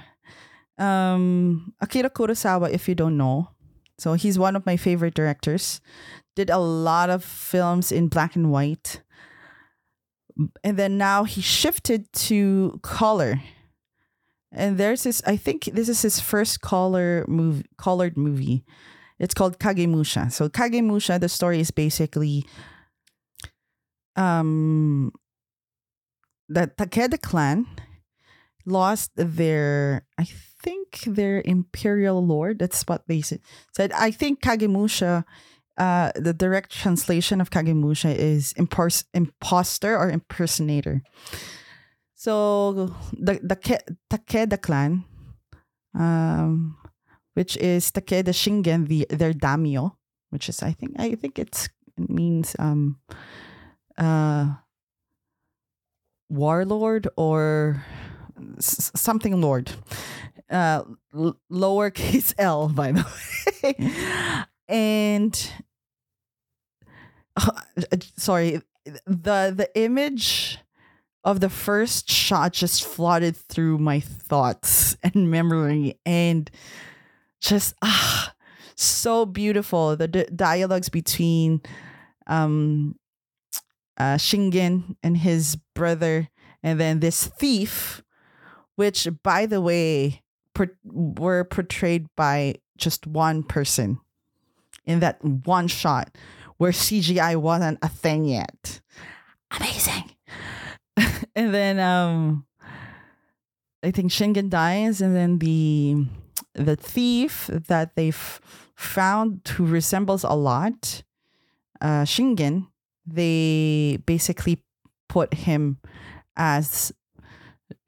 Um, 0.77 1.73
Akira 1.79 2.09
Kurosawa, 2.09 2.71
if 2.71 2.89
you 2.89 2.95
don't 2.95 3.15
know, 3.15 3.49
so 3.97 4.13
he's 4.15 4.39
one 4.39 4.55
of 4.55 4.65
my 4.65 4.75
favorite 4.75 5.13
directors. 5.13 5.79
Did 6.35 6.49
a 6.49 6.57
lot 6.57 7.09
of 7.09 7.23
films 7.23 7.91
in 7.91 8.07
black 8.07 8.35
and 8.35 8.51
white. 8.51 9.01
And 10.63 10.77
then 10.77 10.97
now 10.97 11.25
he 11.25 11.41
shifted 11.41 12.11
to 12.13 12.79
color. 12.81 13.39
And 14.53 14.77
there's 14.77 15.03
this, 15.03 15.21
I 15.25 15.35
think 15.35 15.65
this 15.65 15.89
is 15.89 16.01
his 16.01 16.19
first 16.19 16.61
color 16.61 17.25
movie, 17.27 17.65
colored 17.77 18.17
movie. 18.17 18.63
It's 19.19 19.33
called 19.33 19.59
Kagemusha. 19.59 20.31
So 20.31 20.49
Kagemusha, 20.49 21.19
the 21.19 21.29
story 21.29 21.59
is 21.59 21.71
basically 21.71 22.45
um 24.15 25.11
the 26.47 26.67
Takeda 26.77 27.19
clan 27.19 27.65
lost 28.65 29.11
their 29.15 30.05
I 30.19 30.27
think 30.63 31.01
their 31.05 31.41
imperial 31.45 32.25
lord. 32.25 32.59
That's 32.59 32.83
what 32.83 33.07
they 33.07 33.21
said. 33.21 33.41
I 33.93 34.11
think 34.11 34.41
Kagemusha, 34.41 35.25
uh, 35.77 36.11
the 36.15 36.33
direct 36.33 36.71
translation 36.71 37.41
of 37.41 37.49
Kagemusha 37.49 38.15
is 38.15 38.53
impos- 38.53 39.05
imposter 39.13 39.97
or 39.97 40.09
impersonator. 40.09 41.01
So 42.23 42.95
the 43.11 43.35
the 43.43 43.57
Ke- 43.59 43.83
Takeda 44.07 44.55
clan, 44.55 45.03
um, 45.93 46.77
which 47.33 47.57
is 47.57 47.91
Takeda 47.91 48.31
Shingen, 48.31 48.87
the 48.87 49.05
their 49.09 49.33
daimyo, 49.33 49.97
which 50.29 50.47
is 50.47 50.63
I 50.63 50.71
think 50.71 50.95
I 50.97 51.15
think 51.15 51.37
it's 51.37 51.67
it 51.97 52.09
means 52.09 52.55
um, 52.59 52.95
uh, 53.97 54.55
warlord 56.29 57.09
or 57.17 57.83
something 58.59 59.41
lord. 59.41 59.75
Uh 60.49 60.83
lowercase 61.51 62.33
l 62.39 62.69
by 62.79 62.93
the 62.93 63.03
way. 63.03 63.75
And 64.69 65.35
uh, 67.35 67.51
sorry 68.15 68.61
the 69.05 69.51
the 69.51 69.67
image 69.75 70.59
of 71.23 71.39
the 71.39 71.49
first 71.49 72.09
shot 72.09 72.53
just 72.53 72.83
flooded 72.83 73.35
through 73.35 73.77
my 73.77 73.99
thoughts 73.99 74.97
and 75.03 75.31
memory 75.31 75.97
and 76.05 76.49
just 77.39 77.75
ah 77.81 78.33
so 78.75 79.25
beautiful 79.25 79.95
the 79.95 80.07
d- 80.07 80.25
dialogues 80.35 80.89
between 80.89 81.61
um 82.27 82.95
uh 83.97 84.15
shingen 84.15 84.95
and 85.03 85.17
his 85.17 85.57
brother 85.75 86.29
and 86.63 86.79
then 86.79 86.99
this 86.99 87.27
thief 87.27 88.01
which 88.75 89.07
by 89.21 89.45
the 89.45 89.61
way 89.61 90.21
per- 90.53 90.75
were 90.83 91.43
portrayed 91.43 92.07
by 92.15 92.55
just 92.77 93.05
one 93.05 93.43
person 93.43 93.99
in 94.85 94.99
that 94.99 95.23
one 95.23 95.67
shot 95.67 96.15
where 96.57 96.71
CGI 96.71 97.35
wasn't 97.35 97.79
a 97.81 97.89
thing 97.89 98.25
yet. 98.25 98.81
Amazing. 99.51 100.11
and 101.35 101.53
then 101.53 101.79
um 101.79 102.45
I 103.83 103.91
think 103.91 104.11
Shingen 104.11 104.49
dies, 104.49 105.01
and 105.01 105.15
then 105.15 105.39
the 105.39 106.07
the 106.55 106.75
thief 106.75 107.49
that 107.51 107.95
they've 107.95 108.41
found 108.75 109.41
who 109.55 109.65
resembles 109.65 110.23
a 110.23 110.33
lot 110.33 111.03
uh, 111.81 112.03
Shingen, 112.03 112.67
they 113.05 113.99
basically 114.05 114.63
put 115.09 115.33
him 115.33 115.79
as 116.37 116.93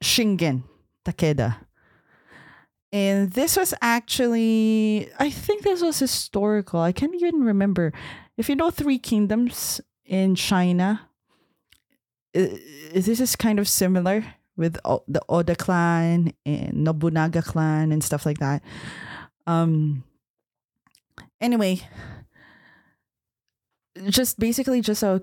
Shingen 0.02 0.64
Takeda. 1.04 1.56
And 2.92 3.32
this 3.32 3.56
was 3.56 3.74
actually, 3.80 5.08
I 5.18 5.30
think 5.30 5.62
this 5.62 5.82
was 5.82 5.98
historical. 5.98 6.80
I 6.80 6.92
can't 6.92 7.14
even 7.14 7.42
remember. 7.42 7.92
If 8.36 8.48
you 8.48 8.56
know 8.56 8.70
Three 8.70 8.98
Kingdoms 8.98 9.80
in 10.04 10.34
China, 10.34 11.08
this 12.36 13.20
is 13.20 13.36
kind 13.36 13.58
of 13.58 13.68
similar 13.68 14.24
with 14.56 14.74
the 15.08 15.22
Oda 15.28 15.56
clan 15.56 16.32
and 16.44 16.84
Nobunaga 16.84 17.42
clan 17.42 17.92
and 17.92 18.04
stuff 18.04 18.26
like 18.26 18.38
that. 18.38 18.62
Um. 19.46 20.04
Anyway, 21.40 21.80
just 24.08 24.38
basically 24.38 24.80
just 24.80 25.02
a 25.02 25.22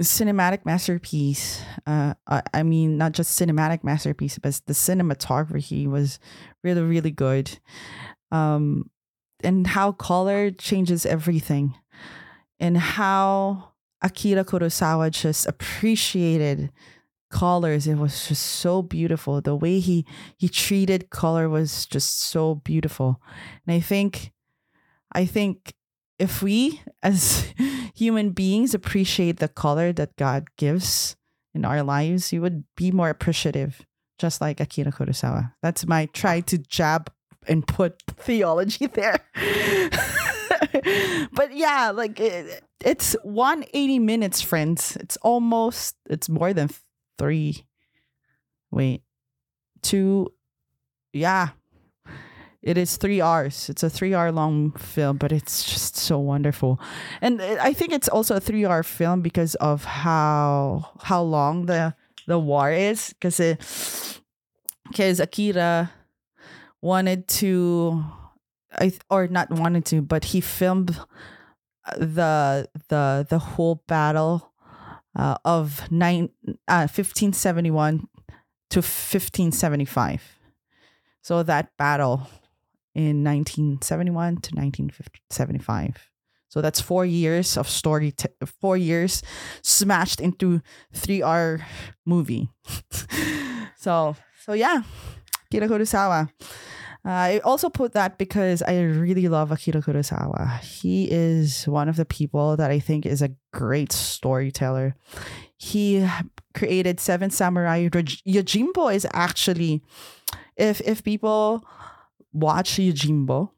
cinematic 0.00 0.64
masterpiece. 0.64 1.62
Uh, 1.86 2.14
I, 2.26 2.42
I 2.54 2.62
mean, 2.62 2.96
not 2.96 3.12
just 3.12 3.38
cinematic 3.38 3.84
masterpiece, 3.84 4.38
but 4.38 4.60
the 4.66 4.72
cinematography 4.72 5.86
was 5.86 6.18
really, 6.64 6.80
really 6.80 7.10
good. 7.10 7.58
Um, 8.30 8.90
and 9.44 9.66
how 9.66 9.92
color 9.92 10.50
changes 10.50 11.04
everything, 11.04 11.74
and 12.58 12.78
how 12.78 13.71
Akira 14.02 14.44
Kurosawa 14.44 15.10
just 15.10 15.46
appreciated 15.46 16.70
colors. 17.30 17.86
It 17.86 17.94
was 17.96 18.28
just 18.28 18.42
so 18.42 18.82
beautiful. 18.82 19.40
The 19.40 19.56
way 19.56 19.80
he 19.80 20.04
he 20.36 20.48
treated 20.48 21.10
color 21.10 21.48
was 21.48 21.86
just 21.86 22.20
so 22.20 22.56
beautiful, 22.56 23.20
and 23.66 23.74
I 23.74 23.80
think, 23.80 24.32
I 25.12 25.24
think 25.24 25.74
if 26.18 26.42
we 26.42 26.80
as 27.02 27.52
human 27.94 28.30
beings 28.30 28.74
appreciate 28.74 29.38
the 29.38 29.48
color 29.48 29.92
that 29.92 30.16
God 30.16 30.48
gives 30.56 31.16
in 31.54 31.64
our 31.64 31.82
lives, 31.82 32.32
you 32.32 32.40
would 32.40 32.64
be 32.76 32.92
more 32.92 33.10
appreciative, 33.10 33.84
just 34.18 34.40
like 34.40 34.60
Akira 34.60 34.92
Kurosawa. 34.92 35.52
That's 35.62 35.86
my 35.86 36.06
try 36.06 36.40
to 36.40 36.58
jab 36.58 37.10
and 37.48 37.66
put 37.66 38.02
theology 38.16 38.86
there. 38.86 39.20
but 41.32 41.54
yeah, 41.54 41.90
like 41.90 42.18
it, 42.20 42.62
it's 42.84 43.14
180 43.22 43.98
minutes, 43.98 44.40
friends. 44.40 44.96
It's 44.96 45.16
almost, 45.18 45.96
it's 46.08 46.28
more 46.28 46.52
than 46.52 46.70
three. 47.18 47.64
Wait, 48.70 49.02
two. 49.82 50.32
Yeah, 51.12 51.50
it 52.62 52.78
is 52.78 52.96
three 52.96 53.20
hours. 53.20 53.68
It's 53.68 53.82
a 53.82 53.90
three 53.90 54.14
hour 54.14 54.32
long 54.32 54.72
film, 54.72 55.18
but 55.18 55.32
it's 55.32 55.64
just 55.64 55.96
so 55.96 56.18
wonderful. 56.18 56.80
And 57.20 57.40
uh, 57.40 57.56
I 57.60 57.72
think 57.72 57.92
it's 57.92 58.08
also 58.08 58.36
a 58.36 58.40
three 58.40 58.64
hour 58.64 58.82
film 58.82 59.20
because 59.20 59.54
of 59.56 59.84
how 59.84 60.90
how 61.02 61.22
long 61.22 61.66
the 61.66 61.94
the 62.26 62.38
war 62.38 62.70
is. 62.70 63.12
Because 63.12 64.20
because 64.88 65.20
Akira 65.20 65.90
wanted 66.82 67.28
to, 67.28 68.04
I 68.78 68.92
or 69.10 69.28
not 69.28 69.50
wanted 69.50 69.84
to, 69.86 70.02
but 70.02 70.24
he 70.24 70.40
filmed 70.40 70.98
the 71.96 72.68
the 72.88 73.26
the 73.28 73.38
whole 73.38 73.82
battle 73.86 74.52
uh, 75.16 75.36
of 75.44 75.90
nine 75.90 76.30
uh, 76.68 76.88
1571 76.88 78.08
to 78.70 78.78
1575. 78.78 80.38
So 81.20 81.42
that 81.42 81.76
battle 81.76 82.28
in 82.94 83.22
1971 83.24 84.36
to 84.42 84.54
1975. 84.54 86.10
So 86.48 86.60
that's 86.60 86.80
four 86.80 87.06
years 87.06 87.56
of 87.56 87.68
story, 87.68 88.10
t- 88.12 88.28
four 88.60 88.76
years 88.76 89.22
smashed 89.62 90.20
into 90.20 90.60
three 90.92 91.22
hour 91.22 91.64
movie. 92.04 92.50
so, 93.76 94.16
so 94.44 94.52
yeah, 94.52 94.82
Akira 95.46 95.68
Kurosawa. 95.68 96.28
Uh, 97.04 97.10
I 97.10 97.38
also 97.40 97.68
put 97.68 97.92
that 97.92 98.16
because 98.16 98.62
I 98.62 98.80
really 98.80 99.26
love 99.28 99.50
Akira 99.50 99.82
Kurosawa. 99.82 100.60
He 100.60 101.10
is 101.10 101.66
one 101.66 101.88
of 101.88 101.96
the 101.96 102.04
people 102.04 102.56
that 102.56 102.70
I 102.70 102.78
think 102.78 103.04
is 103.04 103.22
a 103.22 103.34
great 103.52 103.90
storyteller. 103.90 104.94
He 105.56 106.08
created 106.54 107.00
Seven 107.00 107.30
Samurai. 107.30 107.88
Yojimbo 107.88 108.94
is 108.94 109.06
actually, 109.12 109.82
if 110.56 110.80
if 110.82 111.02
people 111.02 111.64
watch 112.32 112.74
Yojimbo, 112.74 113.50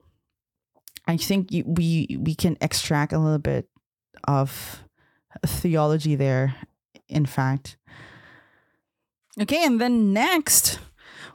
I 1.06 1.18
think 1.18 1.50
we 1.66 2.16
we 2.18 2.34
can 2.34 2.56
extract 2.62 3.12
a 3.12 3.18
little 3.18 3.38
bit 3.38 3.68
of 4.26 4.84
theology 5.44 6.14
there. 6.14 6.54
In 7.08 7.26
fact, 7.26 7.76
okay, 9.38 9.64
and 9.66 9.78
then 9.78 10.14
next 10.14 10.78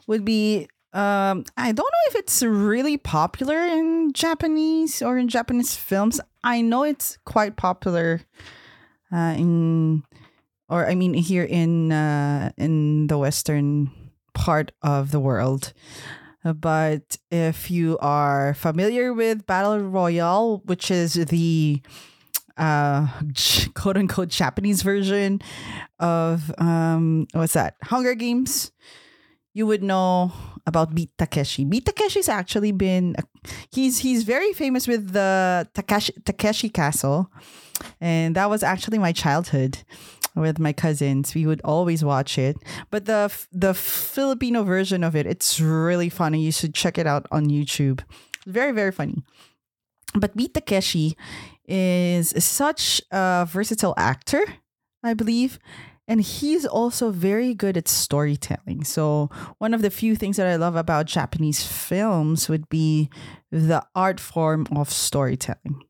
would 0.07 0.25
be 0.25 0.67
um, 0.93 1.45
I 1.55 1.71
don't 1.71 1.77
know 1.77 2.07
if 2.07 2.15
it's 2.15 2.41
really 2.41 2.97
popular 2.97 3.57
in 3.57 4.11
Japanese 4.13 5.01
or 5.01 5.17
in 5.17 5.27
Japanese 5.27 5.75
films. 5.75 6.19
I 6.43 6.61
know 6.61 6.83
it's 6.83 7.17
quite 7.25 7.57
popular 7.57 8.21
uh, 9.11 9.35
in, 9.37 10.03
or 10.67 10.87
I 10.87 10.95
mean, 10.95 11.13
here 11.13 11.43
in 11.43 11.91
uh, 11.91 12.51
in 12.57 13.07
the 13.07 13.17
western 13.17 13.91
part 14.33 14.71
of 14.81 15.11
the 15.11 15.19
world. 15.19 15.73
But 16.43 17.17
if 17.29 17.69
you 17.69 17.97
are 17.99 18.53
familiar 18.53 19.13
with 19.13 19.45
Battle 19.45 19.79
Royale, 19.79 20.61
which 20.65 20.89
is 20.89 21.13
the 21.13 21.81
uh, 22.57 23.07
quote 23.75 23.97
unquote 23.97 24.29
Japanese 24.29 24.81
version 24.81 25.41
of 25.99 26.51
um, 26.57 27.27
what's 27.33 27.53
that? 27.53 27.75
Hunger 27.83 28.15
Games, 28.15 28.71
you 29.53 29.67
would 29.67 29.83
know 29.83 30.31
about 30.69 30.95
Beat 30.95 31.11
Takeshi. 31.17 31.65
Beat 31.65 31.85
Takeshi's 31.85 32.29
actually 32.29 32.71
been 32.71 33.17
he's 33.71 33.99
he's 33.99 34.23
very 34.23 34.53
famous 34.53 34.87
with 34.87 35.11
the 35.11 35.67
Takeshi 35.73 36.13
Takeshi 36.23 36.69
Castle, 36.69 37.29
and 37.99 38.35
that 38.37 38.49
was 38.49 38.63
actually 38.63 38.99
my 38.99 39.11
childhood 39.11 39.83
with 40.35 40.59
my 40.59 40.71
cousins. 40.71 41.35
We 41.35 41.45
would 41.45 41.61
always 41.65 42.05
watch 42.05 42.37
it. 42.37 42.55
But 42.91 43.05
the 43.05 43.33
the 43.51 43.73
Filipino 43.73 44.63
version 44.63 45.03
of 45.03 45.15
it, 45.15 45.25
it's 45.25 45.59
really 45.59 46.09
funny. 46.09 46.39
You 46.41 46.53
should 46.53 46.73
check 46.73 46.97
it 46.97 47.07
out 47.07 47.25
on 47.31 47.49
YouTube. 47.49 47.99
Very 48.45 48.71
very 48.71 48.93
funny. 48.93 49.17
But 50.15 50.35
Beat 50.37 50.53
Takeshi 50.53 51.17
is 51.67 52.33
such 52.43 53.01
a 53.11 53.45
versatile 53.49 53.93
actor, 53.97 54.41
I 55.03 55.13
believe. 55.13 55.59
And 56.09 56.21
he's 56.21 56.65
also 56.65 57.11
very 57.11 57.53
good 57.53 57.77
at 57.77 57.87
storytelling. 57.87 58.83
So, 58.83 59.29
one 59.59 59.75
of 59.75 59.83
the 59.83 59.91
few 59.91 60.15
things 60.15 60.37
that 60.37 60.47
I 60.47 60.55
love 60.55 60.75
about 60.75 61.05
Japanese 61.05 61.63
films 61.63 62.49
would 62.49 62.67
be 62.67 63.11
the 63.51 63.85
art 63.93 64.19
form 64.19 64.65
of 64.75 64.89
storytelling. 64.89 65.85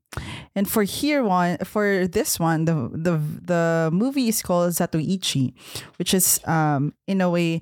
And 0.56 0.70
for 0.70 0.84
here 0.84 1.24
one 1.24 1.58
for 1.64 2.06
this 2.08 2.40
one, 2.40 2.66
the 2.66 2.90
the 2.92 3.18
the 3.18 3.90
movie 3.94 4.28
is 4.28 4.42
called 4.42 4.74
Zatoichi, 4.74 5.54
which 5.98 6.14
is 6.14 6.42
um 6.46 6.94
in 7.08 7.22
a 7.22 7.30
way 7.30 7.62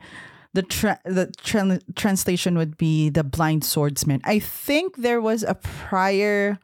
the 0.54 0.64
tra- 0.64 1.02
the 1.06 1.30
tra- 1.38 1.80
translation 1.96 2.58
would 2.58 2.78
be 2.78 3.10
the 3.10 3.24
blind 3.24 3.64
swordsman. 3.66 4.22
I 4.24 4.40
think 4.40 4.98
there 4.98 5.22
was 5.22 5.44
a 5.44 5.56
prior 5.56 6.58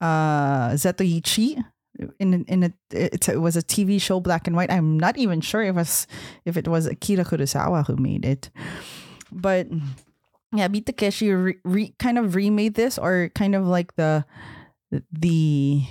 uh 0.00 0.70
Zatoichi 0.74 1.62
in 2.18 2.44
in 2.44 2.62
a 2.62 2.72
it, 2.90 3.28
it 3.28 3.40
was 3.40 3.56
a 3.56 3.62
TV 3.62 4.00
show 4.00 4.20
black 4.20 4.46
and 4.46 4.56
white. 4.56 4.70
I'm 4.70 4.98
not 4.98 5.18
even 5.18 5.40
sure 5.40 5.62
if 5.62 5.70
it 5.70 5.74
was 5.74 6.06
if 6.44 6.56
it 6.56 6.68
was 6.68 6.86
Akira 6.86 7.24
Kurosawa 7.24 7.86
who 7.86 7.96
made 7.96 8.24
it. 8.24 8.50
But 9.32 9.68
yeah, 10.52 10.68
Beat 10.68 10.86
Takeshi 10.86 11.30
re, 11.30 11.56
re, 11.64 11.94
kind 11.98 12.18
of 12.18 12.34
remade 12.34 12.74
this 12.74 12.98
or 12.98 13.30
kind 13.34 13.54
of 13.54 13.66
like 13.66 13.96
the 13.96 14.24
the 15.12 15.82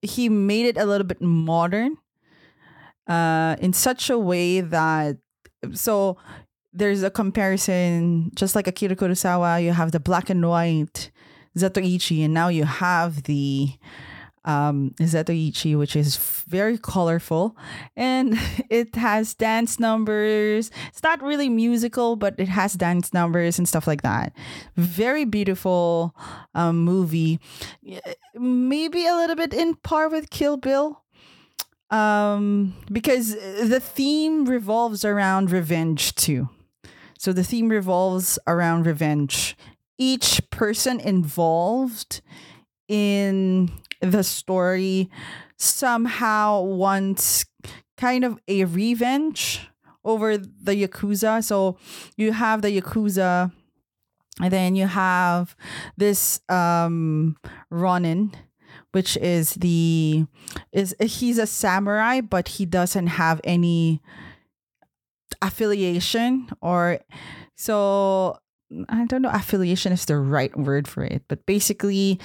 he 0.00 0.28
made 0.28 0.66
it 0.66 0.76
a 0.76 0.84
little 0.84 1.06
bit 1.06 1.22
modern 1.22 1.96
uh 3.06 3.56
in 3.60 3.72
such 3.72 4.10
a 4.10 4.18
way 4.18 4.60
that 4.60 5.18
so 5.72 6.16
there's 6.72 7.02
a 7.02 7.10
comparison 7.10 8.30
just 8.34 8.56
like 8.56 8.66
Akira 8.66 8.96
Kurosawa 8.96 9.62
you 9.62 9.72
have 9.72 9.92
the 9.92 10.00
black 10.00 10.30
and 10.30 10.48
white 10.48 11.10
Zatoichi 11.56 12.24
and 12.24 12.34
now 12.34 12.48
you 12.48 12.64
have 12.64 13.24
the 13.24 13.70
um, 14.44 14.94
Zatoichi, 15.00 15.78
which 15.78 15.94
is 15.94 16.16
very 16.48 16.78
colorful 16.78 17.56
and 17.96 18.38
it 18.70 18.94
has 18.96 19.34
dance 19.34 19.78
numbers. 19.78 20.70
It's 20.88 21.02
not 21.02 21.22
really 21.22 21.48
musical, 21.48 22.16
but 22.16 22.34
it 22.38 22.48
has 22.48 22.74
dance 22.74 23.12
numbers 23.12 23.58
and 23.58 23.68
stuff 23.68 23.86
like 23.86 24.02
that. 24.02 24.32
Very 24.76 25.24
beautiful 25.24 26.14
um, 26.54 26.78
movie. 26.84 27.38
Maybe 28.34 29.06
a 29.06 29.14
little 29.14 29.36
bit 29.36 29.54
in 29.54 29.74
par 29.76 30.08
with 30.08 30.30
Kill 30.30 30.56
Bill. 30.56 31.02
Um, 31.90 32.74
because 32.90 33.34
the 33.34 33.78
theme 33.78 34.46
revolves 34.46 35.04
around 35.04 35.50
revenge 35.50 36.14
too. 36.14 36.48
So 37.18 37.32
the 37.32 37.44
theme 37.44 37.68
revolves 37.68 38.38
around 38.46 38.86
revenge. 38.86 39.56
Each 39.98 40.40
person 40.50 40.98
involved 40.98 42.22
in 42.88 43.70
the 44.02 44.22
story 44.22 45.08
somehow 45.56 46.60
wants 46.60 47.46
kind 47.96 48.24
of 48.24 48.38
a 48.48 48.64
revenge 48.64 49.68
over 50.04 50.36
the 50.36 50.74
Yakuza. 50.74 51.42
So 51.42 51.78
you 52.16 52.32
have 52.32 52.62
the 52.62 52.80
Yakuza, 52.80 53.52
and 54.40 54.52
then 54.52 54.74
you 54.74 54.86
have 54.86 55.56
this 55.96 56.40
um 56.48 57.36
Ronin, 57.70 58.32
which 58.90 59.16
is 59.18 59.54
the 59.54 60.26
is 60.72 60.94
he's 61.00 61.38
a 61.38 61.46
samurai, 61.46 62.20
but 62.20 62.48
he 62.48 62.66
doesn't 62.66 63.06
have 63.06 63.40
any 63.44 64.02
affiliation 65.40 66.48
or 66.60 66.98
so 67.56 68.38
I 68.88 69.04
don't 69.06 69.22
know 69.22 69.30
affiliation 69.30 69.92
is 69.92 70.06
the 70.06 70.16
right 70.16 70.56
word 70.56 70.88
for 70.88 71.04
it, 71.04 71.22
but 71.28 71.44
basically 71.46 72.18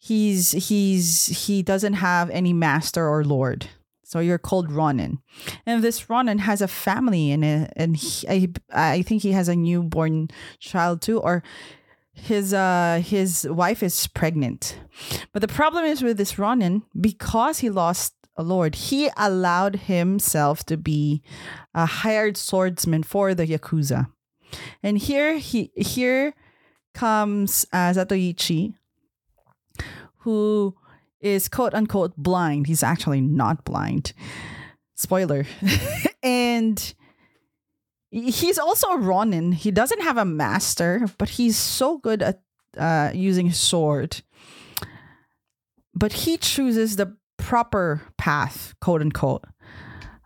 he's 0.00 0.52
he's 0.52 1.26
he 1.46 1.62
doesn't 1.62 1.92
have 1.94 2.30
any 2.30 2.52
master 2.52 3.06
or 3.06 3.22
lord. 3.22 3.68
So 4.02 4.18
you're 4.18 4.38
called 4.38 4.72
Ronin, 4.72 5.20
and 5.64 5.84
this 5.84 6.10
Ronin 6.10 6.38
has 6.38 6.60
a 6.60 6.66
family 6.66 7.30
in 7.30 7.44
it, 7.44 7.72
and 7.76 7.96
he, 7.96 8.26
I 8.28 8.48
I 8.72 9.02
think 9.02 9.22
he 9.22 9.30
has 9.30 9.48
a 9.48 9.54
newborn 9.54 10.30
child 10.58 11.00
too, 11.00 11.20
or 11.20 11.44
his 12.12 12.52
uh 12.52 13.02
his 13.04 13.46
wife 13.48 13.84
is 13.84 14.08
pregnant. 14.08 14.80
But 15.32 15.42
the 15.42 15.48
problem 15.48 15.84
is 15.84 16.02
with 16.02 16.16
this 16.16 16.40
Ronin 16.40 16.82
because 17.00 17.60
he 17.60 17.70
lost 17.70 18.14
a 18.36 18.42
lord, 18.42 18.74
he 18.74 19.10
allowed 19.16 19.76
himself 19.76 20.64
to 20.64 20.76
be 20.76 21.22
a 21.74 21.86
hired 21.86 22.36
swordsman 22.36 23.04
for 23.04 23.34
the 23.34 23.46
yakuza. 23.46 24.08
And 24.82 24.98
here 24.98 25.38
he 25.38 25.70
here 25.76 26.34
comes 26.94 27.66
uh, 27.72 27.92
Zatoichi, 27.92 28.74
who 30.20 30.74
is 31.20 31.48
quote 31.48 31.74
unquote 31.74 32.16
blind. 32.16 32.66
He's 32.66 32.82
actually 32.82 33.20
not 33.20 33.64
blind. 33.64 34.12
Spoiler. 34.94 35.46
and 36.22 36.94
he's 38.10 38.58
also 38.58 38.88
a 38.88 38.98
Ronin. 38.98 39.52
He 39.52 39.70
doesn't 39.70 40.02
have 40.02 40.16
a 40.16 40.24
master, 40.24 41.06
but 41.18 41.30
he's 41.30 41.56
so 41.56 41.98
good 41.98 42.22
at 42.22 42.42
uh, 42.76 43.10
using 43.14 43.46
his 43.46 43.58
sword. 43.58 44.22
But 45.94 46.12
he 46.12 46.36
chooses 46.36 46.96
the 46.96 47.16
proper 47.36 48.02
path, 48.16 48.74
quote 48.80 49.00
unquote, 49.00 49.44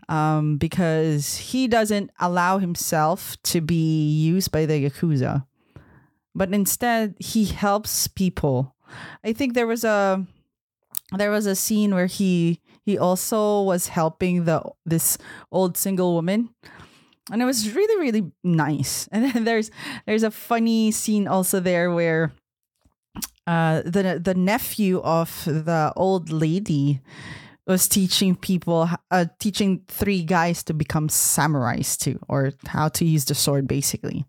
um, 0.09 0.57
because 0.57 1.37
he 1.37 1.69
doesn't 1.69 2.11
allow 2.21 2.59
himself 2.59 3.41
to 3.45 3.61
be 3.61 4.11
used 4.11 4.51
by 4.51 4.67
the 4.67 4.91
Yakuza. 4.91 5.47
But 6.35 6.53
instead, 6.53 7.15
he 7.19 7.45
helps 7.45 8.09
people. 8.09 8.74
I 9.25 9.33
think 9.33 9.55
there 9.55 9.67
was 9.67 9.85
a 9.85 10.25
there 11.17 11.31
was 11.31 11.47
a 11.47 11.55
scene 11.55 11.95
where 11.95 12.07
he 12.07 12.61
he 12.85 12.99
also 12.99 13.63
was 13.63 13.89
helping 13.89 14.45
the 14.45 14.63
this 14.87 15.19
old 15.51 15.77
single 15.77 16.15
woman. 16.15 16.51
And 17.33 17.41
it 17.41 17.47
was 17.47 17.75
really 17.75 17.97
really 18.01 18.33
nice. 18.43 19.09
And 19.13 19.25
then 19.25 19.45
there's 19.45 19.71
there's 20.07 20.23
a 20.23 20.31
funny 20.31 20.91
scene 20.91 21.29
also 21.29 21.61
there 21.61 21.91
where 21.91 22.33
uh 23.47 23.83
the 23.85 24.21
the 24.23 24.35
nephew 24.35 25.01
of 25.03 25.45
the 25.45 25.93
old 25.97 26.31
lady 26.31 27.01
was 27.67 27.89
teaching 27.89 28.37
people 28.37 28.89
uh 29.11 29.25
teaching 29.39 29.83
three 29.89 30.23
guys 30.23 30.63
to 30.63 30.75
become 30.75 31.09
samurais 31.09 31.97
too 31.97 32.19
or 32.29 32.53
how 32.67 32.89
to 32.89 33.05
use 33.05 33.25
the 33.25 33.35
sword 33.35 33.67
basically. 33.67 34.25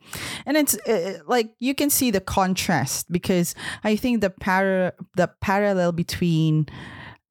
And 0.46 0.56
it's 0.58 0.78
uh, 0.88 1.20
like 1.28 1.52
you 1.60 1.76
can 1.76 1.90
see 1.90 2.12
the 2.12 2.22
contrast 2.22 3.12
because 3.12 3.56
i 3.84 3.96
think 3.96 4.22
the 4.22 4.30
para 4.30 4.94
the 5.18 5.30
parallel 5.42 5.92
between 5.92 6.68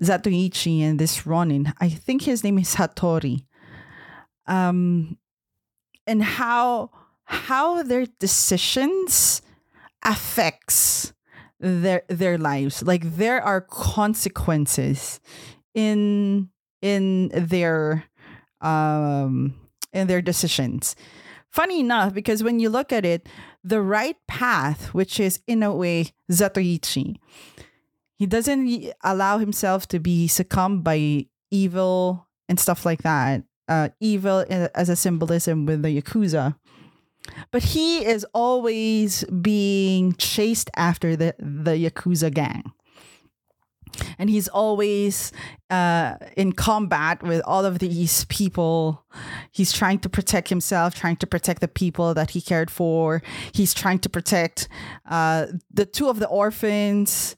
zatoichi 0.02 0.80
and 0.80 0.98
this 0.98 1.26
ronin 1.26 1.72
i 1.80 1.88
think 1.88 2.22
his 2.22 2.44
name 2.44 2.59
is 2.59 2.74
hattori. 2.74 3.46
Um 4.46 5.16
and 6.07 6.22
how 6.22 6.90
how 7.24 7.82
their 7.82 8.07
decisions 8.18 9.40
affects 10.05 11.14
their 11.59 12.02
their 12.09 12.36
lives. 12.36 12.82
Like 12.82 13.16
there 13.16 13.40
are 13.42 13.61
consequences 13.61 15.20
in 15.74 16.48
in 16.82 17.28
their 17.34 18.04
um 18.60 19.54
in 19.92 20.06
their 20.06 20.22
decisions. 20.22 20.96
Funny 21.50 21.80
enough 21.80 22.12
because 22.12 22.42
when 22.42 22.58
you 22.58 22.68
look 22.68 22.92
at 22.92 23.04
it 23.04 23.28
the 23.62 23.80
right 23.80 24.16
path 24.26 24.92
which 24.92 25.20
is 25.20 25.40
in 25.46 25.62
a 25.62 25.72
way 25.72 26.10
zatoichi 26.30 27.16
he 28.16 28.26
doesn't 28.26 28.92
allow 29.02 29.38
himself 29.38 29.86
to 29.88 30.00
be 30.00 30.26
succumbed 30.26 30.82
by 30.82 31.26
evil 31.50 32.26
and 32.48 32.58
stuff 32.58 32.84
like 32.84 33.02
that 33.02 33.44
uh, 33.68 33.88
evil 34.00 34.44
as 34.48 34.88
a 34.88 34.96
symbolism 34.96 35.66
with 35.66 35.82
the 35.82 36.00
yakuza. 36.00 36.56
But 37.50 37.62
he 37.62 38.04
is 38.04 38.26
always 38.34 39.24
being 39.24 40.14
chased 40.14 40.70
after 40.76 41.16
the 41.16 41.34
the 41.38 41.72
yakuza 41.72 42.32
gang 42.32 42.72
and 44.18 44.30
he's 44.30 44.49
always 44.49 45.32
uh, 45.70 46.16
in 46.36 46.53
combat 46.53 47.22
with 47.22 47.42
all 47.45 47.64
of 47.64 47.78
these 47.78 48.24
people. 48.26 49.05
He's 49.51 49.72
trying 49.72 49.99
to 50.01 50.09
protect 50.09 50.49
himself, 50.49 50.95
trying 50.95 51.16
to 51.16 51.26
protect 51.26 51.61
the 51.61 51.68
people 51.68 52.14
that 52.14 52.30
he 52.30 52.40
cared 52.40 52.70
for. 52.70 53.22
He's 53.53 53.74
trying 53.74 53.99
to 54.01 54.09
protect 54.09 54.68
uh, 55.09 55.47
the 55.72 55.86
two 55.86 56.09
of 56.09 56.18
the 56.18 56.28
orphans. 56.28 57.36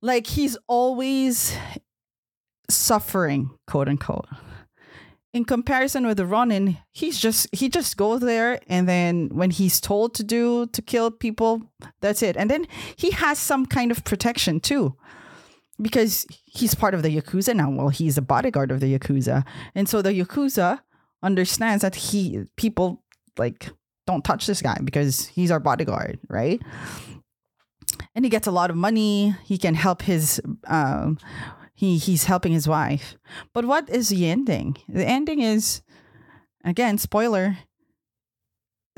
Like 0.00 0.26
he's 0.26 0.56
always 0.66 1.56
suffering, 2.68 3.50
quote 3.66 3.88
unquote. 3.88 4.26
In 5.32 5.46
comparison 5.46 6.06
with 6.06 6.18
the 6.18 6.26
Ronin, 6.26 6.76
he's 6.90 7.18
just 7.18 7.46
he 7.54 7.70
just 7.70 7.96
goes 7.96 8.20
there 8.20 8.60
and 8.66 8.86
then 8.86 9.30
when 9.32 9.50
he's 9.50 9.80
told 9.80 10.14
to 10.16 10.24
do 10.24 10.66
to 10.66 10.82
kill 10.82 11.10
people, 11.10 11.62
that's 12.02 12.22
it. 12.22 12.36
And 12.36 12.50
then 12.50 12.66
he 12.96 13.12
has 13.12 13.38
some 13.38 13.64
kind 13.64 13.90
of 13.90 14.04
protection 14.04 14.60
too 14.60 14.94
because 15.82 16.26
he's 16.46 16.74
part 16.74 16.94
of 16.94 17.02
the 17.02 17.20
yakuza 17.20 17.54
now. 17.54 17.70
Well, 17.70 17.88
he's 17.88 18.16
a 18.16 18.22
bodyguard 18.22 18.70
of 18.70 18.80
the 18.80 18.98
yakuza, 18.98 19.44
and 19.74 19.88
so 19.88 20.00
the 20.00 20.12
yakuza 20.12 20.80
understands 21.22 21.82
that 21.82 21.94
he 21.94 22.44
people 22.56 23.02
like 23.36 23.70
don't 24.06 24.24
touch 24.24 24.46
this 24.46 24.62
guy 24.62 24.78
because 24.82 25.26
he's 25.26 25.50
our 25.50 25.60
bodyguard, 25.60 26.18
right? 26.28 26.60
And 28.14 28.24
he 28.24 28.30
gets 28.30 28.46
a 28.46 28.52
lot 28.52 28.70
of 28.70 28.76
money. 28.76 29.34
He 29.44 29.58
can 29.58 29.74
help 29.74 30.02
his 30.02 30.40
um, 30.66 31.18
he 31.74 31.98
he's 31.98 32.24
helping 32.24 32.52
his 32.52 32.68
wife. 32.68 33.16
But 33.52 33.64
what 33.64 33.88
is 33.90 34.08
the 34.08 34.26
ending? 34.26 34.76
The 34.88 35.06
ending 35.06 35.40
is 35.40 35.82
again 36.64 36.98
spoiler. 36.98 37.58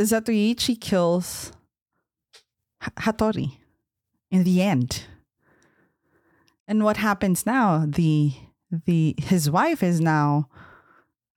Zatoichi 0.01 0.80
kills 0.80 1.53
Hattori 2.82 3.59
in 4.30 4.45
the 4.45 4.61
end. 4.62 5.05
And 6.67 6.85
what 6.85 6.97
happens 6.97 7.47
now? 7.47 7.85
The 7.87 8.33
the 8.71 9.15
his 9.19 9.51
wife 9.51 9.83
is 9.83 10.01
now 10.01 10.49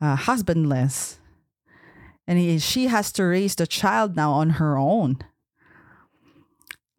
uh, 0.02 0.16
husbandless, 0.16 1.20
and 2.26 2.40
he, 2.40 2.60
she 2.60 2.88
has 2.88 3.12
to 3.14 3.24
raise 3.24 3.56
the 3.56 3.68
child 3.68 4.16
now 4.16 4.32
on 4.32 4.52
her 4.52 4.78
own. 4.78 5.18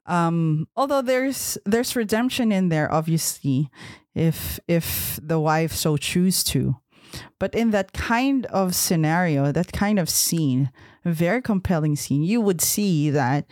Um, 0.07 0.69
although 0.77 1.03
there's 1.03 1.59
there's 1.65 1.97
redemption 1.97 2.53
in 2.53 2.69
there, 2.69 2.93
obviously, 2.93 3.71
if 4.15 4.61
if 4.69 5.19
the 5.23 5.41
wife 5.41 5.73
so 5.73 5.97
choose 5.97 6.43
to. 6.45 6.77
But 7.39 7.55
in 7.55 7.71
that 7.71 7.93
kind 7.93 8.47
of 8.47 8.75
scenario, 8.75 9.53
that 9.53 9.73
kind 9.73 9.99
of 9.99 10.11
scene, 10.11 10.71
a 11.05 11.13
very 11.13 11.41
compelling 11.41 11.97
scene, 11.97 12.23
you 12.23 12.41
would 12.41 12.61
see 12.61 13.11
that 13.11 13.47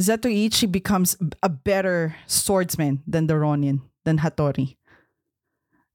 Zatoichi 0.00 0.70
becomes 0.70 1.16
a 1.42 1.48
better 1.48 2.16
swordsman 2.26 3.02
than 3.06 3.26
the 3.26 3.36
Ronin, 3.36 3.82
than 4.04 4.18
Hattori. 4.18 4.76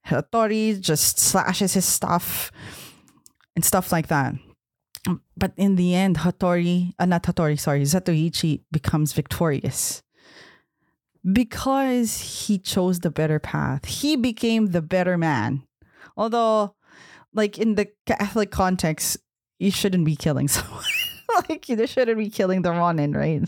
Hattori 0.07 0.79
just 0.79 1.17
slashes 1.17 1.73
his 1.73 1.85
stuff 1.85 2.51
and 3.55 3.65
stuff 3.65 3.91
like 3.91 4.07
that. 4.07 4.35
But 5.35 5.53
in 5.57 5.75
the 5.75 5.95
end, 5.95 6.17
Hattori, 6.17 6.93
uh, 6.99 7.05
not 7.05 7.23
Hattori, 7.23 7.59
sorry, 7.59 7.81
Zatoichi 7.81 8.61
becomes 8.71 9.13
victorious 9.13 10.03
because 11.31 12.45
he 12.45 12.59
chose 12.59 12.99
the 12.99 13.11
better 13.11 13.39
path. 13.39 13.85
He 13.85 14.15
became 14.15 14.67
the 14.67 14.81
better 14.81 15.17
man. 15.17 15.63
Although, 16.15 16.75
like 17.33 17.57
in 17.57 17.75
the 17.75 17.87
Catholic 18.05 18.51
context, 18.51 19.17
you 19.59 19.71
shouldn't 19.71 20.05
be 20.05 20.15
killing 20.15 20.47
someone. 20.55 20.83
like 21.49 21.67
you 21.69 21.87
shouldn't 21.87 22.17
be 22.17 22.29
killing 22.29 22.61
the 22.61 22.71
Ronin, 22.71 23.11
right? 23.13 23.43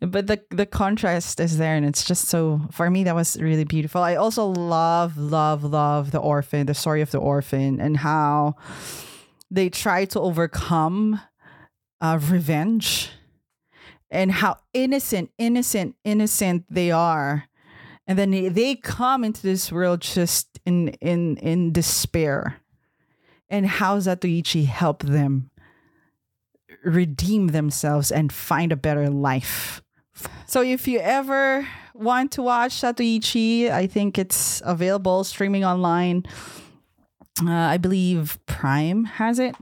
But 0.00 0.26
the 0.26 0.40
the 0.50 0.66
contrast 0.66 1.40
is 1.40 1.58
there, 1.58 1.74
and 1.76 1.86
it's 1.86 2.04
just 2.04 2.28
so 2.28 2.60
for 2.70 2.90
me 2.90 3.04
that 3.04 3.14
was 3.14 3.40
really 3.40 3.64
beautiful. 3.64 4.02
I 4.02 4.16
also 4.16 4.46
love, 4.46 5.16
love, 5.16 5.64
love 5.64 6.10
the 6.10 6.18
orphan, 6.18 6.66
the 6.66 6.74
story 6.74 7.00
of 7.00 7.10
the 7.10 7.18
orphan, 7.18 7.80
and 7.80 7.96
how 7.96 8.56
they 9.50 9.68
try 9.68 10.04
to 10.06 10.20
overcome 10.20 11.20
uh, 12.00 12.18
revenge 12.20 13.10
and 14.10 14.30
how 14.30 14.56
innocent, 14.72 15.30
innocent, 15.38 15.96
innocent 16.04 16.64
they 16.70 16.90
are. 16.90 17.44
And 18.06 18.18
then 18.18 18.30
they, 18.30 18.48
they 18.48 18.76
come 18.76 19.24
into 19.24 19.42
this 19.42 19.72
world 19.72 20.02
just 20.02 20.60
in 20.66 20.88
in 21.00 21.36
in 21.38 21.72
despair. 21.72 22.60
And 23.48 23.66
how 23.66 23.98
Zatoichi 23.98 24.66
help 24.66 25.02
them 25.02 25.50
redeem 26.84 27.48
themselves 27.48 28.12
and 28.12 28.32
find 28.32 28.72
a 28.72 28.76
better 28.76 29.08
life. 29.08 29.82
So 30.46 30.62
if 30.62 30.86
you 30.86 31.00
ever 31.00 31.66
want 31.94 32.32
to 32.32 32.42
watch 32.42 32.72
Zatoichi, 32.72 33.70
I 33.70 33.86
think 33.86 34.18
it's 34.18 34.62
available 34.64 35.24
streaming 35.24 35.64
online. 35.64 36.24
Uh, 37.44 37.50
I 37.50 37.78
believe 37.78 38.38
Prime 38.46 39.04
has 39.04 39.38
it 39.38 39.56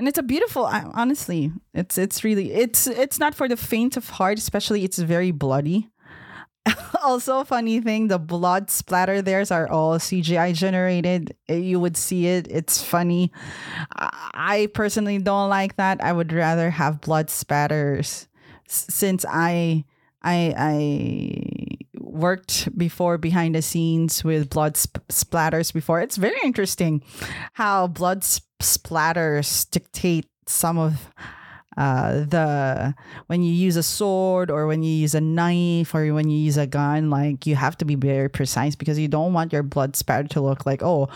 and 0.00 0.08
it's 0.08 0.18
a 0.18 0.22
beautiful 0.22 0.64
honestly 0.64 1.52
it's 1.74 1.98
it's 1.98 2.24
really 2.24 2.52
it's 2.52 2.86
it's 2.86 3.18
not 3.20 3.34
for 3.34 3.46
the 3.46 3.56
faint 3.56 3.98
of 3.98 4.08
heart 4.08 4.38
especially 4.38 4.82
it's 4.82 4.98
very 4.98 5.30
bloody 5.30 5.90
also 7.02 7.44
funny 7.44 7.80
thing 7.80 8.08
the 8.08 8.18
blood 8.18 8.70
splatter 8.70 9.22
theirs 9.22 9.50
are 9.50 9.68
all 9.68 9.98
cgi 9.98 10.54
generated. 10.54 11.34
Uh, 11.48 11.54
you 11.54 11.80
would 11.80 11.96
see 11.96 12.26
it. 12.26 12.46
It's 12.50 12.82
funny. 12.82 13.32
I 13.96 14.68
personally 14.74 15.18
don't 15.18 15.48
like 15.48 15.76
that. 15.76 16.02
I 16.02 16.12
would 16.12 16.32
rather 16.32 16.70
have 16.70 17.00
blood 17.00 17.30
spatters. 17.30 18.28
Since 18.68 19.24
i 19.28 19.84
i 20.22 20.54
i 20.56 21.76
worked 21.98 22.76
before 22.76 23.16
behind 23.18 23.54
the 23.54 23.62
scenes 23.62 24.22
with 24.24 24.50
blood 24.50 24.76
sp- 24.76 25.00
splatters 25.08 25.72
before. 25.72 26.00
It's 26.00 26.16
very 26.16 26.38
interesting 26.44 27.02
how 27.54 27.86
blood 27.86 28.22
sp- 28.24 28.44
splatters 28.60 29.68
dictate 29.70 30.26
some 30.46 30.76
of 30.78 31.10
uh, 31.76 32.24
the 32.24 32.94
when 33.26 33.42
you 33.42 33.52
use 33.52 33.76
a 33.76 33.82
sword 33.82 34.50
or 34.50 34.66
when 34.66 34.82
you 34.82 34.92
use 34.92 35.14
a 35.14 35.20
knife 35.20 35.94
or 35.94 36.12
when 36.12 36.28
you 36.28 36.38
use 36.38 36.56
a 36.56 36.66
gun 36.66 37.10
like 37.10 37.46
you 37.46 37.54
have 37.54 37.76
to 37.78 37.84
be 37.84 37.94
very 37.94 38.28
precise 38.28 38.74
because 38.74 38.98
you 38.98 39.08
don't 39.08 39.32
want 39.32 39.52
your 39.52 39.62
blood 39.62 39.94
spatter 39.94 40.28
to 40.28 40.40
look 40.40 40.66
like 40.66 40.82
oh 40.82 41.08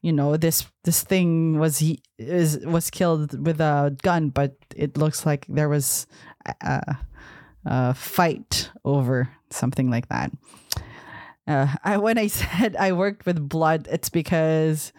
you 0.00 0.12
know 0.12 0.36
this 0.36 0.66
this 0.84 1.02
thing 1.02 1.58
was 1.58 1.78
he 1.78 2.00
is 2.18 2.58
was 2.64 2.88
killed 2.90 3.44
with 3.44 3.60
a 3.60 3.94
gun 4.02 4.30
but 4.30 4.56
it 4.74 4.96
looks 4.96 5.26
like 5.26 5.44
there 5.48 5.68
was 5.68 6.06
a, 6.62 6.96
a 7.66 7.94
fight 7.94 8.70
over 8.84 9.28
something 9.50 9.90
like 9.90 10.08
that 10.08 10.32
uh, 11.46 11.66
I, 11.84 11.98
when 11.98 12.16
I 12.16 12.26
said 12.28 12.76
I 12.76 12.92
worked 12.92 13.26
with 13.26 13.48
blood 13.48 13.88
it's 13.90 14.08
because 14.08 14.92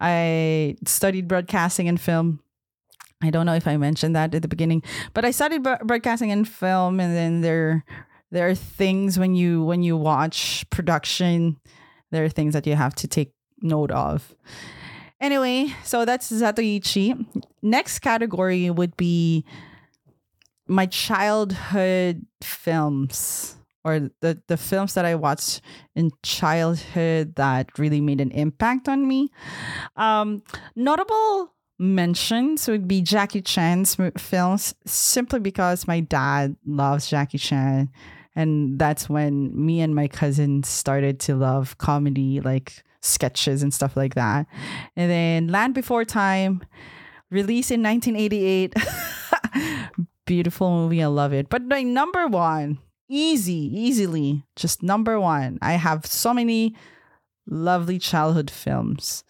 I 0.00 0.76
studied 0.86 1.28
broadcasting 1.28 1.86
and 1.86 2.00
film. 2.00 2.40
I 3.22 3.30
don't 3.30 3.46
know 3.46 3.54
if 3.54 3.66
I 3.66 3.76
mentioned 3.76 4.16
that 4.16 4.34
at 4.34 4.42
the 4.42 4.48
beginning, 4.48 4.82
but 5.12 5.24
I 5.24 5.30
studied 5.30 5.62
broadcasting 5.62 6.32
and 6.32 6.48
film, 6.48 7.00
and 7.00 7.14
then 7.14 7.40
there 7.42 7.84
there 8.30 8.48
are 8.48 8.54
things 8.54 9.18
when 9.18 9.34
you 9.34 9.62
when 9.62 9.82
you 9.82 9.96
watch 9.96 10.64
production, 10.70 11.56
there 12.10 12.24
are 12.24 12.28
things 12.28 12.54
that 12.54 12.66
you 12.66 12.76
have 12.76 12.94
to 12.96 13.08
take 13.08 13.32
note 13.60 13.90
of. 13.90 14.34
Anyway, 15.20 15.74
so 15.84 16.06
that's 16.06 16.32
Zatoichi. 16.32 17.26
Next 17.60 17.98
category 17.98 18.70
would 18.70 18.96
be 18.96 19.44
my 20.66 20.86
childhood 20.86 22.24
films 22.40 23.56
or 23.84 24.10
the, 24.20 24.40
the 24.46 24.56
films 24.56 24.94
that 24.94 25.04
I 25.04 25.14
watched 25.14 25.60
in 25.94 26.10
childhood 26.22 27.34
that 27.36 27.78
really 27.78 28.00
made 28.00 28.20
an 28.20 28.30
impact 28.30 28.88
on 28.88 29.06
me. 29.06 29.30
Um, 29.96 30.42
notable 30.76 31.52
mentions 31.80 32.68
would 32.68 32.86
be 32.86 33.00
Jackie 33.00 33.40
Chan's 33.42 33.96
films, 34.18 34.74
simply 34.86 35.40
because 35.40 35.88
my 35.88 36.00
dad 36.00 36.54
loves 36.66 37.08
Jackie 37.08 37.38
Chan. 37.38 37.90
And 38.36 38.78
that's 38.78 39.08
when 39.08 39.50
me 39.52 39.80
and 39.80 39.94
my 39.94 40.06
cousin 40.06 40.62
started 40.62 41.18
to 41.20 41.34
love 41.34 41.78
comedy, 41.78 42.40
like 42.40 42.84
sketches 43.00 43.62
and 43.62 43.74
stuff 43.74 43.96
like 43.96 44.14
that. 44.14 44.46
And 44.94 45.10
then 45.10 45.48
Land 45.48 45.74
Before 45.74 46.04
Time, 46.04 46.62
released 47.30 47.70
in 47.70 47.82
1988. 47.82 48.74
Beautiful 50.26 50.70
movie. 50.70 51.02
I 51.02 51.06
love 51.06 51.32
it. 51.32 51.48
But 51.48 51.62
my 51.62 51.82
number 51.82 52.26
one 52.26 52.78
easy, 53.08 53.70
easily, 53.76 54.44
just 54.54 54.82
number 54.82 55.18
one. 55.18 55.58
I 55.60 55.72
have 55.72 56.06
so 56.06 56.32
many 56.32 56.76
lovely 57.48 57.98
childhood 57.98 58.50
films, 58.50 59.24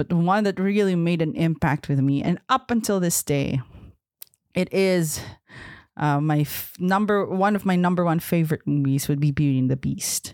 but 0.00 0.14
one 0.14 0.44
that 0.44 0.58
really 0.58 0.94
made 0.94 1.20
an 1.20 1.34
impact 1.34 1.90
with 1.90 2.00
me, 2.00 2.22
and 2.22 2.40
up 2.48 2.70
until 2.70 3.00
this 3.00 3.22
day, 3.22 3.60
it 4.54 4.72
is 4.72 5.20
uh, 5.98 6.18
my 6.18 6.40
f- 6.40 6.72
number 6.78 7.26
one 7.26 7.54
of 7.54 7.66
my 7.66 7.76
number 7.76 8.02
one 8.02 8.18
favorite 8.18 8.66
movies 8.66 9.08
would 9.08 9.20
be 9.20 9.30
Beauty 9.30 9.58
and 9.58 9.70
the 9.70 9.76
Beast. 9.76 10.32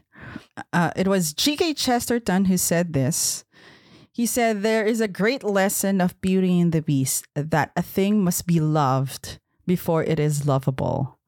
Uh, 0.72 0.92
it 0.94 1.08
was 1.08 1.32
G.K. 1.32 1.74
Chesterton 1.74 2.44
who 2.44 2.56
said 2.56 2.92
this. 2.92 3.44
He 4.12 4.24
said, 4.24 4.62
There 4.62 4.86
is 4.86 5.00
a 5.00 5.08
great 5.08 5.42
lesson 5.42 6.00
of 6.00 6.20
Beauty 6.20 6.60
and 6.60 6.70
the 6.70 6.80
Beast 6.80 7.26
that 7.34 7.72
a 7.74 7.82
thing 7.82 8.22
must 8.22 8.46
be 8.46 8.60
loved 8.60 9.40
before 9.66 10.04
it 10.04 10.20
is 10.20 10.46
lovable. 10.46 11.18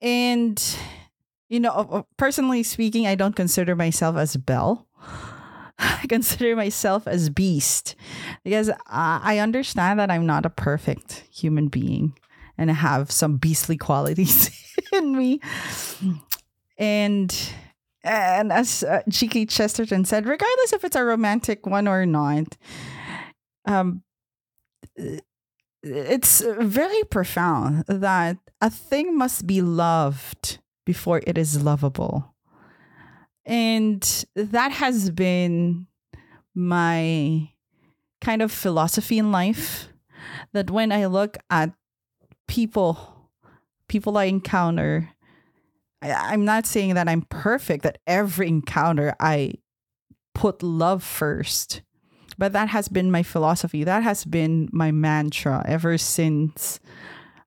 And, 0.00 0.62
you 1.48 1.58
know, 1.58 2.06
personally 2.16 2.62
speaking, 2.62 3.08
I 3.08 3.16
don't 3.16 3.34
consider 3.34 3.74
myself 3.74 4.14
as 4.16 4.36
Belle. 4.36 4.86
I 6.04 6.06
consider 6.08 6.54
myself 6.54 7.06
as 7.08 7.30
Beast 7.30 7.96
because 8.44 8.70
I 8.86 9.38
understand 9.38 9.98
that 9.98 10.10
I'm 10.10 10.26
not 10.26 10.46
a 10.46 10.50
perfect 10.50 11.24
human 11.30 11.68
being 11.68 12.16
and 12.58 12.70
I 12.70 12.74
have 12.74 13.10
some 13.10 13.36
beastly 13.36 13.76
qualities 13.76 14.50
in 14.92 15.16
me. 15.16 15.40
And 16.78 17.34
and 18.02 18.52
as 18.52 18.82
uh, 18.82 19.02
G.K. 19.08 19.46
Chesterton 19.46 20.04
said, 20.04 20.26
regardless 20.26 20.74
if 20.74 20.84
it's 20.84 20.96
a 20.96 21.04
romantic 21.04 21.64
one 21.64 21.88
or 21.88 22.04
not, 22.04 22.58
um, 23.64 24.02
it's 25.82 26.42
very 26.42 27.02
profound 27.04 27.84
that 27.86 28.36
a 28.60 28.68
thing 28.68 29.16
must 29.16 29.46
be 29.46 29.62
loved 29.62 30.58
before 30.84 31.22
it 31.26 31.38
is 31.38 31.62
lovable. 31.62 32.34
And 33.46 34.02
that 34.34 34.72
has 34.72 35.10
been 35.10 35.86
my 36.54 37.50
kind 38.20 38.42
of 38.42 38.52
philosophy 38.52 39.18
in 39.18 39.32
life 39.32 39.88
that 40.52 40.70
when 40.70 40.92
I 40.92 41.06
look 41.06 41.36
at 41.50 41.72
people, 42.48 43.30
people 43.88 44.16
I 44.16 44.24
encounter, 44.24 45.10
I, 46.00 46.34
am 46.34 46.44
not 46.44 46.66
saying 46.66 46.94
that 46.94 47.08
I'm 47.08 47.22
perfect, 47.22 47.82
that 47.82 47.98
every 48.06 48.48
encounter 48.48 49.14
I 49.20 49.54
put 50.34 50.62
love 50.62 51.02
first 51.02 51.82
but 52.38 52.52
that 52.52 52.68
has 52.68 52.88
been 52.88 53.10
my 53.10 53.22
philosophy. 53.22 53.84
That 53.84 54.02
has 54.02 54.24
been 54.24 54.68
my 54.72 54.90
mantra 54.90 55.64
ever 55.66 55.98
since 55.98 56.80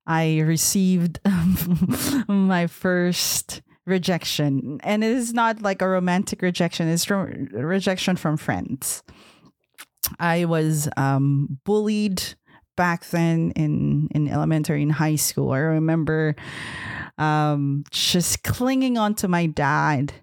I 0.06 0.40
received 0.40 1.20
my 2.28 2.68
first 2.68 3.62
rejection. 3.88 4.80
And 4.84 5.04
it 5.04 5.12
is 5.12 5.34
not 5.34 5.62
like 5.62 5.82
a 5.82 5.88
romantic 5.88 6.42
rejection, 6.42 6.88
it's 6.88 7.10
rejection 7.10 8.18
from 8.18 8.38
friends. 8.38 9.02
I 10.20 10.46
was 10.46 10.88
um, 10.96 11.60
bullied 11.66 12.24
back 12.76 13.06
then 13.08 13.52
in, 13.56 14.08
in 14.12 14.28
elementary 14.28 14.84
and 14.84 14.92
high 14.92 15.16
school. 15.16 15.52
I 15.52 15.60
remember 15.60 16.36
um, 17.18 17.84
just 17.92 18.44
clinging 18.44 18.98
on 18.98 19.16
to 19.16 19.28
my 19.28 19.48
dad 19.48 20.14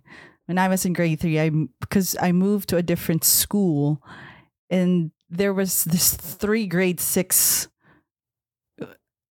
when 0.46 0.58
I 0.58 0.68
was 0.68 0.84
in 0.84 0.92
grade 0.92 1.20
three. 1.20 1.40
I 1.40 1.50
because 1.80 2.16
I 2.20 2.32
moved 2.32 2.68
to 2.70 2.76
a 2.76 2.82
different 2.82 3.24
school 3.24 4.02
and 4.70 5.10
there 5.28 5.52
was 5.52 5.84
this 5.84 6.14
three 6.14 6.66
grade 6.66 7.00
six 7.00 7.68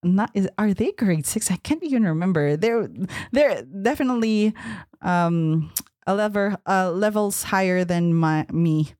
not 0.03 0.31
is 0.33 0.49
are 0.57 0.73
they 0.73 0.91
grade 0.91 1.25
six? 1.25 1.51
I 1.51 1.57
can't 1.57 1.83
even 1.83 2.03
remember. 2.03 2.55
They're 2.57 2.89
they're 3.31 3.63
definitely 3.63 4.53
um 5.01 5.71
a 6.05 6.15
level 6.15 6.55
uh, 6.67 6.91
levels 6.91 7.43
higher 7.43 7.83
than 7.83 8.13
my 8.13 8.45
me. 8.51 8.93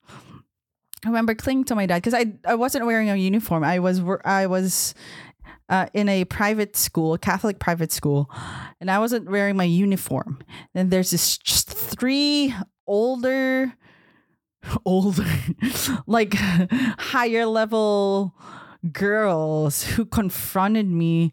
I 1.04 1.08
remember 1.08 1.34
clinging 1.34 1.64
to 1.64 1.74
my 1.74 1.86
dad 1.86 1.96
because 1.96 2.14
I 2.14 2.32
I 2.46 2.54
wasn't 2.54 2.86
wearing 2.86 3.10
a 3.10 3.16
uniform. 3.16 3.64
I 3.64 3.78
was 3.78 4.00
I 4.24 4.46
was 4.46 4.94
uh, 5.68 5.86
in 5.92 6.08
a 6.08 6.24
private 6.24 6.76
school, 6.76 7.16
Catholic 7.18 7.58
private 7.58 7.92
school, 7.92 8.30
and 8.80 8.90
I 8.90 8.98
wasn't 8.98 9.30
wearing 9.30 9.56
my 9.56 9.64
uniform. 9.64 10.42
And 10.74 10.90
there's 10.90 11.10
this 11.10 11.38
just 11.38 11.68
three 11.70 12.54
older 12.86 13.74
older, 14.84 15.26
like 16.06 16.34
higher 16.98 17.46
level 17.46 18.34
girls 18.92 19.84
who 19.84 20.04
confronted 20.04 20.88
me 20.88 21.32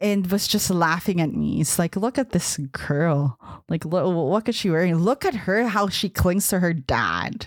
and 0.00 0.26
was 0.30 0.48
just 0.48 0.68
laughing 0.68 1.20
at 1.20 1.32
me. 1.32 1.60
It's 1.60 1.78
like, 1.78 1.94
look 1.94 2.18
at 2.18 2.30
this 2.30 2.56
girl. 2.72 3.38
Like, 3.68 3.84
look, 3.84 4.14
what 4.14 4.48
is 4.48 4.56
she 4.56 4.68
wearing? 4.68 4.96
Look 4.96 5.24
at 5.24 5.34
her, 5.34 5.68
how 5.68 5.88
she 5.88 6.08
clings 6.08 6.48
to 6.48 6.58
her 6.58 6.72
dad. 6.72 7.46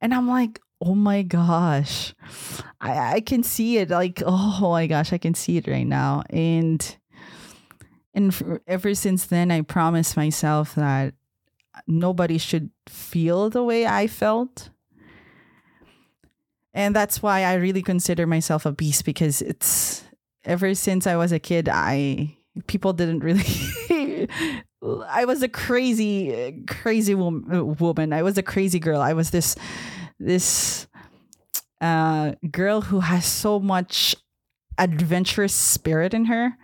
And 0.00 0.14
I'm 0.14 0.26
like, 0.26 0.60
oh 0.80 0.94
my 0.94 1.22
gosh. 1.22 2.14
I, 2.80 3.14
I 3.14 3.20
can 3.20 3.42
see 3.42 3.78
it 3.78 3.90
like, 3.90 4.22
oh 4.24 4.70
my 4.70 4.86
gosh, 4.86 5.12
I 5.12 5.18
can 5.18 5.34
see 5.34 5.58
it 5.58 5.66
right 5.66 5.86
now. 5.86 6.22
And 6.30 6.96
and 8.14 8.60
ever 8.66 8.94
since 8.94 9.26
then, 9.26 9.50
I 9.50 9.62
promised 9.62 10.16
myself 10.16 10.76
that 10.76 11.14
nobody 11.86 12.38
should 12.38 12.70
feel 12.88 13.50
the 13.50 13.64
way 13.64 13.86
I 13.86 14.06
felt. 14.06 14.70
And 16.74 16.94
that's 16.94 17.22
why 17.22 17.44
I 17.44 17.54
really 17.54 17.82
consider 17.82 18.26
myself 18.26 18.66
a 18.66 18.72
beast 18.72 19.04
because 19.04 19.40
it's 19.40 20.04
ever 20.44 20.74
since 20.74 21.06
I 21.06 21.16
was 21.16 21.32
a 21.32 21.38
kid, 21.38 21.68
I 21.68 22.36
people 22.66 22.92
didn't 22.92 23.20
really 23.20 23.44
I 25.08 25.24
was 25.24 25.42
a 25.42 25.48
crazy 25.48 26.64
crazy 26.66 27.14
woman. 27.14 28.12
I 28.12 28.22
was 28.22 28.36
a 28.36 28.42
crazy 28.42 28.78
girl. 28.78 29.00
I 29.00 29.12
was 29.12 29.30
this 29.30 29.56
this 30.18 30.86
uh, 31.80 32.32
girl 32.50 32.80
who 32.82 33.00
has 33.00 33.24
so 33.26 33.60
much 33.60 34.16
adventurous 34.78 35.54
spirit 35.54 36.14
in 36.14 36.26
her, 36.26 36.56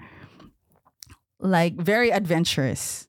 like 1.39 1.77
very 1.77 2.11
adventurous. 2.11 3.07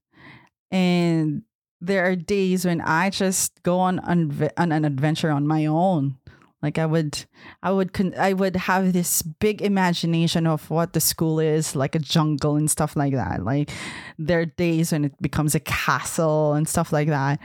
And 0.71 1.43
there 1.79 2.05
are 2.05 2.15
days 2.15 2.65
when 2.65 2.81
I 2.81 3.09
just 3.09 3.63
go 3.63 3.79
on, 3.79 3.99
on, 3.99 4.49
on 4.57 4.71
an 4.71 4.85
adventure 4.85 5.31
on 5.31 5.47
my 5.47 5.65
own. 5.65 6.17
Like 6.61 6.77
I 6.77 6.85
would, 6.85 7.25
I 7.63 7.71
would, 7.71 7.93
con- 7.93 8.13
I 8.17 8.33
would 8.33 8.55
have 8.55 8.93
this 8.93 9.21
big 9.21 9.61
imagination 9.61 10.45
of 10.45 10.69
what 10.69 10.93
the 10.93 11.01
school 11.01 11.39
is, 11.39 11.75
like 11.75 11.95
a 11.95 11.99
jungle 11.99 12.55
and 12.55 12.69
stuff 12.69 12.95
like 12.95 13.13
that. 13.13 13.43
Like 13.43 13.71
there 14.19 14.41
are 14.41 14.45
days 14.45 14.91
when 14.91 15.05
it 15.05 15.21
becomes 15.21 15.55
a 15.55 15.59
castle 15.59 16.53
and 16.53 16.67
stuff 16.67 16.93
like 16.93 17.07
that. 17.07 17.39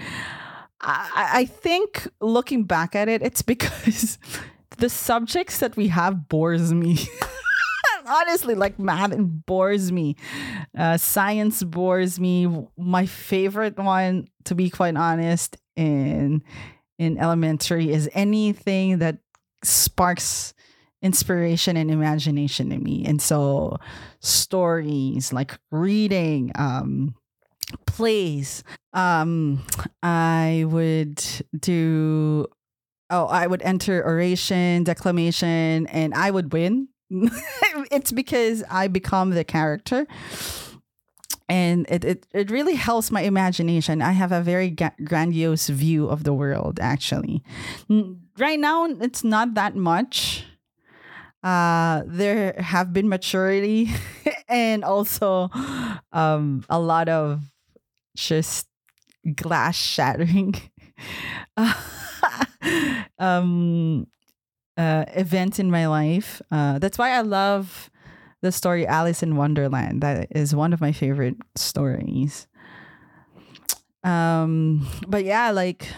I, 0.81 1.31
I 1.33 1.45
think 1.47 2.09
looking 2.21 2.65
back 2.65 2.95
at 2.95 3.09
it, 3.09 3.23
it's 3.23 3.43
because 3.57 4.19
the 4.79 4.89
subjects 4.89 5.59
that 5.59 5.77
we 5.77 5.89
have 5.89 6.29
bores 6.29 6.73
me. 6.73 6.99
Honestly, 8.07 8.55
like 8.55 8.79
math 8.79 9.15
bores 9.19 9.91
me. 9.91 10.15
Uh, 10.79 10.97
science 10.97 11.65
bores 11.65 12.21
me. 12.21 12.47
My 12.77 13.07
favorite 13.07 13.79
one, 13.79 14.29
to 14.45 14.55
be 14.55 14.71
quite 14.71 14.97
honest, 14.97 15.57
in 15.75 16.45
in 16.99 17.19
elementary 17.19 17.93
is 17.93 18.09
anything 18.13 18.99
that 18.99 19.19
sparks 19.63 20.55
inspiration 21.03 21.77
and 21.77 21.91
imagination 21.91 22.73
in 22.73 22.83
me. 22.83 23.05
And 23.07 23.21
so 23.21 23.79
stories 24.21 25.33
like 25.33 25.59
reading, 25.71 26.53
um, 26.55 27.15
plays. 27.87 28.63
Um, 28.93 29.65
I 30.03 30.65
would 30.69 31.23
do, 31.59 32.47
oh, 33.11 33.27
I 33.27 33.47
would 33.47 33.63
enter 33.63 34.05
oration, 34.05 34.85
declamation, 34.85 35.87
and 35.89 36.15
I 36.15 36.31
would 36.31 36.53
win. 36.53 36.89
it's 37.91 38.13
because 38.13 38.65
I 38.71 38.89
become 38.89 39.31
the 39.31 39.45
character. 39.45 40.07
And 41.49 41.87
it, 41.89 42.05
it, 42.05 42.27
it 42.33 42.51
really 42.51 42.75
helps 42.75 43.11
my 43.11 43.23
imagination. 43.23 44.03
I 44.03 44.13
have 44.13 44.33
a 44.33 44.41
very 44.41 44.71
ga- 44.71 44.97
grandiose 45.05 45.69
view 45.69 46.09
of 46.09 46.25
the 46.25 46.33
world, 46.35 46.81
actually. 46.81 47.43
Right 48.39 48.59
now, 48.59 48.85
it's 48.87 49.23
not 49.23 49.55
that 49.55 49.77
much. 49.77 50.45
Uh, 51.43 52.03
there 52.07 52.55
have 52.59 52.93
been 52.93 53.09
maturity 53.09 53.91
and 54.49 54.83
also 54.83 55.49
um, 56.13 56.65
a 56.69 56.79
lot 56.81 57.09
of 57.09 57.43
just 58.17 58.67
glass 59.37 59.77
shattering 59.77 60.55
um, 63.19 64.07
uh, 64.77 65.05
event 65.15 65.59
in 65.61 65.71
my 65.71 65.87
life. 65.87 66.43
Uh, 66.51 66.79
that's 66.79 66.99
why 66.99 67.11
I 67.11 67.21
love 67.21 67.91
the 68.43 68.53
story 68.53 68.87
Alice 68.87 69.23
in 69.23 69.37
Wonderland. 69.37 70.03
That 70.03 70.29
is 70.31 70.55
one 70.55 70.73
of 70.73 70.81
my 70.81 70.93
favorite 70.93 71.37
stories. 71.55 72.47
Um, 74.05 74.87
but 75.07 75.25
yeah, 75.25 75.51
like 75.51 75.89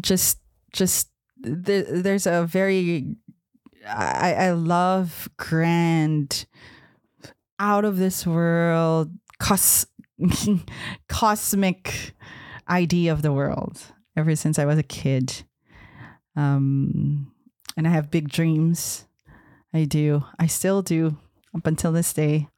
just 0.00 0.38
just 0.72 1.08
there, 1.36 1.82
there's 1.82 2.26
a 2.26 2.44
very 2.44 3.16
I 3.86 4.34
I 4.34 4.50
love 4.52 5.28
grand 5.36 6.46
out 7.58 7.84
of 7.84 7.98
this 7.98 8.26
world 8.26 9.10
cos 9.38 9.86
cosmic 11.08 12.14
idea 12.68 13.12
of 13.12 13.22
the 13.22 13.32
world 13.32 13.82
ever 14.16 14.34
since 14.36 14.58
I 14.58 14.64
was 14.64 14.78
a 14.78 14.82
kid. 14.82 15.44
Um, 16.36 17.32
and 17.76 17.86
I 17.86 17.90
have 17.90 18.10
big 18.10 18.28
dreams. 18.28 19.06
I 19.74 19.84
do. 19.84 20.24
I 20.38 20.46
still 20.46 20.82
do 20.82 21.16
up 21.54 21.66
until 21.66 21.92
this 21.92 22.12
day. 22.12 22.48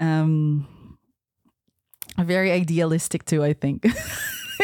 Um, 0.00 0.66
very 2.18 2.52
idealistic 2.52 3.24
too, 3.24 3.42
I 3.42 3.52
think. 3.52 3.86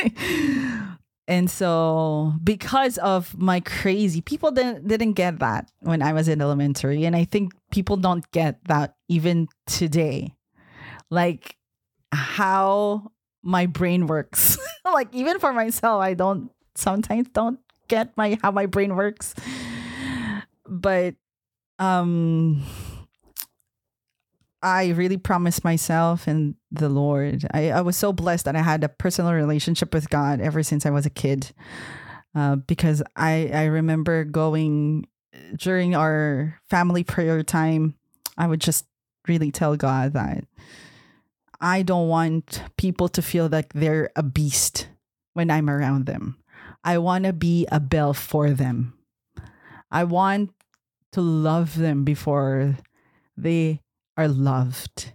and 1.29 1.51
so 1.51 2.35
because 2.43 2.99
of 2.99 3.37
my 3.39 3.61
crazy 3.61 4.21
people 4.21 4.51
didn't 4.51 4.89
didn't 4.89 5.15
get 5.15 5.39
that 5.41 5.71
when 5.81 6.03
I 6.03 6.13
was 6.13 6.29
in 6.29 6.41
elementary 6.41 7.05
and 7.05 7.17
I 7.17 7.25
think 7.25 7.53
people 7.71 7.97
don't 7.97 8.29
get 8.33 8.65
that 8.67 8.95
even 9.09 9.49
today 9.67 10.35
like 11.11 11.57
how 12.11 13.13
my 13.43 13.67
brain 13.67 14.07
works. 14.07 14.59
like 14.85 15.15
even 15.15 15.39
for 15.39 15.53
myself, 15.53 16.03
I 16.03 16.15
don't 16.15 16.51
sometimes 16.75 17.29
don't 17.33 17.61
get 17.89 18.17
my 18.17 18.39
how 18.43 18.51
my 18.51 18.67
brain 18.67 18.97
works. 18.97 19.35
But 20.67 21.17
um 21.79 22.63
I 24.63 24.91
really 24.91 25.17
promised 25.17 25.65
myself 25.65 26.29
and 26.29 26.55
the 26.71 26.89
Lord. 26.89 27.45
I, 27.53 27.71
I 27.73 27.81
was 27.81 27.97
so 27.97 28.13
blessed 28.13 28.45
that 28.45 28.55
I 28.55 28.63
had 28.63 28.85
a 28.85 28.89
personal 28.89 29.33
relationship 29.33 29.93
with 29.93 30.09
God 30.09 30.41
ever 30.41 30.63
since 30.63 30.87
I 30.87 30.91
was 30.91 31.05
a 31.05 31.11
kid. 31.11 31.51
Uh, 32.35 32.57
because 32.57 33.03
I, 33.17 33.51
I 33.53 33.65
remember 33.65 34.25
going 34.25 35.09
during 35.57 35.95
our 35.95 36.61
family 36.71 37.03
prayer 37.03 37.43
time, 37.43 37.95
I 38.39 38.47
would 38.47 38.61
just 38.61 38.87
really 39.27 39.51
tell 39.51 39.77
God 39.77 40.13
that 40.13 40.45
I 41.61 41.83
don't 41.83 42.09
want 42.09 42.63
people 42.77 43.09
to 43.11 43.23
feel 43.23 43.49
like 43.49 43.73
they're 43.73 44.11
a 44.17 44.23
beast 44.23 44.89
when 45.35 45.51
I'm 45.51 45.69
around 45.69 46.07
them. 46.07 46.39
I 46.85 46.99
want 46.99 47.25
to 47.25 47.33
be 47.33 47.67
a 47.71 47.81
Belle 47.81 48.15
for 48.15 48.51
them. 48.51 48.95
I 49.91 50.05
want 50.05 50.51
to 51.13 51.21
love 51.21 51.77
them 51.79 52.05
before 52.05 52.77
they 53.37 53.81
are 54.17 54.29
loved. 54.29 55.13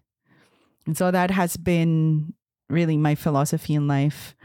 And 0.86 0.98
so 0.98 1.12
that 1.12 1.32
has 1.32 1.58
been 1.58 2.34
really 2.70 2.98
my 2.98 3.16
philosophy 3.16 3.74
in 3.74 3.88
life. 3.88 4.36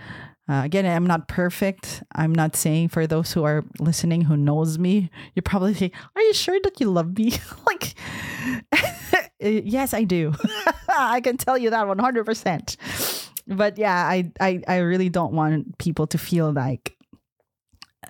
Uh, 0.49 0.63
again, 0.65 0.85
I'm 0.85 1.07
not 1.07 1.29
perfect. 1.29 2.03
I'm 2.15 2.35
not 2.35 2.57
saying 2.57 2.89
for 2.89 3.07
those 3.07 3.33
who 3.33 3.45
are 3.45 3.65
listening 3.79 4.23
who 4.23 4.37
knows 4.37 4.77
me, 4.79 5.09
you 5.35 5.43
probably 5.43 5.73
say, 5.73 5.93
"Are 6.17 6.23
you 6.23 6.35
sure 6.35 6.59
that 6.65 6.81
you 6.81 6.91
love 6.91 7.17
me?" 7.17 7.39
like, 7.67 7.95
yes, 9.41 9.95
I 9.95 10.03
do. 10.03 10.35
I 10.89 11.21
can 11.21 11.37
tell 11.37 11.57
you 11.57 11.71
that 11.71 11.87
100. 11.87 12.25
percent 12.27 12.77
But 13.47 13.79
yeah, 13.79 13.95
I, 13.95 14.33
I 14.41 14.63
I 14.67 14.77
really 14.79 15.09
don't 15.09 15.33
want 15.33 15.79
people 15.79 16.07
to 16.09 16.19
feel 16.19 16.53
like 16.53 16.97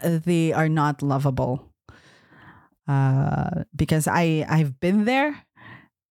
they 0.03 0.53
are 0.53 0.69
not 0.69 1.03
lovable. 1.03 1.72
Uh, 2.89 3.63
because 3.75 4.09
I 4.09 4.45
I've 4.49 4.81
been 4.81 5.05
there 5.05 5.47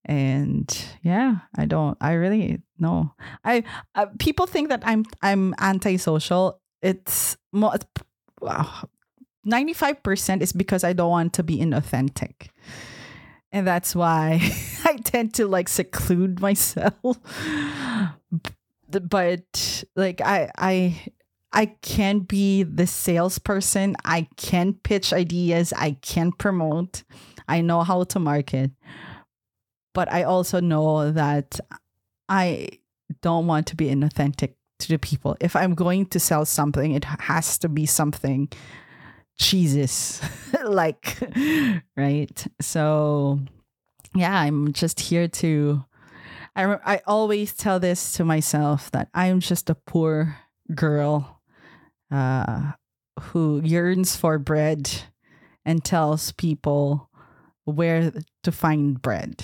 and 0.05 0.83
yeah 1.03 1.35
i 1.57 1.65
don't 1.65 1.95
i 2.01 2.13
really 2.13 2.59
no 2.79 3.13
i 3.45 3.63
uh, 3.93 4.07
people 4.17 4.47
think 4.47 4.69
that 4.69 4.81
i'm 4.85 5.05
i'm 5.21 5.53
antisocial. 5.59 6.59
It's 6.81 7.37
more 7.51 7.73
95% 9.45 10.41
is 10.41 10.51
because 10.51 10.83
i 10.83 10.93
don't 10.93 11.11
want 11.11 11.33
to 11.33 11.43
be 11.43 11.59
inauthentic. 11.59 12.49
And 13.51 13.67
that's 13.67 13.95
why 13.95 14.41
i 14.85 14.97
tend 15.03 15.35
to 15.35 15.47
like 15.47 15.69
seclude 15.69 16.41
myself. 16.41 16.95
But 18.89 19.85
like 19.95 20.19
i 20.19 20.51
i 20.57 21.05
i 21.53 21.65
can 21.81 22.19
be 22.19 22.63
the 22.63 22.87
salesperson 22.87 23.95
i 24.05 24.27
can 24.37 24.73
pitch 24.73 25.13
ideas 25.13 25.73
i 25.73 25.91
can 26.01 26.31
promote 26.31 27.03
i 27.47 27.61
know 27.61 27.81
how 27.81 28.03
to 28.03 28.19
market 28.19 28.71
but 29.93 30.11
I 30.11 30.23
also 30.23 30.59
know 30.59 31.11
that 31.11 31.59
I 32.29 32.69
don't 33.21 33.47
want 33.47 33.67
to 33.67 33.75
be 33.75 33.87
inauthentic 33.87 34.53
to 34.79 34.87
the 34.87 34.97
people. 34.97 35.35
If 35.39 35.55
I'm 35.55 35.75
going 35.75 36.05
to 36.07 36.19
sell 36.19 36.45
something, 36.45 36.93
it 36.93 37.03
has 37.03 37.57
to 37.59 37.69
be 37.69 37.85
something 37.85 38.49
Jesus 39.37 40.21
like, 40.63 41.17
right? 41.97 42.47
So, 42.61 43.39
yeah, 44.15 44.39
I'm 44.39 44.73
just 44.73 44.99
here 44.99 45.27
to. 45.27 45.83
I, 46.55 46.95
I 46.95 47.01
always 47.07 47.53
tell 47.53 47.79
this 47.79 48.13
to 48.13 48.25
myself 48.25 48.91
that 48.91 49.09
I'm 49.13 49.39
just 49.39 49.69
a 49.69 49.75
poor 49.75 50.37
girl. 50.75 51.40
Uh, 52.11 52.73
who 53.19 53.61
yearns 53.63 54.15
for 54.15 54.37
bread 54.39 55.03
and 55.65 55.83
tells 55.83 56.31
people 56.33 57.09
where 57.65 58.11
to 58.43 58.51
find 58.51 59.01
bread. 59.01 59.43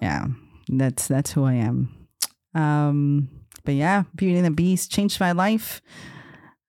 Yeah, 0.00 0.26
that's 0.68 1.08
that's 1.08 1.32
who 1.32 1.44
I 1.44 1.54
am. 1.54 2.08
Um, 2.54 3.28
but 3.64 3.74
yeah, 3.74 4.04
Beauty 4.14 4.36
and 4.36 4.46
the 4.46 4.50
Beast 4.50 4.90
changed 4.90 5.20
my 5.20 5.32
life. 5.32 5.80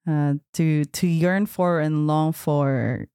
Uh, 0.10 0.36
to 0.54 0.86
to 0.86 1.08
yearn 1.08 1.46
for 1.46 1.80
and 1.80 2.08
long 2.08 2.32
for. 2.32 3.08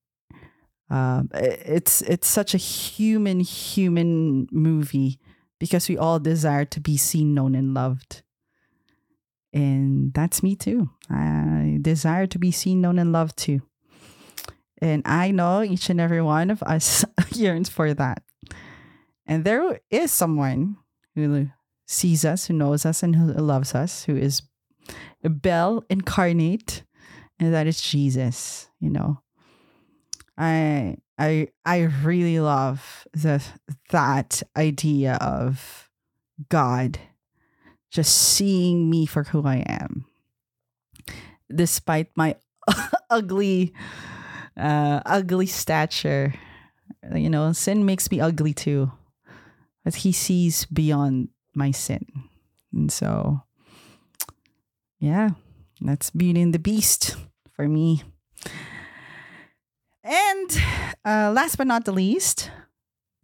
Uh, 0.91 1.23
it's 1.33 2.03
it's 2.03 2.29
such 2.29 2.55
a 2.55 2.59
human 2.59 3.41
human 3.41 4.47
movie 4.53 5.19
because 5.59 5.89
we 5.89 5.97
all 5.97 6.19
desire 6.19 6.65
to 6.67 6.81
be 6.81 6.97
seen, 6.97 7.35
known, 7.35 7.55
and 7.55 7.75
loved. 7.75 8.24
And 9.55 10.13
that's 10.13 10.43
me 10.43 10.57
too. 10.57 10.91
I 11.09 11.79
desire 11.81 12.27
to 12.27 12.39
be 12.41 12.51
seen, 12.51 12.81
known, 12.81 12.99
and 12.99 13.13
loved 13.13 13.37
too. 13.37 13.63
And 14.83 15.03
I 15.07 15.31
know 15.31 15.63
each 15.63 15.89
and 15.89 16.01
every 16.01 16.21
one 16.21 16.51
of 16.51 16.63
us 16.65 17.05
yearns 17.33 17.69
for 17.69 17.95
that. 17.95 18.23
And 19.27 19.45
there 19.45 19.81
is 19.91 20.11
someone 20.11 20.77
who 21.15 21.51
sees 21.87 22.25
us, 22.25 22.47
who 22.47 22.55
knows 22.55 22.85
us, 22.85 23.05
and 23.05 23.15
who 23.15 23.33
loves 23.33 23.77
us, 23.77 24.05
who 24.05 24.17
is 24.17 24.43
Belle 25.23 25.85
incarnate, 25.89 26.83
and 27.39 27.55
that 27.55 27.67
is 27.67 27.81
Jesus. 27.81 28.69
You 28.79 28.91
know, 28.91 29.23
I 30.37 30.99
I 31.17 31.49
I 31.65 31.91
really 32.03 32.41
love 32.41 33.07
the 33.13 33.43
that 33.91 34.43
idea 34.57 35.15
of 35.23 35.89
God 36.51 36.99
just 37.95 38.35
seeing 38.35 38.91
me 38.91 39.07
for 39.07 39.23
who 39.23 39.47
I 39.47 39.63
am, 39.71 40.05
despite 41.47 42.11
my 42.17 42.35
ugly, 43.09 43.73
uh, 44.59 45.01
ugly 45.07 45.47
stature. 45.47 46.35
You 47.15 47.31
know, 47.31 47.53
sin 47.53 47.87
makes 47.87 48.11
me 48.11 48.21
ugly 48.21 48.53
too, 48.53 48.91
but 49.85 50.03
He 50.03 50.11
sees 50.11 50.67
beyond 50.67 51.29
my 51.55 51.71
sin, 51.71 52.05
and 52.75 52.91
so, 52.91 53.47
yeah, 54.99 55.31
that's 55.81 56.11
Beauty 56.11 56.43
and 56.43 56.53
the 56.53 56.59
Beast 56.59 57.15
for 57.55 57.69
me. 57.69 58.03
And 60.03 60.51
uh, 61.07 61.31
last 61.31 61.57
but 61.57 61.69
not 61.69 61.85
the 61.85 61.93
least, 61.93 62.51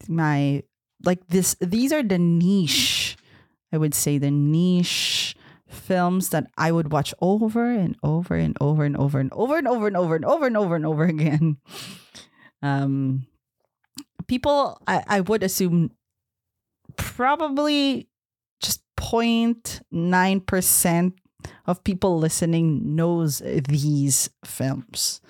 my 0.07 0.63
like 1.05 1.27
this. 1.27 1.57
These 1.61 1.93
are 1.93 2.05
the 2.05 2.19
niche 2.19 3.00
I 3.73 3.79
would 3.79 3.95
say 3.95 4.19
the 4.19 4.31
niche 4.31 5.37
films 5.69 6.31
that 6.31 6.47
I 6.59 6.73
would 6.73 6.93
watch 6.93 7.15
over 7.21 7.71
and 7.71 7.97
over 8.03 8.35
and 8.35 8.57
over 8.61 8.85
and 8.85 8.97
over 8.97 9.21
and 9.21 9.33
over 9.33 9.59
and 9.59 9.69
over 9.69 9.87
and 9.87 9.97
over 9.97 10.17
and 10.17 10.25
over 10.25 10.47
and 10.47 10.57
over 10.57 10.77
and 10.77 10.87
over 10.87 11.05
again. 11.05 11.59
Um, 12.63 13.27
people, 14.27 14.83
I, 14.87 15.03
I 15.07 15.21
would 15.21 15.43
assume, 15.43 15.93
probably 16.97 18.07
just 18.61 18.83
0.9 18.99 20.47
percent 20.47 21.15
of 21.67 21.83
people 21.85 22.19
listening 22.19 22.95
knows 22.95 23.41
these 23.69 24.29
films. 24.45 25.21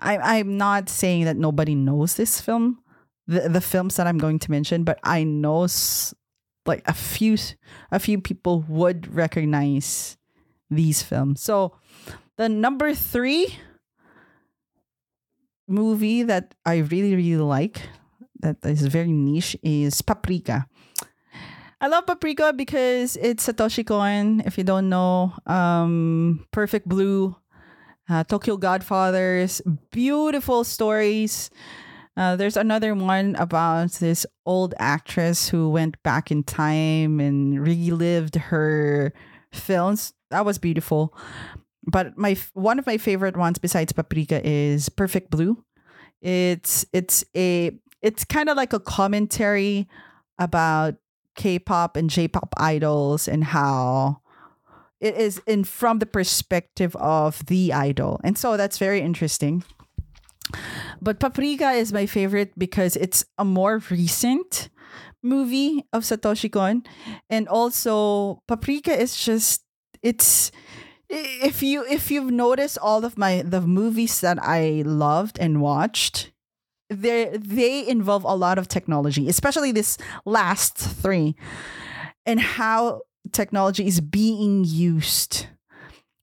I, 0.00 0.16
I'm 0.38 0.56
not 0.56 0.88
saying 0.88 1.24
that 1.24 1.36
nobody 1.36 1.74
knows 1.74 2.16
this 2.16 2.40
film, 2.40 2.78
the 3.26 3.48
the 3.48 3.60
films 3.60 3.96
that 3.96 4.06
I'm 4.06 4.18
going 4.18 4.38
to 4.38 4.50
mention, 4.50 4.84
but 4.84 4.98
I 5.04 5.24
know 5.24 5.66
like 6.66 6.82
a 6.86 6.92
few 6.92 7.36
a 7.90 7.98
few 7.98 8.20
people 8.20 8.64
would 8.68 9.12
recognize 9.14 10.16
these 10.70 11.02
films. 11.02 11.42
So 11.42 11.76
the 12.36 12.48
number 12.48 12.94
3 12.94 13.58
movie 15.68 16.22
that 16.24 16.54
I 16.66 16.78
really 16.78 17.14
really 17.14 17.42
like 17.42 17.82
that 18.40 18.56
is 18.64 18.86
very 18.86 19.12
niche 19.12 19.56
is 19.62 20.02
Paprika. 20.02 20.66
I 21.80 21.86
love 21.88 22.06
Paprika 22.06 22.52
because 22.52 23.16
it's 23.16 23.46
Satoshi 23.46 23.86
Kon. 23.86 24.42
If 24.44 24.58
you 24.58 24.64
don't 24.64 24.90
know, 24.90 25.32
um, 25.46 26.44
Perfect 26.50 26.86
Blue, 26.86 27.34
uh, 28.08 28.24
Tokyo 28.24 28.58
Godfathers, 28.58 29.62
beautiful 29.90 30.64
stories. 30.64 31.48
Uh, 32.20 32.36
there's 32.36 32.58
another 32.58 32.94
one 32.94 33.34
about 33.36 33.92
this 33.92 34.26
old 34.44 34.74
actress 34.78 35.48
who 35.48 35.70
went 35.70 36.00
back 36.02 36.30
in 36.30 36.42
time 36.42 37.18
and 37.18 37.58
relived 37.58 38.34
her 38.34 39.14
films. 39.54 40.12
That 40.30 40.44
was 40.44 40.58
beautiful. 40.58 41.16
But 41.82 42.18
my 42.18 42.36
one 42.52 42.78
of 42.78 42.84
my 42.86 42.98
favorite 42.98 43.38
ones 43.38 43.56
besides 43.56 43.94
Paprika 43.94 44.46
is 44.46 44.90
Perfect 44.90 45.30
Blue. 45.30 45.64
It's 46.20 46.84
it's 46.92 47.24
a 47.34 47.70
it's 48.02 48.26
kind 48.26 48.50
of 48.50 48.56
like 48.58 48.74
a 48.74 48.80
commentary 48.80 49.88
about 50.38 50.96
K-pop 51.36 51.96
and 51.96 52.10
J-pop 52.10 52.52
idols 52.58 53.28
and 53.28 53.44
how 53.44 54.20
it 55.00 55.14
is 55.14 55.40
in 55.46 55.64
from 55.64 56.00
the 56.00 56.06
perspective 56.06 56.94
of 56.96 57.46
the 57.46 57.72
idol. 57.72 58.20
And 58.22 58.36
so 58.36 58.58
that's 58.58 58.76
very 58.76 59.00
interesting. 59.00 59.64
But 61.00 61.20
Paprika 61.20 61.70
is 61.72 61.92
my 61.92 62.06
favorite 62.06 62.52
because 62.58 62.96
it's 62.96 63.24
a 63.38 63.44
more 63.44 63.82
recent 63.90 64.70
movie 65.22 65.84
of 65.92 66.02
Satoshi 66.04 66.50
Kon. 66.50 66.82
And 67.28 67.48
also 67.48 68.42
Paprika 68.48 68.92
is 68.92 69.16
just 69.16 69.62
it's 70.02 70.50
if 71.08 71.62
you 71.62 71.84
if 71.86 72.10
you've 72.10 72.30
noticed 72.30 72.78
all 72.78 73.04
of 73.04 73.18
my 73.18 73.42
the 73.42 73.60
movies 73.60 74.20
that 74.20 74.38
I 74.40 74.82
loved 74.86 75.38
and 75.38 75.60
watched, 75.60 76.32
they 76.88 77.36
they 77.36 77.86
involve 77.86 78.24
a 78.24 78.34
lot 78.34 78.58
of 78.58 78.68
technology, 78.68 79.28
especially 79.28 79.72
this 79.72 79.98
last 80.24 80.76
three, 80.76 81.34
and 82.24 82.40
how 82.40 83.02
technology 83.32 83.86
is 83.86 84.00
being 84.00 84.64
used 84.64 85.46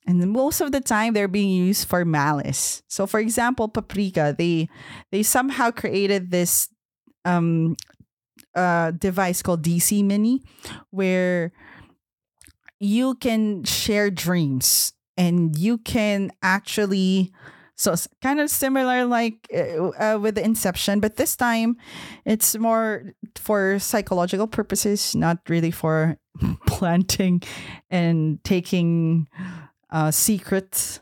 and 0.08 0.32
most 0.32 0.62
of 0.62 0.72
the 0.72 0.80
time 0.80 1.14
they're 1.14 1.28
being 1.28 1.50
used 1.50 1.88
for 1.88 2.06
malice. 2.06 2.82
So 2.88 3.06
for 3.06 3.20
example, 3.20 3.68
Paprika, 3.68 4.34
they 4.38 4.70
they 5.12 5.22
somehow 5.22 5.72
created 5.72 6.32
this 6.32 6.70
um 7.26 7.76
uh 8.56 8.92
device 8.92 9.44
called 9.44 9.64
DC 9.64 10.04
Mini 10.04 10.42
where 10.92 11.52
you 12.80 13.16
can 13.16 13.64
share 13.66 14.10
dreams 14.10 14.94
and 15.18 15.58
you 15.58 15.78
can 15.80 16.32
actually 16.42 17.34
so 17.76 17.94
it's 17.94 18.08
kind 18.22 18.40
of 18.40 18.50
similar 18.50 19.06
like 19.06 19.48
uh, 19.54 19.90
uh, 20.00 20.18
with 20.20 20.36
the 20.36 20.44
inception 20.44 21.00
but 21.00 21.18
this 21.18 21.36
time 21.36 21.76
it's 22.26 22.56
more 22.58 23.14
for 23.36 23.80
psychological 23.80 24.48
purposes 24.48 25.16
not 25.16 25.40
really 25.50 25.72
for 25.72 26.18
planting 26.68 27.42
and 27.90 28.44
taking 28.44 29.28
uh, 29.90 30.12
secrets. 30.12 31.02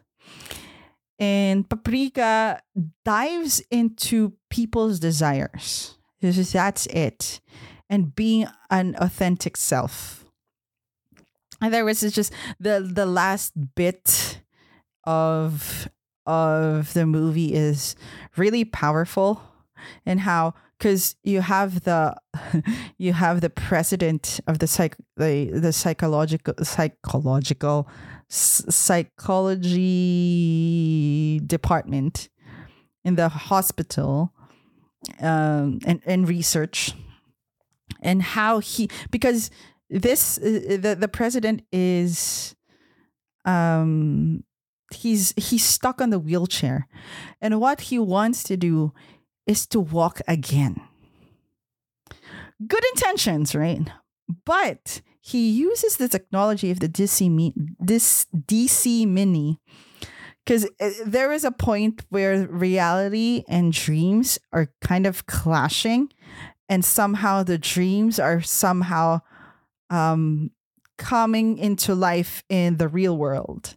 And 1.17 1.67
Paprika 1.69 2.61
dives 3.05 3.61
into 3.71 4.33
people's 4.49 4.99
desires. 4.99 5.97
That's 6.21 6.87
it. 6.87 7.39
And 7.89 8.15
being 8.15 8.47
an 8.69 8.95
authentic 8.97 9.55
self. 9.57 10.25
And 11.61 11.73
there 11.73 11.85
was 11.85 12.01
just 12.01 12.33
the 12.59 12.81
the 12.81 13.05
last 13.05 13.53
bit 13.75 14.41
of 15.05 15.87
of 16.25 16.93
the 16.93 17.05
movie 17.05 17.53
is 17.53 17.95
really 18.35 18.65
powerful 18.65 19.41
and 20.05 20.19
how 20.21 20.53
because 20.77 21.15
you 21.23 21.41
have 21.41 21.83
the 21.83 22.15
you 22.97 23.13
have 23.13 23.41
the 23.41 23.49
president 23.49 24.39
of 24.47 24.59
the 24.59 24.67
psych 24.67 24.95
the 25.17 25.49
the 25.51 25.73
psychological 25.73 26.53
psychological 26.63 27.87
psychology 28.29 29.09
department 31.45 32.29
in 33.03 33.15
the 33.15 33.29
hospital 33.29 34.33
um, 35.21 35.79
and, 35.85 36.01
and 36.05 36.27
research. 36.27 36.93
And 38.01 38.21
how 38.21 38.59
he 38.59 38.89
because 39.11 39.49
this 39.89 40.37
uh, 40.37 40.77
the, 40.81 40.97
the 40.99 41.07
president 41.07 41.63
is 41.71 42.55
um 43.45 44.43
he's 44.93 45.33
he's 45.37 45.63
stuck 45.63 46.01
on 46.01 46.09
the 46.09 46.19
wheelchair. 46.19 46.87
And 47.41 47.59
what 47.59 47.81
he 47.81 47.99
wants 47.99 48.43
to 48.43 48.57
do 48.57 48.93
is 49.47 49.65
to 49.67 49.79
walk 49.79 50.21
again. 50.27 50.81
Good 52.65 52.83
intentions 52.93 53.55
right? 53.55 53.87
But 54.45 55.01
he 55.21 55.49
uses 55.49 55.97
the 55.97 56.07
technology 56.07 56.71
of 56.71 56.79
the 56.79 56.89
DC, 56.89 57.53
this 57.79 58.25
DC 58.35 59.07
Mini 59.07 59.59
because 60.45 60.65
uh, 60.79 60.89
there 61.05 61.31
is 61.31 61.43
a 61.43 61.51
point 61.51 62.03
where 62.09 62.47
reality 62.47 63.43
and 63.47 63.73
dreams 63.73 64.37
are 64.53 64.71
kind 64.81 65.07
of 65.07 65.25
clashing 65.25 66.11
and 66.69 66.85
somehow 66.85 67.43
the 67.43 67.57
dreams 67.57 68.19
are 68.19 68.41
somehow 68.41 69.21
um, 69.89 70.51
coming 70.97 71.57
into 71.57 71.95
life 71.95 72.43
in 72.49 72.77
the 72.77 72.87
real 72.87 73.17
world. 73.17 73.75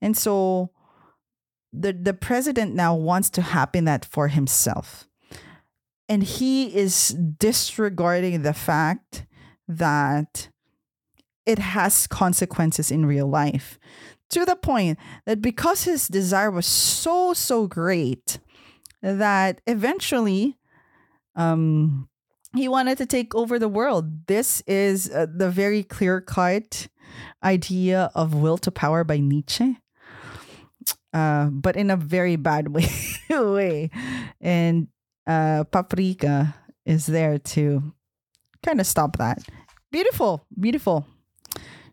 And 0.00 0.16
so 0.16 0.70
the 1.72 1.92
the 1.92 2.14
president 2.14 2.74
now 2.74 2.94
wants 2.94 3.30
to 3.30 3.42
happen 3.42 3.84
that 3.84 4.04
for 4.04 4.28
himself. 4.28 5.06
And 6.08 6.22
he 6.22 6.74
is 6.74 7.08
disregarding 7.08 8.42
the 8.42 8.54
fact 8.54 9.26
that 9.66 10.48
it 11.44 11.58
has 11.58 12.06
consequences 12.06 12.90
in 12.90 13.04
real 13.04 13.26
life 13.26 13.78
to 14.30 14.44
the 14.44 14.56
point 14.56 14.98
that 15.26 15.42
because 15.42 15.84
his 15.84 16.08
desire 16.08 16.50
was 16.50 16.66
so 16.66 17.34
so 17.34 17.66
great 17.66 18.40
that 19.02 19.60
eventually 19.66 20.56
um 21.36 22.08
he 22.56 22.66
wanted 22.66 22.96
to 22.96 23.06
take 23.06 23.34
over 23.34 23.58
the 23.58 23.68
world. 23.68 24.26
This 24.26 24.62
is 24.66 25.10
uh, 25.10 25.26
the 25.32 25.50
very 25.50 25.82
clear 25.82 26.20
cut 26.20 26.88
idea 27.44 28.10
of 28.14 28.34
will 28.34 28.56
to 28.58 28.70
power 28.70 29.04
by 29.04 29.18
nietzsche 29.18 29.78
uh, 31.12 31.46
but 31.46 31.76
in 31.76 31.90
a 31.90 31.96
very 31.96 32.36
bad 32.36 32.68
way. 32.68 32.88
Way 33.30 33.90
and 34.40 34.88
uh, 35.26 35.64
paprika 35.64 36.54
is 36.86 37.06
there 37.06 37.38
to 37.38 37.92
kind 38.64 38.80
of 38.80 38.86
stop 38.86 39.16
that. 39.18 39.38
Beautiful 39.92 40.46
beautiful. 40.58 41.06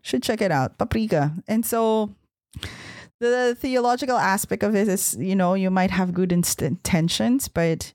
Should 0.02 0.22
check 0.22 0.40
it 0.40 0.50
out 0.50 0.78
paprika. 0.78 1.34
And 1.46 1.64
so 1.64 2.14
the 3.20 3.56
theological 3.58 4.16
aspect 4.16 4.62
of 4.62 4.72
this 4.72 4.88
is, 4.88 5.16
you 5.20 5.36
know 5.36 5.54
you 5.54 5.70
might 5.70 5.90
have 5.90 6.14
good 6.14 6.32
intentions 6.32 7.48
but 7.48 7.92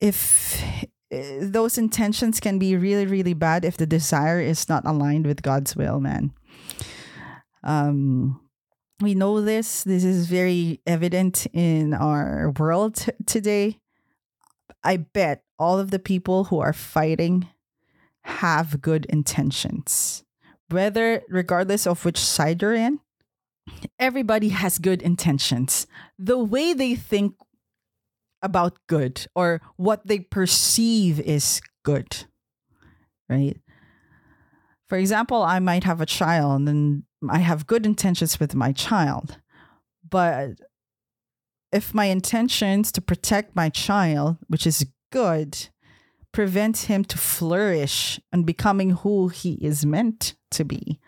if 0.00 0.62
eh, 1.10 1.38
those 1.40 1.76
intentions 1.76 2.40
can 2.40 2.58
be 2.58 2.76
really 2.76 3.06
really 3.06 3.34
bad 3.34 3.64
if 3.64 3.76
the 3.76 3.86
desire 3.86 4.40
is 4.40 4.68
not 4.68 4.84
aligned 4.86 5.26
with 5.26 5.42
god's 5.42 5.74
will 5.74 5.98
man. 5.98 6.32
Um 7.64 8.40
we 9.00 9.14
know 9.14 9.40
this 9.40 9.84
this 9.84 10.04
is 10.04 10.26
very 10.26 10.80
evident 10.86 11.46
in 11.52 11.94
our 11.94 12.52
world 12.58 12.96
t- 12.96 13.12
today 13.26 13.78
i 14.82 14.96
bet 14.96 15.42
all 15.58 15.78
of 15.78 15.90
the 15.90 15.98
people 15.98 16.44
who 16.44 16.58
are 16.58 16.72
fighting 16.72 17.48
have 18.22 18.80
good 18.80 19.06
intentions 19.06 20.24
whether 20.70 21.22
regardless 21.28 21.86
of 21.86 22.04
which 22.04 22.18
side 22.18 22.60
you're 22.60 22.74
in 22.74 23.00
everybody 23.98 24.48
has 24.50 24.78
good 24.78 25.02
intentions. 25.02 25.86
The 26.18 26.38
way 26.38 26.72
they 26.72 26.94
think 26.94 27.34
about 28.42 28.78
good 28.86 29.26
or 29.34 29.60
what 29.76 30.06
they 30.06 30.20
perceive 30.20 31.20
is 31.20 31.60
good, 31.84 32.24
right? 33.28 33.58
For 34.88 34.96
example, 34.96 35.42
I 35.42 35.58
might 35.58 35.84
have 35.84 36.00
a 36.00 36.06
child 36.06 36.68
and 36.68 37.02
I 37.28 37.38
have 37.38 37.66
good 37.66 37.86
intentions 37.86 38.38
with 38.38 38.54
my 38.54 38.72
child, 38.72 39.38
but 40.08 40.60
if 41.72 41.92
my 41.94 42.06
intentions 42.06 42.92
to 42.92 43.00
protect 43.00 43.56
my 43.56 43.68
child, 43.68 44.36
which 44.46 44.66
is 44.66 44.86
good, 45.10 45.68
prevent 46.32 46.78
him 46.78 47.04
to 47.04 47.18
flourish 47.18 48.20
and 48.32 48.46
becoming 48.46 48.90
who 48.90 49.28
he 49.28 49.54
is 49.54 49.84
meant 49.84 50.34
to 50.52 50.64
be, 50.64 51.00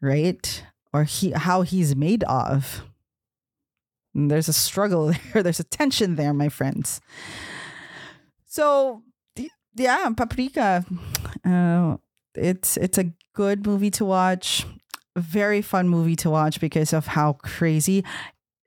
right? 0.00 0.64
or 0.94 1.02
he 1.02 1.32
how 1.32 1.62
he's 1.62 1.94
made 1.94 2.22
of. 2.24 2.84
And 4.14 4.30
there's 4.30 4.48
a 4.48 4.52
struggle 4.52 5.12
there. 5.32 5.42
There's 5.42 5.60
a 5.60 5.64
tension 5.64 6.14
there, 6.14 6.32
my 6.32 6.48
friends. 6.48 7.02
So 8.46 9.02
yeah, 9.74 10.08
Paprika. 10.16 10.86
Uh, 11.44 11.96
it's 12.36 12.76
it's 12.76 12.96
a 12.96 13.12
good 13.34 13.66
movie 13.66 13.90
to 13.90 14.04
watch. 14.04 14.64
Very 15.16 15.62
fun 15.62 15.88
movie 15.88 16.16
to 16.16 16.30
watch 16.30 16.60
because 16.60 16.92
of 16.92 17.06
how 17.06 17.34
crazy 17.34 18.04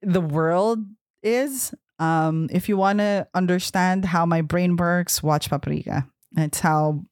the 0.02 0.22
world 0.22 0.80
is. 1.24 1.74
Um, 2.00 2.48
if 2.52 2.70
you 2.70 2.78
want 2.78 3.00
to 3.00 3.28
understand 3.34 4.06
how 4.06 4.26
my 4.26 4.42
brain 4.42 4.76
works, 4.76 5.22
watch 5.22 5.50
Paprika. 5.50 6.08
It's 6.36 6.60
how 6.60 7.04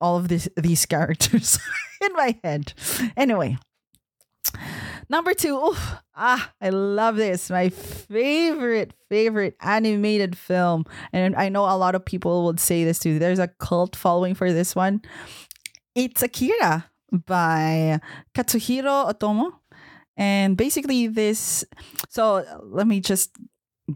all 0.00 0.16
of 0.16 0.28
this, 0.28 0.48
these 0.56 0.86
characters 0.86 1.58
in 2.04 2.12
my 2.14 2.38
head. 2.42 2.72
Anyway, 3.16 3.58
Number 5.08 5.34
two, 5.34 5.58
oof, 5.58 5.94
ah, 6.16 6.52
I 6.60 6.70
love 6.70 7.16
this. 7.16 7.50
My 7.50 7.68
favorite, 7.68 8.94
favorite 9.10 9.56
animated 9.60 10.38
film. 10.38 10.86
And 11.12 11.36
I 11.36 11.48
know 11.48 11.64
a 11.64 11.76
lot 11.76 11.94
of 11.94 12.04
people 12.04 12.46
would 12.46 12.58
say 12.58 12.84
this 12.84 12.98
too. 12.98 13.18
There's 13.18 13.38
a 13.38 13.48
cult 13.48 13.94
following 13.94 14.34
for 14.34 14.52
this 14.52 14.74
one. 14.74 15.02
It's 15.94 16.22
Akira 16.22 16.90
by 17.12 18.00
Katsuhiro 18.34 19.12
Otomo. 19.12 19.52
And 20.16 20.56
basically, 20.56 21.06
this. 21.06 21.64
So 22.08 22.44
let 22.62 22.86
me 22.86 23.00
just 23.00 23.30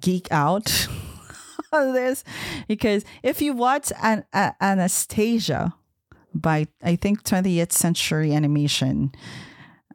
geek 0.00 0.28
out 0.30 0.88
on 1.72 1.92
this 1.92 2.24
because 2.68 3.04
if 3.22 3.40
you 3.40 3.52
watch 3.52 3.92
an, 4.02 4.24
Anastasia 4.32 5.74
by, 6.34 6.66
I 6.82 6.96
think, 6.96 7.22
20th 7.22 7.72
Century 7.72 8.32
Animation, 8.32 9.12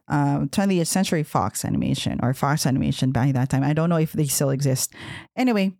um, 0.08 0.48
20th 0.48 0.86
Century 0.86 1.22
Fox 1.22 1.64
Animation 1.64 2.18
or 2.22 2.34
Fox 2.34 2.66
Animation 2.66 3.12
by 3.12 3.32
that 3.32 3.50
time. 3.50 3.62
I 3.62 3.72
don't 3.72 3.88
know 3.88 3.96
if 3.96 4.12
they 4.12 4.26
still 4.26 4.50
exist. 4.50 4.92
Anyway, 5.36 5.72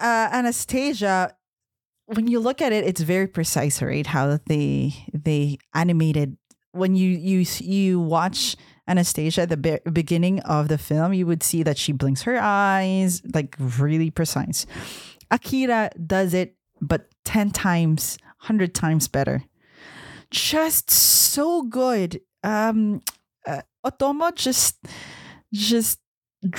uh, 0.00 0.28
Anastasia, 0.32 1.34
when 2.08 2.26
you 2.26 2.40
look 2.40 2.62
at 2.62 2.72
it, 2.72 2.84
it's 2.84 3.02
very 3.02 3.26
precise, 3.26 3.82
right? 3.82 4.06
How 4.06 4.38
they 4.46 4.94
they 5.12 5.58
animated. 5.74 6.36
When 6.72 6.96
you 6.96 7.10
you 7.10 7.44
you 7.60 8.00
watch 8.00 8.56
Anastasia 8.86 9.42
at 9.42 9.50
the 9.50 9.56
be- 9.56 9.80
beginning 9.92 10.40
of 10.40 10.68
the 10.68 10.78
film, 10.78 11.12
you 11.12 11.26
would 11.26 11.42
see 11.42 11.62
that 11.62 11.76
she 11.76 11.92
blinks 11.92 12.22
her 12.22 12.38
eyes, 12.40 13.22
like 13.34 13.56
really 13.78 14.10
precise. 14.10 14.64
Akira 15.30 15.90
does 16.06 16.32
it, 16.32 16.56
but 16.80 17.08
ten 17.24 17.50
times, 17.50 18.16
hundred 18.38 18.74
times 18.74 19.06
better. 19.06 19.44
Just 20.30 20.90
so 20.90 21.62
good 21.62 22.20
um 22.44 23.00
uh, 23.46 23.62
Otomo 23.84 24.34
just 24.34 24.78
just 25.52 26.00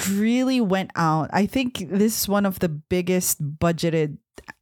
really 0.09 0.61
went 0.61 0.91
out. 0.95 1.29
I 1.31 1.45
think 1.45 1.89
this 1.89 2.21
is 2.21 2.27
one 2.27 2.45
of 2.45 2.59
the 2.59 2.69
biggest 2.69 3.41
budgeted 3.41 4.17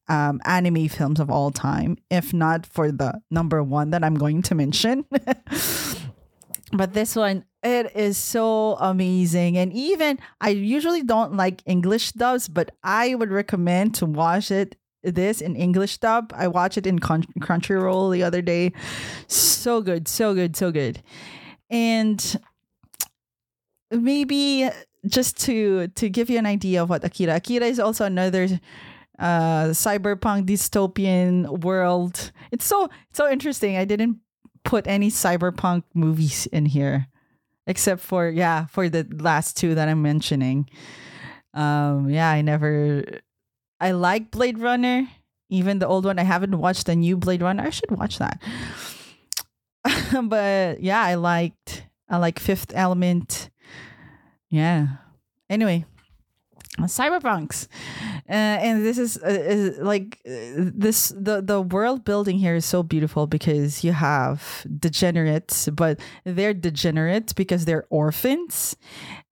um, 0.08 0.40
anime 0.46 0.88
films 0.88 1.20
of 1.20 1.30
all 1.30 1.52
time, 1.52 1.98
if 2.10 2.34
not 2.34 2.66
for 2.66 2.92
the 2.92 3.22
number 3.30 3.62
one 3.64 3.92
that 3.92 4.04
I'm 4.04 4.16
going 4.16 4.42
to 4.44 4.56
mention. 4.56 5.06
but 6.74 6.94
this 6.94 7.16
one, 7.16 7.46
it 7.64 7.96
is 7.96 8.18
so 8.18 8.76
amazing. 8.80 9.58
And 9.58 9.74
even 9.74 10.20
I 10.40 10.50
usually 10.50 11.04
don't 11.04 11.36
like 11.36 11.62
English 11.66 12.14
dubs, 12.14 12.48
but 12.48 12.72
I 12.84 13.16
would 13.16 13.32
recommend 13.32 13.96
to 13.96 14.06
watch 14.06 14.52
it 14.52 14.76
this 15.04 15.42
in 15.42 15.56
English 15.56 15.98
dub. 15.98 16.34
I 16.36 16.48
watched 16.48 16.78
it 16.78 16.88
in 16.88 17.00
Crunchyroll 17.00 18.12
the 18.12 18.24
other 18.24 18.42
day. 18.42 18.74
So 19.28 19.82
good, 19.82 20.08
so 20.08 20.34
good, 20.34 20.56
so 20.56 20.72
good. 20.72 21.02
And 21.70 22.40
maybe 23.92 24.70
just 25.06 25.40
to 25.46 25.88
to 25.90 26.10
give 26.10 26.30
you 26.30 26.38
an 26.38 26.46
idea 26.46 26.84
of 26.84 26.90
what 26.90 27.04
Akira. 27.04 27.36
Akira 27.36 27.66
is 27.66 27.80
also 27.80 28.06
another 28.06 28.48
uh 29.20 29.74
cyberpunk 29.74 30.46
dystopian 30.46 31.64
world. 31.64 32.32
It's 32.52 32.66
so 32.66 32.90
so 33.14 33.30
interesting. 33.30 33.78
I 33.78 33.86
didn't 33.86 34.18
put 34.64 34.88
any 34.88 35.10
cyberpunk 35.10 35.84
movies 35.94 36.46
in 36.48 36.66
here 36.66 37.08
except 37.66 38.02
for 38.02 38.30
yeah, 38.30 38.66
for 38.68 38.90
the 38.90 39.08
last 39.20 39.58
two 39.58 39.76
that 39.76 39.90
I'm 39.90 40.02
mentioning. 40.02 40.70
Um 41.54 42.10
yeah, 42.10 42.30
I 42.30 42.42
never 42.42 43.04
I 43.80 43.92
like 43.92 44.32
Blade 44.32 44.60
Runner, 44.60 45.08
even 45.50 45.80
the 45.80 45.88
old 45.88 46.06
one. 46.06 46.20
I 46.20 46.24
haven't 46.24 46.58
watched 46.58 46.86
the 46.86 46.96
new 46.96 47.18
Blade 47.18 47.42
Runner. 47.42 47.64
I 47.64 47.70
should 47.70 47.92
watch 47.92 48.18
that. 48.20 48.42
but 50.24 50.82
yeah, 50.82 51.02
I 51.02 51.16
liked 51.16 51.86
I 52.10 52.18
like 52.18 52.40
Fifth 52.40 52.72
Element. 52.74 53.50
Yeah. 54.50 54.88
Anyway, 55.50 55.86
cyberpunks. 56.82 57.68
Uh, 58.30 58.34
and 58.34 58.86
this 58.86 58.98
is, 58.98 59.18
uh, 59.18 59.28
is 59.28 59.78
like 59.80 60.20
uh, 60.26 60.70
this 60.76 61.10
the 61.10 61.42
the 61.42 61.62
world 61.62 62.04
building 62.04 62.38
here 62.38 62.56
is 62.56 62.66
so 62.66 62.84
beautiful 62.84 63.26
because 63.26 63.84
you 63.84 63.94
have 63.94 64.66
degenerates 64.80 65.70
but 65.70 66.00
they're 66.24 66.54
degenerates 66.54 67.34
because 67.34 67.66
they're 67.66 67.86
orphans. 67.90 68.76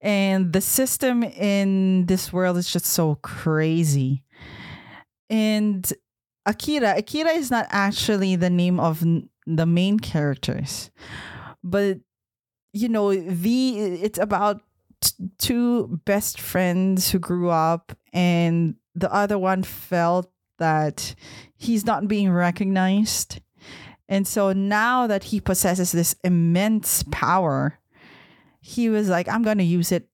And 0.00 0.52
the 0.52 0.60
system 0.60 1.22
in 1.22 2.06
this 2.06 2.32
world 2.32 2.56
is 2.56 2.70
just 2.70 2.86
so 2.86 3.16
crazy. 3.16 4.22
And 5.28 5.90
Akira, 6.46 6.94
Akira 6.96 7.30
is 7.30 7.50
not 7.50 7.66
actually 7.70 8.36
the 8.36 8.50
name 8.50 8.78
of 8.78 9.04
the 9.46 9.66
main 9.66 9.98
characters, 9.98 10.90
but 11.62 11.98
you 12.72 12.88
know, 12.88 13.14
the 13.14 13.78
it's 13.78 14.18
about 14.18 14.60
t- 15.00 15.30
two 15.38 16.00
best 16.04 16.40
friends 16.40 17.10
who 17.10 17.18
grew 17.18 17.50
up, 17.50 17.96
and 18.12 18.76
the 18.94 19.12
other 19.12 19.38
one 19.38 19.62
felt 19.62 20.30
that 20.58 21.14
he's 21.56 21.84
not 21.84 22.08
being 22.08 22.30
recognized. 22.30 23.40
And 24.08 24.26
so 24.26 24.52
now 24.52 25.06
that 25.06 25.24
he 25.24 25.40
possesses 25.40 25.92
this 25.92 26.14
immense 26.22 27.04
power, 27.10 27.78
he 28.60 28.88
was 28.88 29.08
like, 29.08 29.28
I'm 29.28 29.42
going 29.42 29.58
to 29.58 29.64
use 29.64 29.92
it, 29.92 30.08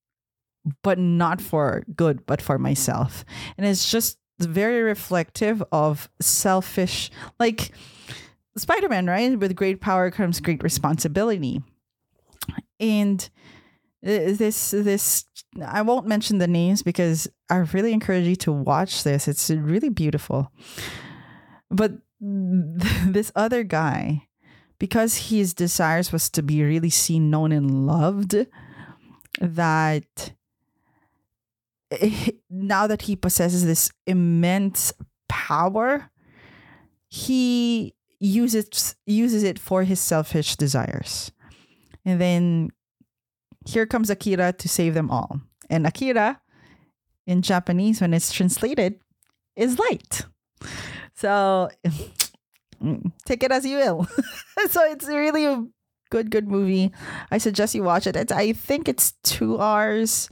but 0.82 0.98
not 0.98 1.40
for 1.40 1.84
good, 1.94 2.26
but 2.26 2.40
for 2.40 2.58
myself. 2.58 3.24
And 3.56 3.66
it's 3.66 3.90
just 3.90 4.18
very 4.38 4.82
reflective 4.82 5.62
of 5.72 6.08
selfish, 6.20 7.10
like 7.38 7.72
Spider 8.56 8.88
Man, 8.88 9.06
right? 9.06 9.38
With 9.38 9.54
great 9.54 9.80
power 9.80 10.10
comes 10.10 10.40
great 10.40 10.62
responsibility. 10.62 11.62
And 12.80 13.28
this 14.02 14.72
this 14.72 15.24
I 15.64 15.82
won't 15.82 16.06
mention 16.06 16.38
the 16.38 16.48
names 16.48 16.82
because 16.82 17.28
I 17.48 17.58
really 17.58 17.92
encourage 17.92 18.26
you 18.26 18.36
to 18.36 18.52
watch 18.52 19.04
this. 19.04 19.28
It's 19.28 19.50
really 19.50 19.90
beautiful. 19.90 20.50
But 21.70 21.92
this 22.20 23.32
other 23.34 23.62
guy, 23.62 24.28
because 24.78 25.28
his 25.28 25.54
desires 25.54 26.12
was 26.12 26.30
to 26.30 26.42
be 26.42 26.62
really 26.62 26.90
seen, 26.90 27.30
known, 27.30 27.52
and 27.52 27.86
loved, 27.86 28.34
that 29.40 30.32
now 32.50 32.86
that 32.86 33.02
he 33.02 33.16
possesses 33.16 33.64
this 33.64 33.90
immense 34.06 34.92
power, 35.28 36.10
he 37.08 37.94
uses 38.18 38.96
uses 39.06 39.42
it 39.42 39.58
for 39.58 39.84
his 39.84 40.00
selfish 40.00 40.56
desires. 40.56 41.30
And 42.04 42.20
then 42.20 42.70
here 43.66 43.86
comes 43.86 44.10
Akira 44.10 44.52
to 44.52 44.68
save 44.68 44.94
them 44.94 45.10
all. 45.10 45.40
And 45.70 45.86
Akira, 45.86 46.40
in 47.26 47.42
Japanese, 47.42 48.00
when 48.00 48.14
it's 48.14 48.32
translated, 48.32 49.00
is 49.56 49.78
light. 49.78 50.26
So 51.14 51.70
mm, 52.82 53.12
take 53.24 53.42
it 53.42 53.52
as 53.52 53.64
you 53.64 53.76
will. 53.76 54.06
so 54.70 54.82
it's 54.84 55.06
really 55.06 55.46
a 55.46 55.64
good, 56.10 56.30
good 56.30 56.48
movie. 56.48 56.92
I 57.30 57.38
suggest 57.38 57.74
you 57.74 57.84
watch 57.84 58.06
it. 58.06 58.16
It's, 58.16 58.32
I 58.32 58.52
think 58.52 58.88
it's 58.88 59.12
two 59.22 59.60
hours 59.60 60.28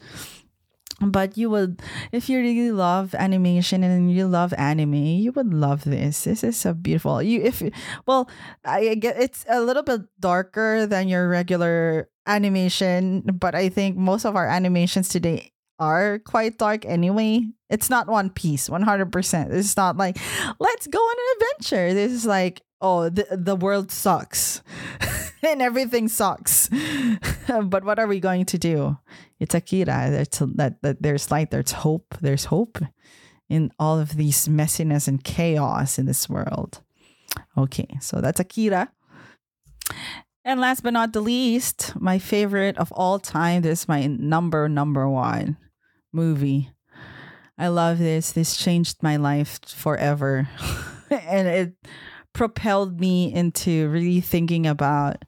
but 1.00 1.36
you 1.36 1.48
would 1.48 1.80
if 2.12 2.28
you 2.28 2.38
really 2.40 2.72
love 2.72 3.14
animation 3.14 3.82
and 3.82 4.12
you 4.12 4.26
love 4.26 4.52
anime 4.58 4.94
you 4.94 5.32
would 5.32 5.52
love 5.52 5.84
this 5.84 6.24
this 6.24 6.44
is 6.44 6.56
so 6.56 6.74
beautiful 6.74 7.22
you 7.22 7.40
if 7.40 7.62
well 8.06 8.28
i 8.64 8.94
get 8.94 9.18
it's 9.18 9.44
a 9.48 9.60
little 9.60 9.82
bit 9.82 10.02
darker 10.20 10.86
than 10.86 11.08
your 11.08 11.28
regular 11.28 12.09
animation 12.26 13.22
but 13.38 13.54
i 13.54 13.68
think 13.68 13.96
most 13.96 14.24
of 14.24 14.36
our 14.36 14.46
animations 14.46 15.08
today 15.08 15.52
are 15.78 16.18
quite 16.20 16.58
dark 16.58 16.84
anyway 16.84 17.42
it's 17.70 17.88
not 17.88 18.06
one 18.06 18.28
piece 18.28 18.68
100% 18.68 19.52
it's 19.52 19.76
not 19.76 19.96
like 19.96 20.18
let's 20.58 20.86
go 20.86 20.98
on 20.98 21.16
an 21.18 21.36
adventure 21.36 21.94
this 21.94 22.12
is 22.12 22.26
like 22.26 22.62
oh 22.80 23.08
the, 23.08 23.26
the 23.30 23.56
world 23.56 23.90
sucks 23.90 24.62
and 25.42 25.62
everything 25.62 26.06
sucks 26.06 26.68
but 27.64 27.84
what 27.84 27.98
are 27.98 28.06
we 28.06 28.20
going 28.20 28.44
to 28.44 28.58
do 28.58 28.98
it's 29.40 29.54
Akira. 29.54 30.10
It's 30.10 30.38
that, 30.38 30.82
that 30.82 31.02
there's 31.02 31.30
light, 31.30 31.50
there's 31.50 31.72
hope, 31.72 32.14
there's 32.20 32.44
hope 32.44 32.78
in 33.48 33.72
all 33.78 33.98
of 33.98 34.16
these 34.16 34.46
messiness 34.46 35.08
and 35.08 35.24
chaos 35.24 35.98
in 35.98 36.04
this 36.06 36.28
world. 36.28 36.82
Okay, 37.56 37.88
so 38.00 38.20
that's 38.20 38.38
Akira. 38.38 38.92
And 40.44 40.60
last 40.60 40.82
but 40.82 40.92
not 40.92 41.12
the 41.12 41.20
least, 41.20 41.92
my 42.00 42.18
favorite 42.18 42.78
of 42.78 42.90
all 42.92 43.18
time. 43.18 43.62
This 43.62 43.82
is 43.82 43.88
my 43.88 44.06
number 44.06 44.68
number 44.68 45.08
one 45.08 45.58
movie. 46.12 46.70
I 47.58 47.68
love 47.68 47.98
this. 47.98 48.32
This 48.32 48.56
changed 48.56 49.02
my 49.02 49.16
life 49.16 49.60
forever. 49.66 50.48
and 51.10 51.46
it 51.46 51.74
propelled 52.32 53.00
me 53.00 53.32
into 53.32 53.90
really 53.90 54.22
thinking 54.22 54.66
about 54.66 55.24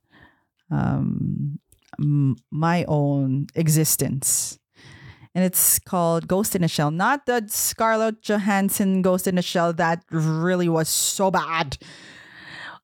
um, 0.71 1.59
my 2.51 2.85
own 2.89 3.49
existence. 3.55 4.59
And 5.35 5.45
it's 5.45 5.79
called 5.79 6.29
Ghost 6.29 6.55
in 6.55 6.65
a 6.65 6.69
Shell, 6.69 6.91
not 6.91 7.27
the 7.27 7.45
Scarlett 7.49 8.23
Johansson 8.23 9.03
Ghost 9.03 9.27
in 9.27 9.39
a 9.39 9.43
Shell 9.43 9.75
that 9.75 10.05
really 10.11 10.69
was 10.69 10.89
so 10.89 11.31
bad. 11.31 11.79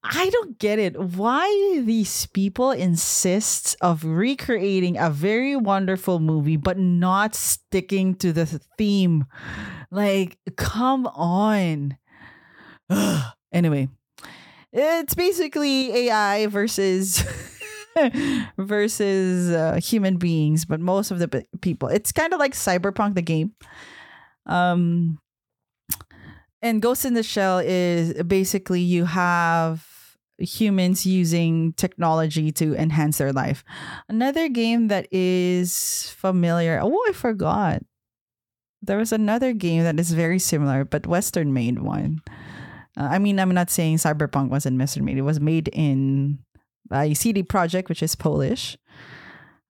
I 0.03 0.31
don't 0.31 0.59
get 0.59 0.79
it. 0.79 0.99
Why 0.99 1.83
these 1.85 2.27
people 2.27 2.71
insist 2.71 3.77
of 3.81 4.05
recreating 4.05 4.97
a 4.97 5.11
very 5.11 5.57
wonderful 5.57 6.21
movie 6.21 6.57
but 6.57 6.79
not 6.79 7.35
sticking 7.35 8.15
to 8.17 8.33
the 8.33 8.47
theme? 8.79 9.27
Like, 9.91 10.39
come 10.57 11.07
on. 11.09 11.99
anyway, 13.53 13.89
it's 14.73 15.15
basically 15.15 16.09
AI 16.09 16.47
versus 16.47 17.25
versus 18.59 19.51
uh, 19.51 19.81
human 19.83 20.17
beings, 20.17 20.65
but 20.65 20.81
most 20.81 21.11
of 21.11 21.19
the 21.19 21.45
people. 21.61 21.89
It's 21.89 22.13
kind 22.13 22.33
of 22.33 22.39
like 22.39 22.53
Cyberpunk 22.53 23.15
the 23.15 23.23
game. 23.23 23.55
Um 24.47 25.19
and 26.63 26.83
Ghost 26.83 27.05
in 27.05 27.15
the 27.15 27.23
Shell 27.23 27.61
is 27.61 28.21
basically 28.25 28.81
you 28.81 29.05
have 29.05 29.88
humans 30.39 31.05
using 31.05 31.73
technology 31.75 32.53
to 32.53 32.75
enhance 32.75 33.19
their 33.19 33.33
life. 33.33 33.65
Another 34.09 34.49
game 34.49 34.89
that 34.89 35.09
is 35.13 36.11
familiar. 36.17 36.81
Oh, 36.83 37.05
I 37.09 37.13
forgot. 37.13 37.83
There 38.81 38.99
was 38.99 39.13
another 39.13 39.53
game 39.53 39.83
that 39.83 39.99
is 39.99 40.13
very 40.13 40.39
similar, 40.39 40.85
but 40.85 41.07
Western 41.07 41.53
made 41.53 41.81
one. 41.81 42.23
Uh, 42.97 43.09
I 43.11 43.19
mean, 43.19 43.41
I'm 43.41 43.53
not 43.53 43.71
saying 43.71 43.97
Cyberpunk 43.99 44.51
wasn't 44.51 44.79
Western 44.79 45.05
made. 45.05 45.19
It 45.19 45.23
was 45.23 45.41
made 45.41 45.69
in 45.73 46.39
by 46.89 47.13
CD 47.13 47.43
Projekt, 47.43 47.89
which 47.89 48.03
is 48.03 48.15
Polish. 48.15 48.77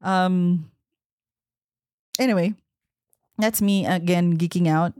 Um. 0.02 0.70
Anyway, 2.18 2.54
that's 3.38 3.62
me 3.62 3.86
again 3.86 4.36
geeking 4.36 4.68
out. 4.68 4.92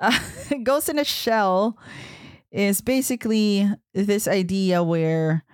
Uh, 0.00 0.18
Ghost 0.62 0.88
in 0.88 0.98
a 0.98 1.04
Shell 1.04 1.78
is 2.52 2.80
basically 2.80 3.68
this 3.94 4.28
idea 4.28 4.82
where 4.82 5.44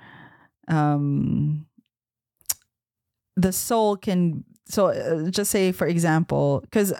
um 0.68 1.66
the 3.36 3.52
soul 3.52 3.96
can 3.96 4.44
so 4.66 4.88
uh, 4.88 5.30
just 5.30 5.50
say 5.50 5.72
for 5.72 5.86
example 5.86 6.60
because 6.62 6.92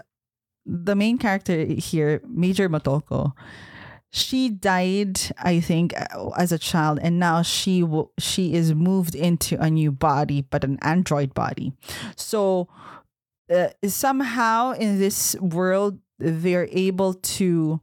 the 0.65 0.95
main 0.95 1.19
character 1.19 1.65
here 1.65 2.21
major 2.27 2.69
motoko 2.69 3.33
she 4.11 4.49
died 4.49 5.19
i 5.39 5.61
think 5.61 5.93
uh, 5.97 6.29
as 6.39 6.53
a 6.53 6.59
child 6.59 6.99
and 7.03 7.19
now 7.19 7.43
she 7.43 7.81
w- 7.81 8.09
she 8.19 8.55
is 8.55 8.75
moved 8.75 9.15
into 9.15 9.61
a 9.61 9.69
new 9.69 9.93
body 9.93 10.43
but 10.43 10.65
an 10.65 10.79
android 10.81 11.35
body. 11.35 11.73
So 12.17 12.69
uh, 13.51 13.69
somehow 13.87 14.73
in 14.73 14.99
this 14.99 15.37
world 15.41 15.99
they're 16.19 16.69
able 16.71 17.15
to 17.15 17.81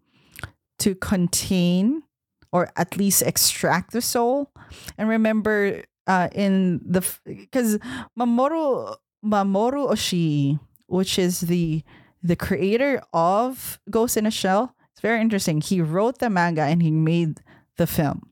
to 0.79 0.95
contain 0.95 2.03
or 2.51 2.71
at 2.75 2.97
least 2.97 3.21
extract 3.21 3.91
the 3.91 4.01
soul 4.01 4.51
and 4.97 5.09
remember 5.09 5.83
uh 6.07 6.29
in 6.33 6.81
the 6.85 7.03
because 7.25 7.77
mamoru 8.17 8.95
mamoru 9.23 9.89
oshii 9.91 10.59
which 10.87 11.17
is 11.17 11.41
the 11.41 11.83
the 12.21 12.35
creator 12.35 13.01
of 13.13 13.79
ghost 13.89 14.17
in 14.17 14.25
a 14.25 14.31
shell 14.31 14.75
it's 14.95 15.01
very 15.01 15.19
interesting. 15.19 15.59
He 15.59 15.81
wrote 15.81 16.19
the 16.19 16.29
manga 16.29 16.61
and 16.61 16.81
he 16.81 16.89
made 16.89 17.41
the 17.75 17.85
film. 17.85 18.31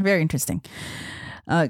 Very 0.00 0.22
interesting. 0.22 0.62
Uh, 1.46 1.68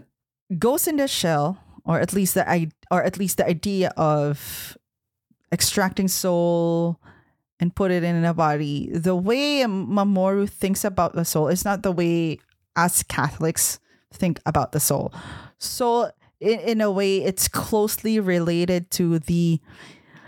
Ghost 0.57 0.87
in 0.87 0.99
the 0.99 1.09
Shell, 1.09 1.59
or 1.85 1.99
at 1.99 2.13
least 2.13 2.35
the 2.35 2.71
or 2.93 3.03
at 3.03 3.19
least 3.19 3.39
the 3.39 3.47
idea 3.49 3.93
of 3.97 4.79
extracting 5.51 6.07
soul 6.07 7.01
and 7.61 7.75
put 7.75 7.91
it 7.91 8.03
in 8.03 8.25
a 8.25 8.35
body. 8.35 8.91
The 8.93 9.17
way 9.17 9.63
Mamoru 9.63 10.49
thinks 10.49 10.85
about 10.85 11.15
the 11.15 11.25
soul 11.25 11.49
is 11.49 11.65
not 11.65 11.83
the 11.83 11.93
way 11.93 12.39
us 12.77 13.03
Catholics 13.03 13.79
think 14.13 14.41
about 14.47 14.73
the 14.73 14.81
soul. 14.81 15.13
So 15.59 16.11
in, 16.41 16.61
in 16.61 16.81
a 16.81 16.91
way, 16.91 17.19
it's 17.19 17.49
closely 17.49 18.21
related 18.21 18.91
to 18.93 19.19
the 19.19 19.61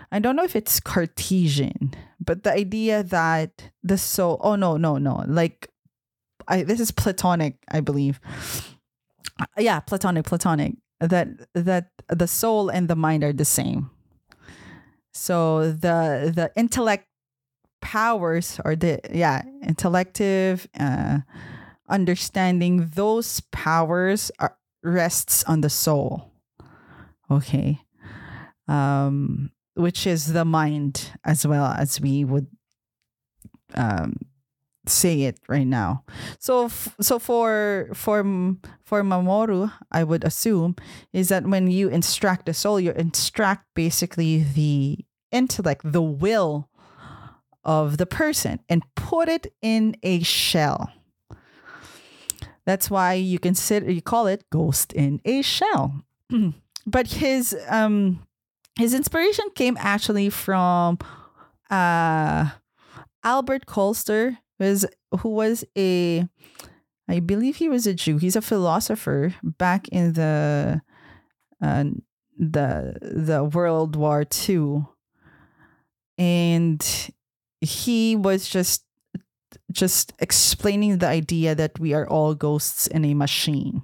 I 0.09 0.19
don't 0.19 0.37
know 0.37 0.45
if 0.45 0.55
it's 0.55 0.79
Cartesian, 0.79 1.93
but 2.19 2.43
the 2.43 2.53
idea 2.53 3.03
that 3.03 3.71
the 3.83 3.97
soul, 3.97 4.39
oh 4.41 4.55
no, 4.55 4.77
no, 4.77 4.97
no, 4.97 5.23
like 5.27 5.69
I 6.47 6.63
this 6.63 6.79
is 6.79 6.91
Platonic, 6.91 7.55
I 7.69 7.81
believe. 7.81 8.19
Yeah, 9.57 9.81
Platonic, 9.81 10.25
Platonic. 10.25 10.75
That 10.99 11.27
that 11.53 11.91
the 12.09 12.27
soul 12.27 12.69
and 12.69 12.87
the 12.87 12.95
mind 12.95 13.23
are 13.23 13.33
the 13.33 13.45
same. 13.45 13.91
So 15.13 15.71
the 15.71 16.31
the 16.33 16.51
intellect 16.55 17.07
powers 17.81 18.59
or 18.65 18.75
the 18.75 18.99
yeah 19.11 19.43
intellective 19.61 20.67
uh, 20.79 21.19
understanding 21.89 22.91
those 22.95 23.41
powers 23.51 24.31
are 24.39 24.57
rests 24.83 25.43
on 25.45 25.61
the 25.61 25.69
soul 25.69 26.31
okay 27.29 27.79
um 28.67 29.51
which 29.75 30.07
is 30.07 30.33
the 30.33 30.45
mind 30.45 31.11
as 31.23 31.45
well 31.45 31.73
as 31.77 32.01
we 32.01 32.25
would 32.25 32.47
um, 33.75 34.17
say 34.89 35.23
it 35.23 35.39
right 35.47 35.67
now. 35.67 36.03
So 36.39 36.65
f- 36.65 36.95
so 37.01 37.19
for 37.19 37.89
for 37.93 38.23
for 38.83 39.03
Mamoru, 39.03 39.71
I 39.91 40.03
would 40.03 40.23
assume 40.23 40.75
is 41.13 41.29
that 41.29 41.45
when 41.45 41.69
you 41.69 41.89
instruct 41.89 42.45
the 42.45 42.53
soul, 42.53 42.79
you 42.79 42.91
instruct 42.91 43.65
basically 43.75 44.43
the 44.43 45.05
intellect, 45.31 45.81
the 45.83 46.01
will 46.01 46.69
of 47.67 47.97
the 47.97 48.07
person 48.07 48.59
and 48.69 48.81
put 48.95 49.29
it 49.29 49.53
in 49.61 49.95
a 50.01 50.23
shell. 50.23 50.91
That's 52.65 52.89
why 52.89 53.13
you 53.13 53.37
consider 53.37 53.91
you 53.91 54.01
call 54.01 54.25
it 54.27 54.49
ghost 54.49 54.93
in 54.93 55.21
a 55.25 55.41
shell. 55.43 56.03
but 56.87 57.07
his 57.07 57.55
um 57.67 58.25
his 58.79 58.93
inspiration 58.93 59.45
came 59.53 59.77
actually 59.79 60.29
from 60.29 60.97
uh 61.69 62.49
Albert 63.23 63.65
Koestler 63.67 64.37
was 64.59 64.85
who 65.19 65.29
was 65.29 65.63
a 65.77 66.27
I 67.09 67.19
believe 67.19 67.57
he 67.57 67.69
was 67.69 67.87
a 67.87 67.93
Jew. 67.93 68.17
He's 68.17 68.35
a 68.35 68.41
philosopher 68.41 69.33
back 69.43 69.87
in 69.89 70.13
the 70.13 70.81
uh, 71.61 71.85
the 72.37 72.97
the 73.01 73.43
World 73.43 73.95
War 73.95 74.25
II, 74.47 74.85
and 76.17 77.09
he 77.61 78.15
was 78.15 78.47
just 78.47 78.83
just 79.71 80.13
explaining 80.19 80.97
the 80.97 81.07
idea 81.07 81.53
that 81.55 81.79
we 81.79 81.93
are 81.93 82.07
all 82.07 82.33
ghosts 82.35 82.87
in 82.87 83.05
a 83.05 83.13
machine. 83.13 83.83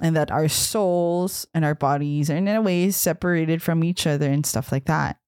And 0.00 0.16
that 0.16 0.30
our 0.30 0.48
souls 0.48 1.46
and 1.54 1.64
our 1.64 1.74
bodies 1.74 2.28
are 2.30 2.36
in 2.36 2.48
a 2.48 2.60
way 2.60 2.90
separated 2.90 3.62
from 3.62 3.84
each 3.84 4.06
other 4.06 4.28
and 4.28 4.44
stuff 4.44 4.72
like 4.72 4.86
that. 4.86 5.18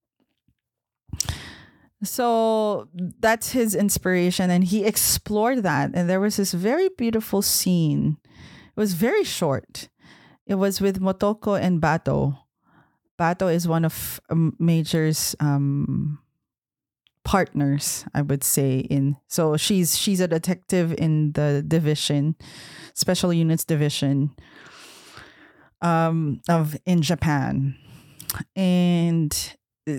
So 2.03 2.89
that's 3.21 3.53
his 3.53 3.75
inspiration. 3.75 4.51
And 4.51 4.65
he 4.65 4.85
explored 4.85 5.63
that. 5.63 5.91
And 5.95 6.11
there 6.11 6.21
was 6.21 6.37
this 6.37 6.53
very 6.53 6.89
beautiful 6.99 7.41
scene. 7.41 8.19
It 8.25 8.81
was 8.81 8.95
very 8.95 9.23
short. 9.23 9.89
It 10.47 10.57
was 10.57 10.81
with 10.81 11.01
motoko 11.01 11.61
and 11.61 11.81
batou. 11.81 12.37
Batou 13.19 13.55
is 13.55 13.69
one 13.69 13.85
of 13.85 14.21
um, 14.29 14.57
major's 14.59 15.37
um, 15.39 16.19
partners 17.25 18.05
i 18.15 18.21
would 18.21 18.45
say 18.45 18.79
in 18.79 19.17
so 19.29 19.57
she's 19.57 19.97
she's 19.99 20.21
a 20.21 20.29
detective 20.29 20.95
in 20.99 21.33
the 21.33 21.65
division 21.67 22.37
special 22.95 23.33
units 23.33 23.65
division 23.65 24.31
um 25.81 26.41
of 26.49 26.77
in 26.85 27.03
japan 27.03 27.75
and 28.57 29.57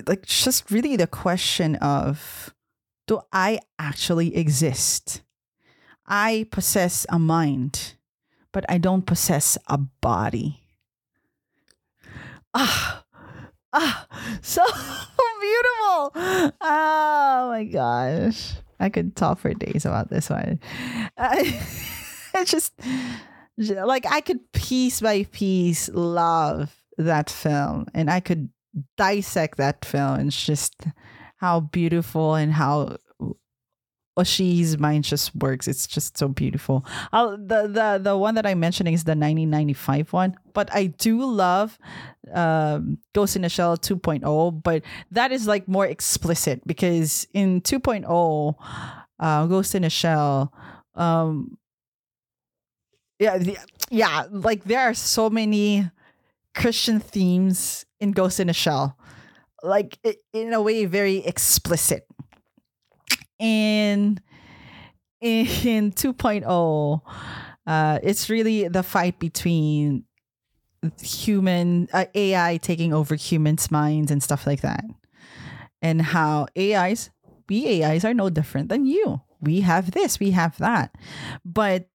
like 0.07 0.25
just 0.25 0.71
really 0.71 0.95
the 0.95 1.07
question 1.07 1.75
of 1.77 2.53
do 3.07 3.21
I 3.31 3.59
actually 3.77 4.35
exist? 4.35 5.21
I 6.07 6.47
possess 6.51 7.05
a 7.09 7.19
mind, 7.19 7.95
but 8.51 8.65
I 8.69 8.77
don't 8.77 9.05
possess 9.05 9.57
a 9.67 9.77
body. 9.77 10.61
Ah, 12.53 13.04
ah, 13.75 14.07
so 14.41 14.63
beautiful. 15.41 16.11
Oh 16.61 17.47
my 17.49 17.63
gosh. 17.65 18.53
I 18.79 18.89
could 18.89 19.15
talk 19.15 19.39
for 19.39 19.53
days 19.53 19.85
about 19.85 20.09
this 20.09 20.29
one. 20.29 20.59
I, 21.17 21.61
it's 22.33 22.51
just 22.51 22.73
like 23.57 24.05
I 24.05 24.21
could 24.21 24.51
piece 24.51 25.01
by 25.01 25.23
piece 25.31 25.89
love 25.93 26.75
that 26.97 27.29
film 27.29 27.87
and 27.93 28.09
I 28.09 28.19
could 28.19 28.49
dissect 28.97 29.57
that 29.57 29.85
film 29.85 30.19
and 30.19 30.31
just 30.31 30.87
how 31.37 31.61
beautiful 31.61 32.35
and 32.35 32.51
how 32.51 32.97
Oshii's 34.17 34.77
mind 34.77 35.03
just 35.03 35.35
works. 35.35 35.67
It's 35.67 35.87
just 35.87 36.17
so 36.17 36.27
beautiful. 36.29 36.85
I'll, 37.11 37.37
the 37.37 37.67
the 37.67 37.99
the 38.01 38.17
one 38.17 38.35
that 38.35 38.45
I'm 38.45 38.59
mentioning 38.59 38.93
is 38.93 39.03
the 39.03 39.11
1995 39.11 40.13
one, 40.13 40.35
but 40.53 40.73
I 40.73 40.87
do 40.87 41.23
love 41.25 41.77
um, 42.33 42.97
Ghost 43.13 43.35
in 43.35 43.41
the 43.41 43.49
Shell 43.49 43.77
2.0, 43.77 44.63
but 44.63 44.83
that 45.11 45.31
is 45.31 45.47
like 45.47 45.67
more 45.67 45.85
explicit 45.85 46.65
because 46.65 47.27
in 47.33 47.61
2.0, 47.61 48.55
uh, 49.19 49.45
Ghost 49.47 49.75
in 49.75 49.81
the 49.83 49.89
Shell, 49.89 50.53
um, 50.95 51.57
yeah, 53.19 53.37
the, 53.37 53.57
yeah, 53.89 54.25
like 54.31 54.63
there 54.63 54.81
are 54.81 54.93
so 54.93 55.29
many 55.29 55.89
Christian 56.53 56.99
themes 56.99 57.85
in 57.99 58.11
Ghost 58.11 58.39
in 58.39 58.49
a 58.49 58.53
Shell, 58.53 58.97
like 59.61 59.99
in 60.33 60.53
a 60.53 60.61
way 60.61 60.85
very 60.85 61.17
explicit. 61.17 62.07
And 63.39 64.21
in 65.21 65.45
2.0, 65.91 67.01
uh, 67.67 67.99
it's 68.03 68.29
really 68.29 68.67
the 68.67 68.83
fight 68.83 69.19
between 69.19 70.05
human 71.01 71.87
uh, 71.93 72.05
AI 72.13 72.57
taking 72.57 72.93
over 72.93 73.15
humans' 73.15 73.71
minds 73.71 74.11
and 74.11 74.21
stuff 74.21 74.45
like 74.45 74.61
that, 74.61 74.85
and 75.81 76.01
how 76.01 76.47
AIs, 76.57 77.09
we 77.49 77.83
AIs 77.83 78.05
are 78.05 78.13
no 78.13 78.29
different 78.29 78.69
than 78.69 78.85
you. 78.85 79.21
We 79.41 79.61
have 79.61 79.91
this, 79.91 80.19
we 80.19 80.31
have 80.31 80.57
that, 80.59 80.95
but 81.43 81.89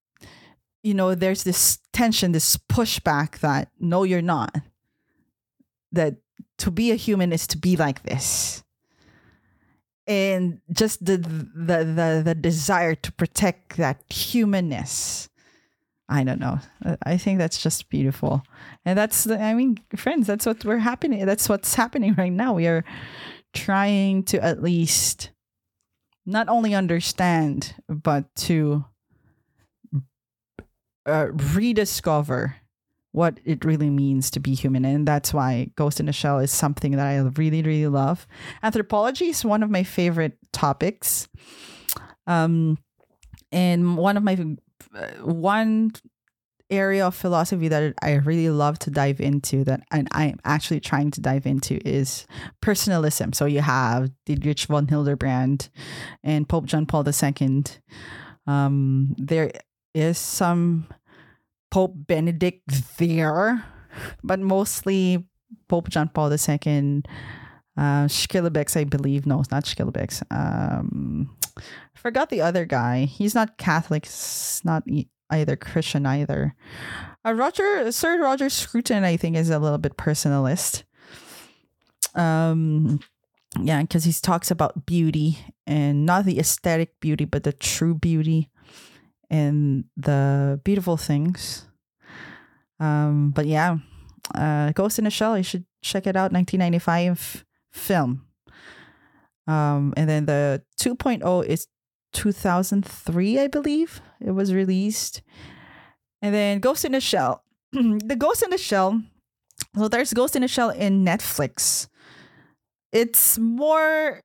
you 0.82 0.94
know, 0.94 1.14
there's 1.14 1.44
this 1.44 1.78
tension, 1.92 2.32
this 2.32 2.56
pushback 2.56 3.40
that 3.40 3.70
no, 3.78 4.02
you're 4.02 4.22
not. 4.22 4.56
That 5.92 6.16
to 6.58 6.70
be 6.70 6.90
a 6.90 6.96
human 6.96 7.32
is 7.32 7.46
to 7.48 7.58
be 7.58 7.76
like 7.76 8.02
this. 8.02 8.64
And 10.10 10.60
just 10.72 11.04
the 11.04 11.18
the 11.18 11.84
the, 11.84 12.22
the 12.24 12.34
desire 12.34 12.96
to 12.96 13.12
protect 13.12 13.76
that 13.76 14.02
humanness. 14.10 15.28
I 16.08 16.24
don't 16.24 16.40
know. 16.40 16.58
I 17.06 17.16
think 17.16 17.38
that's 17.38 17.62
just 17.62 17.88
beautiful. 17.88 18.42
And 18.84 18.98
that's 18.98 19.22
the, 19.22 19.40
I 19.40 19.54
mean, 19.54 19.78
friends, 19.94 20.26
that's 20.26 20.44
what 20.44 20.64
we're 20.64 20.78
happening. 20.78 21.24
That's 21.24 21.48
what's 21.48 21.76
happening 21.76 22.14
right 22.18 22.32
now. 22.32 22.54
We 22.54 22.66
are 22.66 22.84
trying 23.54 24.24
to 24.24 24.44
at 24.44 24.60
least 24.60 25.30
not 26.26 26.48
only 26.48 26.74
understand, 26.74 27.76
but 27.88 28.34
to 28.46 28.84
uh, 31.06 31.28
rediscover 31.54 32.56
what 33.12 33.40
it 33.44 33.64
really 33.64 33.90
means 33.90 34.30
to 34.30 34.40
be 34.40 34.54
human. 34.54 34.84
And 34.84 35.06
that's 35.06 35.34
why 35.34 35.70
Ghost 35.76 36.00
in 36.00 36.06
the 36.06 36.12
Shell 36.12 36.38
is 36.38 36.50
something 36.50 36.92
that 36.92 37.06
I 37.06 37.18
really, 37.18 37.62
really 37.62 37.88
love. 37.88 38.26
Anthropology 38.62 39.26
is 39.26 39.44
one 39.44 39.62
of 39.62 39.70
my 39.70 39.82
favorite 39.82 40.38
topics. 40.52 41.28
Um, 42.26 42.78
and 43.50 43.96
one 43.96 44.16
of 44.16 44.22
my, 44.22 44.38
uh, 44.94 45.06
one 45.24 45.92
area 46.70 47.06
of 47.06 47.14
philosophy 47.14 47.68
that 47.68 47.94
I 48.00 48.14
really 48.14 48.48
love 48.48 48.78
to 48.80 48.90
dive 48.90 49.20
into 49.20 49.64
that 49.64 49.82
and 49.90 50.06
I'm 50.12 50.38
actually 50.44 50.78
trying 50.78 51.10
to 51.12 51.20
dive 51.20 51.46
into 51.46 51.76
is 51.86 52.26
personalism. 52.62 53.32
So 53.32 53.46
you 53.46 53.60
have 53.60 54.10
Dietrich 54.24 54.60
von 54.60 54.86
Hildebrand 54.86 55.68
and 56.22 56.48
Pope 56.48 56.66
John 56.66 56.86
Paul 56.86 57.04
II. 57.06 57.64
Um, 58.46 59.14
there 59.18 59.50
is 59.94 60.16
some 60.18 60.86
Pope 61.70 61.92
Benedict 61.94 62.96
there, 62.98 63.64
but 64.22 64.40
mostly 64.40 65.26
Pope 65.68 65.88
John 65.88 66.08
Paul 66.08 66.32
II, 66.32 67.02
uh, 67.76 68.08
I 68.76 68.84
believe. 68.84 69.26
No, 69.26 69.40
it's 69.40 69.50
not 69.50 69.64
Schillebeeckx. 69.64 70.22
Um, 70.30 71.36
I 71.56 71.62
forgot 71.98 72.30
the 72.30 72.40
other 72.40 72.64
guy. 72.64 73.04
He's 73.04 73.34
not 73.34 73.58
Catholic. 73.58 74.08
Not 74.64 74.84
either 75.30 75.56
Christian 75.56 76.06
either. 76.06 76.54
Uh, 77.24 77.32
Roger, 77.32 77.90
Sir 77.92 78.20
Roger 78.20 78.48
Scruton, 78.48 79.04
I 79.04 79.16
think, 79.16 79.36
is 79.36 79.50
a 79.50 79.58
little 79.58 79.78
bit 79.78 79.96
personalist. 79.96 80.82
Um, 82.14 83.00
yeah, 83.60 83.82
because 83.82 84.04
he 84.04 84.12
talks 84.12 84.50
about 84.50 84.86
beauty 84.86 85.38
and 85.66 86.06
not 86.06 86.24
the 86.24 86.38
aesthetic 86.38 86.98
beauty, 87.00 87.24
but 87.24 87.44
the 87.44 87.52
true 87.52 87.94
beauty 87.94 88.48
and 89.30 89.84
the 89.96 90.60
beautiful 90.64 90.96
things. 90.96 91.66
Um, 92.78 93.30
but 93.30 93.46
yeah, 93.46 93.78
uh, 94.34 94.72
Ghost 94.72 94.98
in 94.98 95.06
a 95.06 95.10
Shell, 95.10 95.36
you 95.36 95.44
should 95.44 95.64
check 95.82 96.06
it 96.06 96.16
out. 96.16 96.32
1995 96.32 97.44
film. 97.70 98.26
Um, 99.46 99.94
and 99.96 100.08
then 100.08 100.26
the 100.26 100.62
2.0 100.80 101.46
is 101.46 101.66
2003, 102.12 103.38
I 103.38 103.46
believe 103.46 104.00
it 104.20 104.32
was 104.32 104.52
released. 104.52 105.22
And 106.22 106.34
then 106.34 106.60
Ghost 106.60 106.84
in 106.84 106.94
a 106.94 107.00
Shell. 107.00 107.44
the 107.72 108.16
Ghost 108.18 108.42
in 108.42 108.50
the 108.50 108.58
Shell. 108.58 109.02
So 109.76 109.88
there's 109.88 110.12
Ghost 110.12 110.36
in 110.36 110.42
a 110.42 110.48
Shell 110.48 110.70
in 110.70 111.04
Netflix. 111.04 111.88
It's 112.92 113.38
more 113.38 114.20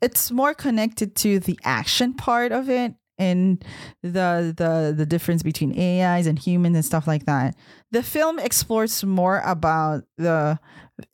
it's 0.00 0.30
more 0.30 0.54
connected 0.54 1.16
to 1.16 1.40
the 1.40 1.58
action 1.64 2.14
part 2.14 2.52
of 2.52 2.70
it 2.70 2.94
and 3.22 3.64
the 4.02 4.52
the 4.56 4.94
the 4.96 5.06
difference 5.06 5.42
between 5.42 5.78
AIs 5.78 6.26
and 6.26 6.38
humans 6.38 6.76
and 6.76 6.84
stuff 6.84 7.06
like 7.06 7.26
that. 7.26 7.54
The 7.90 8.02
film 8.02 8.38
explores 8.38 9.04
more 9.04 9.40
about 9.44 10.04
the 10.18 10.58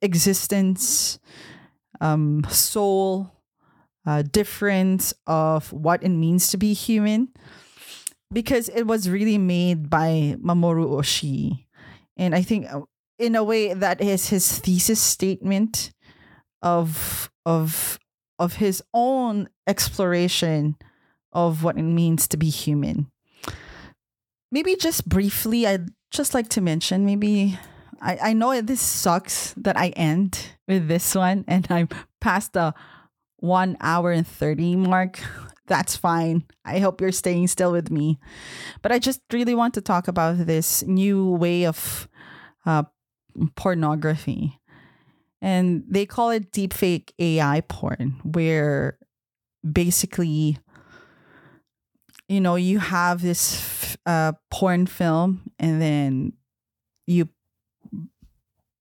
existence, 0.00 1.18
um, 2.00 2.44
soul, 2.48 3.30
uh, 4.06 4.22
difference 4.22 5.12
of 5.26 5.72
what 5.72 6.02
it 6.02 6.08
means 6.08 6.48
to 6.48 6.56
be 6.56 6.72
human 6.72 7.28
because 8.32 8.68
it 8.70 8.86
was 8.86 9.08
really 9.08 9.38
made 9.38 9.90
by 9.90 10.36
Mamoru 10.40 10.88
Oshii. 10.98 11.66
And 12.16 12.34
I 12.34 12.42
think 12.42 12.66
uh, 12.72 12.82
in 13.18 13.34
a 13.36 13.44
way 13.44 13.74
that 13.74 14.00
is 14.00 14.28
his 14.28 14.58
thesis 14.58 15.00
statement 15.00 15.92
of 16.62 17.30
of 17.44 17.98
of 18.38 18.54
his 18.54 18.82
own 18.94 19.48
exploration 19.66 20.76
of 21.32 21.62
what 21.62 21.76
it 21.76 21.82
means 21.82 22.26
to 22.28 22.36
be 22.36 22.48
human. 22.48 23.10
Maybe 24.50 24.76
just 24.76 25.08
briefly, 25.08 25.66
I'd 25.66 25.88
just 26.10 26.32
like 26.32 26.48
to 26.50 26.60
mention 26.60 27.04
maybe 27.04 27.58
I, 28.00 28.18
I 28.22 28.32
know 28.32 28.60
this 28.60 28.80
sucks 28.80 29.54
that 29.56 29.76
I 29.76 29.88
end 29.88 30.52
with 30.66 30.88
this 30.88 31.14
one 31.14 31.44
and 31.48 31.66
I'm 31.70 31.88
past 32.20 32.52
the 32.52 32.74
one 33.38 33.76
hour 33.80 34.12
and 34.12 34.26
30 34.26 34.76
mark. 34.76 35.20
That's 35.66 35.96
fine. 35.96 36.44
I 36.64 36.78
hope 36.78 37.00
you're 37.00 37.12
staying 37.12 37.48
still 37.48 37.72
with 37.72 37.90
me. 37.90 38.18
But 38.82 38.92
I 38.92 38.98
just 38.98 39.20
really 39.32 39.54
want 39.54 39.74
to 39.74 39.80
talk 39.80 40.08
about 40.08 40.46
this 40.46 40.82
new 40.84 41.32
way 41.32 41.66
of 41.66 42.08
uh, 42.64 42.84
pornography. 43.54 44.58
And 45.42 45.84
they 45.88 46.06
call 46.06 46.30
it 46.30 46.52
deepfake 46.52 47.12
AI 47.18 47.60
porn, 47.68 48.20
where 48.24 48.98
basically, 49.70 50.58
you 52.28 52.40
know, 52.40 52.56
you 52.56 52.78
have 52.78 53.22
this 53.22 53.96
uh, 54.06 54.32
porn 54.50 54.86
film 54.86 55.50
and 55.58 55.80
then 55.80 56.34
you 57.06 57.28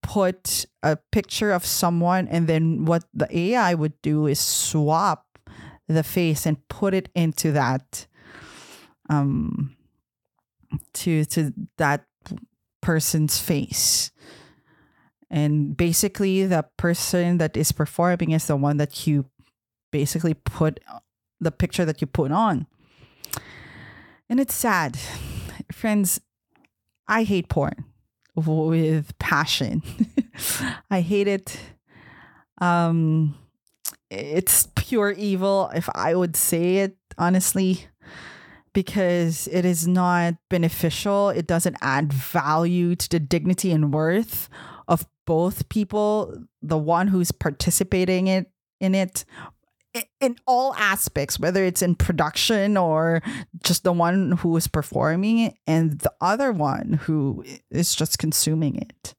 put 0.03 0.65
a 0.83 0.97
picture 1.11 1.51
of 1.51 1.65
someone, 1.65 2.29
and 2.29 2.47
then 2.47 2.85
what 2.85 3.03
the 3.13 3.27
AI 3.37 3.73
would 3.73 4.01
do 4.01 4.25
is 4.25 4.39
swap 4.39 5.25
the 5.87 6.03
face 6.03 6.45
and 6.45 6.65
put 6.69 6.93
it 6.93 7.09
into 7.15 7.51
that 7.51 8.07
um 9.09 9.75
to 10.93 11.23
to 11.25 11.53
that 11.77 12.05
person's 12.81 13.39
face. 13.39 14.11
And 15.29 15.75
basically 15.75 16.45
the 16.45 16.65
person 16.77 17.37
that 17.37 17.57
is 17.57 17.71
performing 17.71 18.31
is 18.31 18.47
the 18.47 18.55
one 18.55 18.77
that 18.77 19.07
you 19.07 19.25
basically 19.91 20.33
put 20.33 20.79
the 21.39 21.51
picture 21.51 21.85
that 21.85 22.01
you 22.01 22.07
put 22.07 22.31
on 22.31 22.67
and 24.29 24.39
it's 24.39 24.55
sad. 24.55 24.97
Friends 25.71 26.19
i 27.07 27.23
hate 27.23 27.47
porn 27.49 27.85
with 28.35 29.17
passion. 29.17 29.81
I 30.91 31.01
hate 31.01 31.27
it. 31.27 31.59
Um 32.59 33.35
it's 34.09 34.69
pure 34.75 35.11
evil 35.11 35.69
if 35.75 35.89
i 35.93 36.15
would 36.15 36.37
say 36.37 36.77
it 36.77 36.95
honestly 37.17 37.87
because 38.77 39.47
it 39.51 39.65
is 39.65 39.87
not 39.87 40.35
beneficial. 40.51 41.29
It 41.29 41.47
doesn't 41.47 41.77
add 41.81 42.13
value 42.13 42.95
to 42.95 43.09
the 43.09 43.19
dignity 43.19 43.71
and 43.71 43.91
worth 43.91 44.49
of 44.87 45.07
both 45.25 45.67
people, 45.69 46.43
the 46.61 46.77
one 46.77 47.07
who's 47.07 47.31
participating 47.31 48.27
it 48.27 48.51
in 48.79 48.93
it 48.93 49.25
in 50.19 50.37
all 50.45 50.73
aspects, 50.75 51.39
whether 51.39 51.63
it's 51.63 51.81
in 51.81 51.95
production 51.95 52.77
or 52.77 53.21
just 53.63 53.83
the 53.83 53.93
one 53.93 54.33
who 54.33 54.55
is 54.57 54.67
performing 54.67 55.39
it 55.39 55.55
and 55.65 55.99
the 55.99 56.13
other 56.21 56.51
one 56.51 56.99
who 57.03 57.43
is 57.69 57.95
just 57.95 58.19
consuming 58.19 58.77
it. 58.77 59.15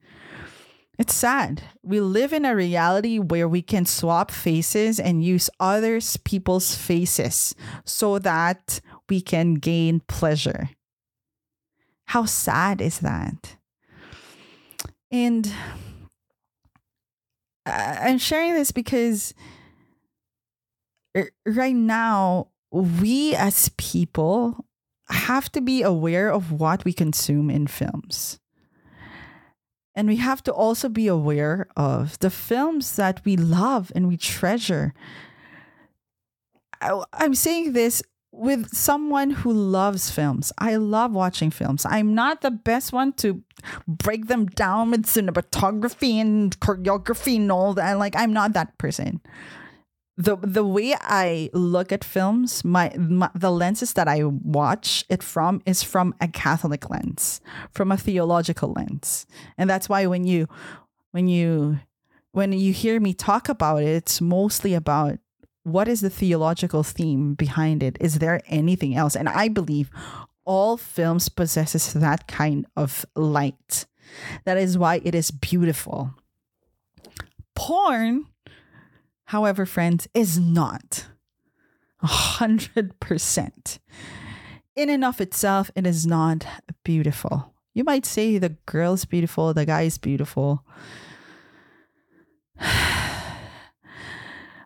It's 0.98 1.14
sad. 1.14 1.62
We 1.82 2.00
live 2.00 2.32
in 2.32 2.44
a 2.44 2.56
reality 2.56 3.20
where 3.20 3.48
we 3.48 3.62
can 3.62 3.86
swap 3.86 4.32
faces 4.32 4.98
and 4.98 5.22
use 5.22 5.48
others 5.60 6.16
people's 6.16 6.74
faces 6.74 7.54
so 7.84 8.18
that 8.18 8.80
we 9.08 9.20
can 9.20 9.54
gain 9.54 10.00
pleasure. 10.00 10.70
How 12.06 12.24
sad 12.24 12.80
is 12.80 12.98
that? 12.98 13.56
And 15.10 15.52
uh, 17.64 17.96
I'm 18.00 18.18
sharing 18.18 18.54
this 18.54 18.72
because 18.72 19.34
right 21.46 21.74
now, 21.74 22.48
we 22.70 23.34
as 23.34 23.70
people 23.76 24.66
have 25.10 25.50
to 25.52 25.60
be 25.60 25.82
aware 25.82 26.30
of 26.30 26.52
what 26.52 26.84
we 26.84 26.92
consume 26.92 27.50
in 27.50 27.66
films. 27.66 28.38
And 29.94 30.06
we 30.06 30.16
have 30.16 30.42
to 30.44 30.52
also 30.52 30.88
be 30.88 31.08
aware 31.08 31.66
of 31.76 32.18
the 32.20 32.30
films 32.30 32.96
that 32.96 33.24
we 33.24 33.36
love 33.36 33.90
and 33.94 34.06
we 34.06 34.16
treasure. 34.16 34.94
I, 36.80 37.02
am 37.18 37.34
saying 37.34 37.72
this 37.72 38.02
with 38.30 38.72
someone 38.72 39.30
who 39.30 39.52
loves 39.52 40.10
films. 40.10 40.52
I 40.58 40.76
love 40.76 41.12
watching 41.12 41.50
films. 41.50 41.84
I'm 41.84 42.14
not 42.14 42.42
the 42.42 42.52
best 42.52 42.92
one 42.92 43.12
to 43.14 43.42
break 43.88 44.28
them 44.28 44.46
down 44.46 44.92
with 44.92 45.06
cinematography 45.06 46.20
and 46.20 46.58
choreography 46.60 47.36
and 47.36 47.50
all 47.50 47.74
that. 47.74 47.98
Like 47.98 48.14
I'm 48.14 48.32
not 48.32 48.52
that 48.52 48.78
person. 48.78 49.20
The 50.20 50.36
the 50.36 50.64
way 50.64 50.94
I 51.00 51.48
look 51.52 51.92
at 51.92 52.02
films, 52.02 52.64
my, 52.64 52.92
my 52.98 53.30
the 53.36 53.52
lenses 53.52 53.92
that 53.92 54.08
I 54.08 54.24
watch 54.24 55.04
it 55.08 55.22
from 55.22 55.62
is 55.64 55.84
from 55.84 56.12
a 56.20 56.26
Catholic 56.26 56.90
lens, 56.90 57.40
from 57.70 57.92
a 57.92 57.96
theological 57.96 58.72
lens. 58.72 59.26
And 59.56 59.70
that's 59.70 59.88
why 59.88 60.06
when 60.06 60.24
you 60.24 60.48
when 61.12 61.28
you 61.28 61.78
when 62.32 62.52
you 62.52 62.72
hear 62.72 62.98
me 62.98 63.14
talk 63.14 63.48
about 63.48 63.82
it, 63.82 63.88
it's 63.88 64.20
mostly 64.20 64.74
about 64.74 65.18
what 65.62 65.86
is 65.86 66.00
the 66.00 66.10
theological 66.10 66.82
theme 66.82 67.34
behind 67.34 67.82
it? 67.82 67.96
Is 68.00 68.18
there 68.18 68.40
anything 68.46 68.96
else? 68.96 69.14
And 69.14 69.28
I 69.28 69.48
believe 69.48 69.90
all 70.44 70.76
films 70.76 71.28
possesses 71.28 71.92
that 71.92 72.26
kind 72.26 72.66
of 72.74 73.04
light. 73.14 73.86
That 74.44 74.56
is 74.56 74.78
why 74.78 75.00
it 75.04 75.14
is 75.14 75.30
beautiful. 75.30 76.14
Porn, 77.54 78.26
however, 79.28 79.66
friends, 79.66 80.08
is 80.14 80.38
not 80.38 81.06
a 82.02 82.06
hundred 82.06 82.98
percent. 82.98 83.78
In 84.74 84.88
and 84.88 85.04
of 85.04 85.20
itself, 85.20 85.70
it 85.74 85.86
is 85.86 86.06
not 86.06 86.46
beautiful. 86.82 87.52
You 87.74 87.84
might 87.84 88.06
say 88.06 88.38
the 88.38 88.56
girl's 88.64 89.04
beautiful, 89.04 89.52
the 89.52 89.66
guy's 89.66 89.98
beautiful. 89.98 90.64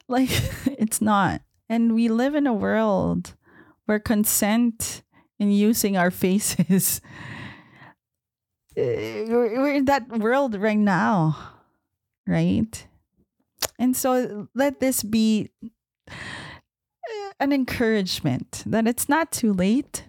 Like, 0.09 0.29
it's 0.67 1.01
not. 1.01 1.41
And 1.71 1.95
we 1.95 2.09
live 2.09 2.35
in 2.35 2.47
a 2.47 2.53
world 2.53 3.35
where 3.87 3.99
consent 3.99 5.03
in 5.39 5.51
using 5.51 5.97
our 5.97 6.11
faces, 6.11 7.01
eh, 8.77 9.25
we're 9.27 9.73
in 9.73 9.87
that 9.87 10.07
world 10.09 10.55
right 10.57 10.77
now, 10.77 11.39
right? 12.27 12.87
And 13.83 13.97
so 13.97 14.47
let 14.55 14.79
this 14.79 15.03
be 15.03 15.51
eh, 16.09 16.13
an 17.41 17.53
encouragement 17.53 18.63
that 18.65 18.87
it's 18.87 19.09
not 19.09 19.33
too 19.33 19.53
late. 19.53 20.05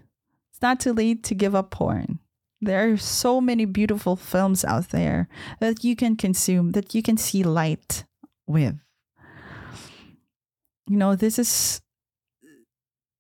It's 0.52 0.62
not 0.62 0.80
too 0.80 0.94
late 0.94 1.24
to 1.24 1.34
give 1.34 1.56
up 1.56 1.72
porn. 1.72 2.20
There 2.62 2.94
are 2.94 2.98
so 2.98 3.42
many 3.42 3.66
beautiful 3.66 4.16
films 4.16 4.64
out 4.64 4.90
there 4.90 5.28
that 5.60 5.84
you 5.84 5.96
can 5.96 6.16
consume, 6.16 6.74
that 6.74 6.94
you 6.94 7.02
can 7.02 7.18
see 7.18 7.42
light 7.42 8.06
with 8.46 8.80
you 10.88 10.98
know, 10.98 11.16
this 11.16 11.40
is 11.40 11.82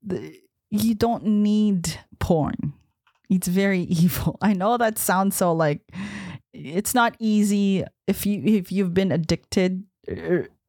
the, 0.02 0.36
you 0.70 0.96
don't 0.96 1.24
need 1.26 2.00
porn. 2.20 2.74
It's 3.30 3.48
very 3.48 3.82
evil. 4.04 4.38
I 4.42 4.54
know 4.54 4.78
that 4.78 4.98
sounds 4.98 5.36
so 5.36 5.54
like 5.54 5.82
it's 6.54 6.94
not 6.94 7.16
easy 7.20 7.84
if 8.06 8.26
you 8.26 8.44
if 8.46 8.72
you've 8.72 8.94
been 8.94 9.12
addicted 9.12 9.84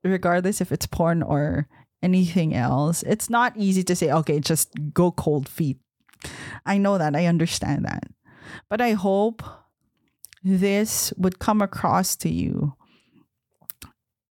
regardless 0.02 0.60
if 0.60 0.72
it's 0.72 0.86
porn 0.86 1.22
or 1.22 1.68
anything 2.02 2.54
else. 2.54 3.02
It's 3.04 3.30
not 3.30 3.56
easy 3.56 3.82
to 3.84 3.96
say 3.96 4.10
okay, 4.10 4.40
just 4.40 4.70
go 4.92 5.10
cold 5.10 5.48
feet. 5.48 5.78
I 6.66 6.78
know 6.78 6.98
that. 6.98 7.16
I 7.16 7.26
understand 7.26 7.84
that. 7.84 8.04
But 8.68 8.80
I 8.80 8.92
hope 8.92 9.42
this 10.42 11.12
would 11.16 11.38
come 11.38 11.62
across 11.62 12.16
to 12.16 12.28
you 12.28 12.74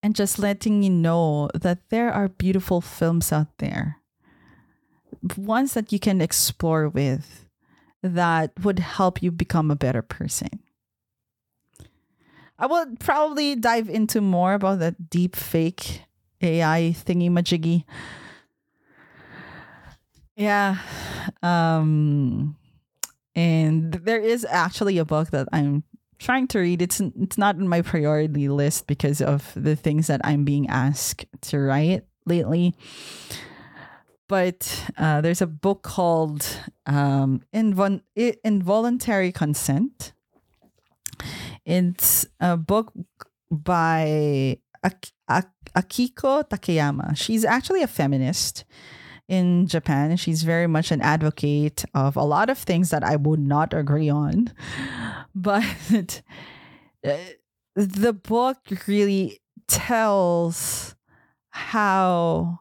and 0.04 0.16
just 0.16 0.38
letting 0.38 0.84
you 0.84 0.90
know 0.90 1.50
that 1.54 1.90
there 1.90 2.12
are 2.12 2.28
beautiful 2.28 2.82
films 2.82 3.32
out 3.32 3.58
there, 3.58 3.98
ones 5.38 5.74
that 5.74 5.92
you 5.92 6.00
can 6.00 6.22
explore 6.22 6.90
with 6.90 7.48
that 8.04 8.52
would 8.64 8.80
help 8.80 9.24
you 9.24 9.32
become 9.32 9.72
a 9.72 9.78
better 9.78 10.02
person. 10.02 10.50
I 12.60 12.68
will 12.68 12.86
probably 13.00 13.56
dive 13.56 13.90
into 13.90 14.22
more 14.22 14.54
about 14.54 14.80
that 14.80 15.10
deep 15.10 15.36
fake 15.36 16.04
AI 16.42 16.94
thingy 16.96 17.30
majiggy. 17.30 17.84
Yeah. 20.36 20.78
Um 21.42 22.56
and 23.36 23.94
there 23.94 24.22
is 24.22 24.46
actually 24.46 24.98
a 24.98 25.06
book 25.06 25.32
that 25.32 25.48
I'm 25.52 25.84
trying 26.20 26.48
to 26.50 26.60
read. 26.60 26.82
It's 26.82 27.00
it's 27.00 27.38
not 27.38 27.56
in 27.56 27.68
my 27.68 27.82
priority 27.82 28.50
list 28.50 28.88
because 28.88 29.22
of 29.22 29.52
the 29.56 29.76
things 29.76 30.08
that 30.08 30.22
I'm 30.24 30.46
being 30.46 30.70
asked 30.70 31.26
to 31.50 31.60
write. 31.60 32.04
lately. 32.26 32.76
But 34.30 34.90
uh, 34.98 35.20
there's 35.22 35.42
a 35.42 35.48
book 35.48 35.84
called 35.84 36.48
um, 36.86 37.42
Invol- 37.54 38.02
Involuntary 38.16 39.32
Consent. 39.32 40.14
It's 41.66 42.26
a 42.40 42.58
book 42.58 42.92
by 43.50 44.58
Ak- 44.84 45.12
Ak- 45.30 45.72
Akiko 45.76 46.44
Takeyama. 46.48 47.16
She's 47.18 47.46
actually 47.46 47.82
a 47.84 47.88
feminist 47.88 48.66
in 49.28 49.68
Japan. 49.68 50.18
She's 50.18 50.44
very 50.44 50.68
much 50.68 50.92
an 50.92 51.02
advocate 51.02 51.86
of 51.94 52.18
a 52.18 52.24
lot 52.24 52.50
of 52.50 52.58
things 52.58 52.90
that 52.90 53.04
I 53.04 53.16
would 53.16 53.40
not 53.40 53.74
agree 53.74 54.10
on. 54.10 54.52
But 55.36 56.22
uh, 57.04 57.18
the 57.76 58.14
book 58.14 58.58
really 58.88 59.42
tells 59.68 60.96
how 61.50 62.60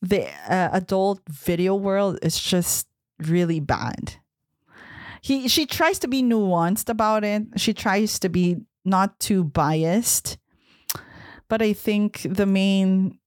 the 0.00 0.28
uh, 0.48 0.68
adult 0.72 1.20
video 1.28 1.74
world 1.74 2.18
is 2.22 2.38
just 2.38 2.86
really 3.18 3.60
bad. 3.60 4.14
He 5.20 5.48
she 5.48 5.66
tries 5.66 5.98
to 6.00 6.08
be 6.08 6.22
nuanced 6.22 6.88
about 6.88 7.24
it. 7.24 7.42
She 7.56 7.74
tries 7.74 8.18
to 8.20 8.28
be 8.28 8.56
not 8.84 9.18
too 9.20 9.44
biased. 9.44 10.38
But 11.48 11.62
I 11.62 11.72
think 11.72 12.26
the 12.28 12.46
main 12.46 13.18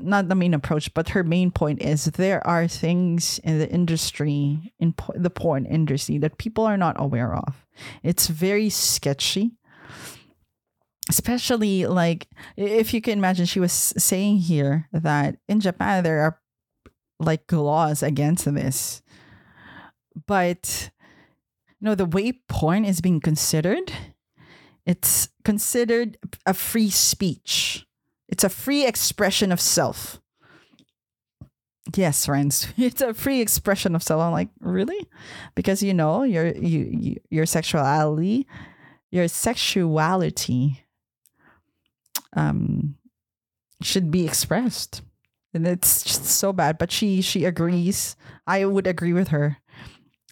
not 0.00 0.28
the 0.28 0.34
main 0.34 0.54
approach, 0.54 0.92
but 0.94 1.10
her 1.10 1.22
main 1.22 1.50
point 1.50 1.80
is 1.80 2.06
there 2.06 2.44
are 2.46 2.66
things 2.66 3.38
in 3.44 3.58
the 3.58 3.68
industry, 3.68 4.72
in 4.80 4.94
the 5.14 5.30
porn 5.30 5.64
industry, 5.64 6.18
that 6.18 6.38
people 6.38 6.64
are 6.64 6.76
not 6.76 6.96
aware 6.98 7.34
of. 7.34 7.66
It's 8.02 8.26
very 8.26 8.68
sketchy. 8.68 9.52
Especially 11.08 11.86
like 11.86 12.26
if 12.56 12.92
you 12.92 13.00
can 13.00 13.18
imagine, 13.18 13.46
she 13.46 13.60
was 13.60 13.72
saying 13.72 14.38
here 14.38 14.88
that 14.92 15.38
in 15.48 15.60
Japan 15.60 16.04
there 16.04 16.20
are 16.20 16.40
like 17.20 17.50
laws 17.50 18.02
against 18.02 18.52
this, 18.52 19.02
but 20.26 20.90
you 21.80 21.84
know 21.84 21.94
the 21.94 22.06
way 22.06 22.32
porn 22.48 22.84
is 22.84 23.00
being 23.00 23.20
considered, 23.20 23.92
it's 24.86 25.28
considered 25.44 26.18
a 26.46 26.54
free 26.54 26.90
speech 26.90 27.86
it's 28.28 28.44
a 28.44 28.48
free 28.48 28.86
expression 28.86 29.50
of 29.50 29.60
self. 29.60 30.20
Yes, 31.96 32.26
friends, 32.26 32.68
it's 32.76 33.00
a 33.00 33.14
free 33.14 33.40
expression 33.40 33.94
of 33.94 34.02
self. 34.02 34.20
I'm 34.20 34.32
like, 34.32 34.50
really? 34.60 35.08
Because 35.54 35.82
you 35.82 35.94
know 35.94 36.22
your 36.22 36.48
you, 36.48 36.90
you 36.92 37.16
your 37.30 37.46
sexuality, 37.46 38.46
your 39.10 39.26
sexuality, 39.28 40.84
um, 42.34 42.96
should 43.80 44.10
be 44.10 44.26
expressed, 44.26 45.00
and 45.54 45.66
it's 45.66 46.02
just 46.02 46.26
so 46.26 46.52
bad. 46.52 46.76
But 46.76 46.92
she 46.92 47.22
she 47.22 47.46
agrees. 47.46 48.16
I 48.46 48.66
would 48.66 48.86
agree 48.86 49.14
with 49.14 49.28
her 49.28 49.56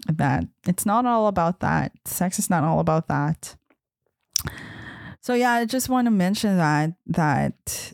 that 0.09 0.45
it's 0.67 0.87
not 0.87 1.07
all 1.07 1.27
about 1.27 1.61
that. 1.61 1.93
Sex 2.05 2.39
is 2.39 2.51
not 2.51 2.65
all 2.65 2.81
about 2.81 3.09
that. 3.09 3.57
So 5.21 5.35
yeah, 5.35 5.53
I 5.53 5.65
just 5.65 5.89
want 5.89 6.07
to 6.07 6.11
mention 6.11 6.57
that 6.57 6.93
that 7.07 7.93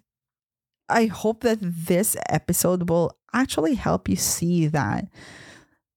I 0.88 1.06
hope 1.06 1.40
that 1.40 1.58
this 1.60 2.16
episode 2.28 2.88
will 2.88 3.16
actually 3.32 3.74
help 3.74 4.08
you 4.08 4.16
see 4.16 4.66
that 4.66 5.06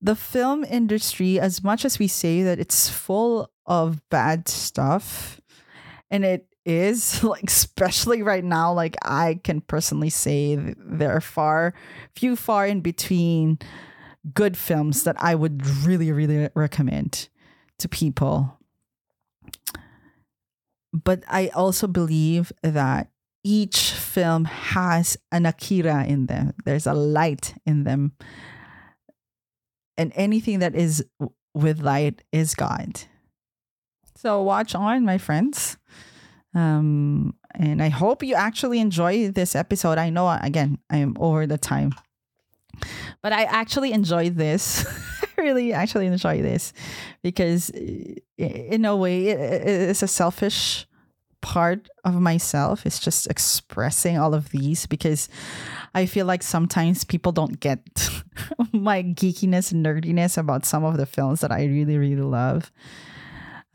the 0.01 0.15
film 0.15 0.63
industry, 0.63 1.39
as 1.39 1.63
much 1.63 1.83
as 1.83 1.99
we 1.99 2.07
say 2.07 2.43
that 2.43 2.59
it's 2.59 2.89
full 2.89 3.51
of 3.65 4.07
bad 4.09 4.47
stuff, 4.47 5.41
and 6.11 6.23
it 6.23 6.47
is 6.63 7.23
like 7.23 7.43
especially 7.43 8.21
right 8.21 8.43
now, 8.43 8.71
like 8.71 8.95
I 9.03 9.39
can 9.43 9.61
personally 9.61 10.09
say 10.09 10.55
there 10.55 11.11
are 11.11 11.21
far 11.21 11.73
few 12.15 12.35
far 12.35 12.67
in 12.67 12.81
between 12.81 13.59
good 14.33 14.57
films 14.57 15.03
that 15.03 15.15
I 15.19 15.35
would 15.35 15.65
really, 15.67 16.11
really 16.11 16.49
recommend 16.55 17.29
to 17.79 17.89
people 17.89 18.57
but 21.03 21.23
I 21.27 21.49
also 21.49 21.87
believe 21.87 22.51
that 22.63 23.09
each 23.43 23.91
film 23.91 24.45
has 24.45 25.17
an 25.31 25.45
Akira 25.45 26.05
in 26.05 26.27
them. 26.27 26.53
There's 26.63 26.87
a 26.87 26.93
light 26.93 27.53
in 27.65 27.83
them. 27.83 28.13
And 29.97 30.11
anything 30.15 30.59
that 30.59 30.75
is 30.75 31.05
with 31.53 31.81
light 31.81 32.23
is 32.31 32.55
God. 32.55 33.01
So 34.15 34.41
watch 34.41 34.73
on, 34.73 35.05
my 35.05 35.17
friends. 35.17 35.77
Um, 36.53 37.35
and 37.53 37.83
I 37.83 37.89
hope 37.89 38.23
you 38.23 38.35
actually 38.35 38.79
enjoy 38.79 39.29
this 39.29 39.55
episode. 39.55 39.97
I 39.97 40.09
know, 40.09 40.29
again, 40.41 40.79
I 40.89 40.97
am 40.97 41.15
over 41.19 41.45
the 41.45 41.57
time, 41.57 41.91
but 43.21 43.33
I 43.33 43.43
actually 43.43 43.91
enjoyed 43.91 44.35
this. 44.35 44.85
I 45.37 45.41
really 45.41 45.73
actually 45.73 46.07
enjoy 46.07 46.41
this 46.41 46.73
because, 47.21 47.69
in 48.37 48.85
a 48.85 48.95
way, 48.95 49.27
it's 49.27 50.03
a 50.03 50.07
selfish 50.07 50.87
part 51.45 51.89
of 52.03 52.15
myself 52.15 52.87
is 52.87 52.97
just 52.97 53.27
expressing 53.27 54.17
all 54.17 54.33
of 54.33 54.49
these 54.49 54.87
because 54.87 55.29
I 55.93 56.07
feel 56.07 56.25
like 56.25 56.41
sometimes 56.41 57.03
people 57.03 57.31
don't 57.31 57.59
get 57.59 57.79
my 58.73 59.03
geekiness 59.03 59.71
and 59.71 59.85
nerdiness 59.85 60.39
about 60.39 60.65
some 60.65 60.83
of 60.83 60.97
the 60.97 61.05
films 61.05 61.41
that 61.41 61.51
I 61.51 61.65
really, 61.65 61.99
really 61.99 62.23
love. 62.23 62.71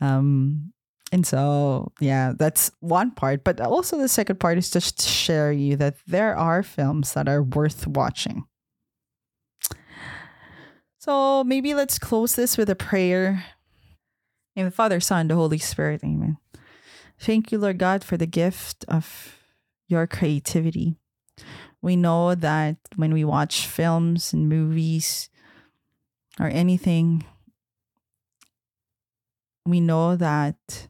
Um, 0.01 0.73
and 1.13 1.25
so, 1.25 1.93
yeah, 2.01 2.33
that's 2.37 2.71
one 2.81 3.11
part. 3.11 3.45
But 3.45 3.61
also, 3.61 3.97
the 3.97 4.09
second 4.09 4.41
part 4.41 4.57
is 4.57 4.69
just 4.69 4.99
to 4.99 5.07
share 5.07 5.53
you 5.53 5.77
that 5.77 5.95
there 6.07 6.35
are 6.35 6.63
films 6.63 7.13
that 7.13 7.29
are 7.29 7.43
worth 7.43 7.87
watching. 7.87 8.43
So 11.01 11.43
maybe 11.43 11.73
let's 11.73 11.97
close 11.97 12.35
this 12.35 12.59
with 12.59 12.69
a 12.69 12.75
prayer. 12.75 13.43
In 14.55 14.65
the 14.65 14.71
Father, 14.71 14.99
Son, 14.99 15.27
the 15.27 15.33
Holy 15.33 15.57
Spirit. 15.57 16.03
Amen. 16.03 16.37
Thank 17.17 17.51
you, 17.51 17.57
Lord 17.57 17.79
God, 17.79 18.03
for 18.03 18.17
the 18.17 18.27
gift 18.27 18.85
of 18.87 19.35
your 19.87 20.05
creativity. 20.05 20.97
We 21.81 21.95
know 21.95 22.35
that 22.35 22.77
when 22.97 23.13
we 23.13 23.23
watch 23.23 23.65
films 23.65 24.31
and 24.31 24.47
movies 24.47 25.31
or 26.39 26.45
anything, 26.45 27.25
we 29.65 29.79
know 29.79 30.15
that 30.15 30.87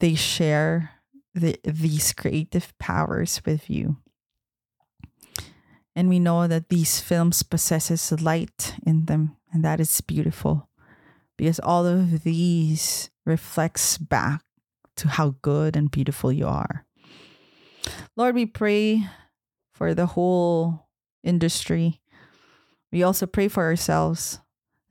they 0.00 0.16
share 0.16 0.90
the, 1.34 1.56
these 1.62 2.12
creative 2.12 2.76
powers 2.80 3.40
with 3.46 3.70
you. 3.70 3.98
And 5.98 6.08
we 6.08 6.20
know 6.20 6.46
that 6.46 6.68
these 6.68 7.00
films 7.00 7.42
possesses 7.42 8.22
light 8.22 8.76
in 8.86 9.06
them, 9.06 9.34
and 9.52 9.64
that 9.64 9.80
is 9.80 10.00
beautiful 10.00 10.68
because 11.36 11.58
all 11.58 11.86
of 11.86 12.22
these 12.22 13.10
reflects 13.26 13.98
back 13.98 14.44
to 14.94 15.08
how 15.08 15.34
good 15.42 15.74
and 15.74 15.90
beautiful 15.90 16.30
you 16.30 16.46
are. 16.46 16.86
Lord, 18.14 18.36
we 18.36 18.46
pray 18.46 19.08
for 19.72 19.92
the 19.92 20.06
whole 20.06 20.86
industry. 21.24 22.00
We 22.92 23.02
also 23.02 23.26
pray 23.26 23.48
for 23.48 23.64
ourselves 23.64 24.38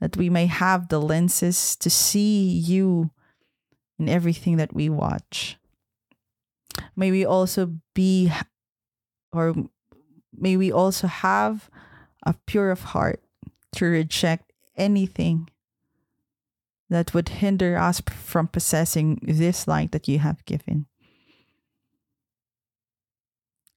that 0.02 0.18
we 0.18 0.28
may 0.28 0.44
have 0.44 0.88
the 0.88 1.00
lenses 1.00 1.74
to 1.76 1.88
see 1.88 2.44
you 2.50 3.08
in 3.98 4.10
everything 4.10 4.58
that 4.58 4.74
we 4.74 4.90
watch. 4.90 5.56
May 6.94 7.10
we 7.10 7.24
also 7.24 7.78
be, 7.94 8.30
or 9.32 9.54
may 10.36 10.56
we 10.56 10.72
also 10.72 11.06
have 11.06 11.70
a 12.24 12.34
pure 12.46 12.70
of 12.70 12.82
heart 12.82 13.22
to 13.72 13.84
reject 13.84 14.52
anything 14.76 15.48
that 16.90 17.12
would 17.12 17.28
hinder 17.28 17.76
us 17.76 18.00
from 18.00 18.48
possessing 18.48 19.20
this 19.22 19.68
light 19.68 19.92
that 19.92 20.08
you 20.08 20.18
have 20.18 20.44
given. 20.44 20.86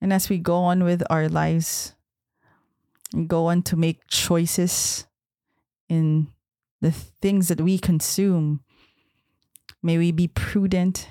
And 0.01 0.11
as 0.11 0.29
we 0.29 0.37
go 0.37 0.63
on 0.63 0.83
with 0.83 1.03
our 1.09 1.29
lives, 1.29 1.93
and 3.13 3.27
go 3.27 3.47
on 3.47 3.61
to 3.63 3.75
make 3.75 4.07
choices 4.07 5.05
in 5.89 6.27
the 6.79 6.91
things 6.91 7.49
that 7.49 7.61
we 7.61 7.77
consume, 7.77 8.61
may 9.83 9.97
we 9.97 10.11
be 10.11 10.27
prudent 10.27 11.09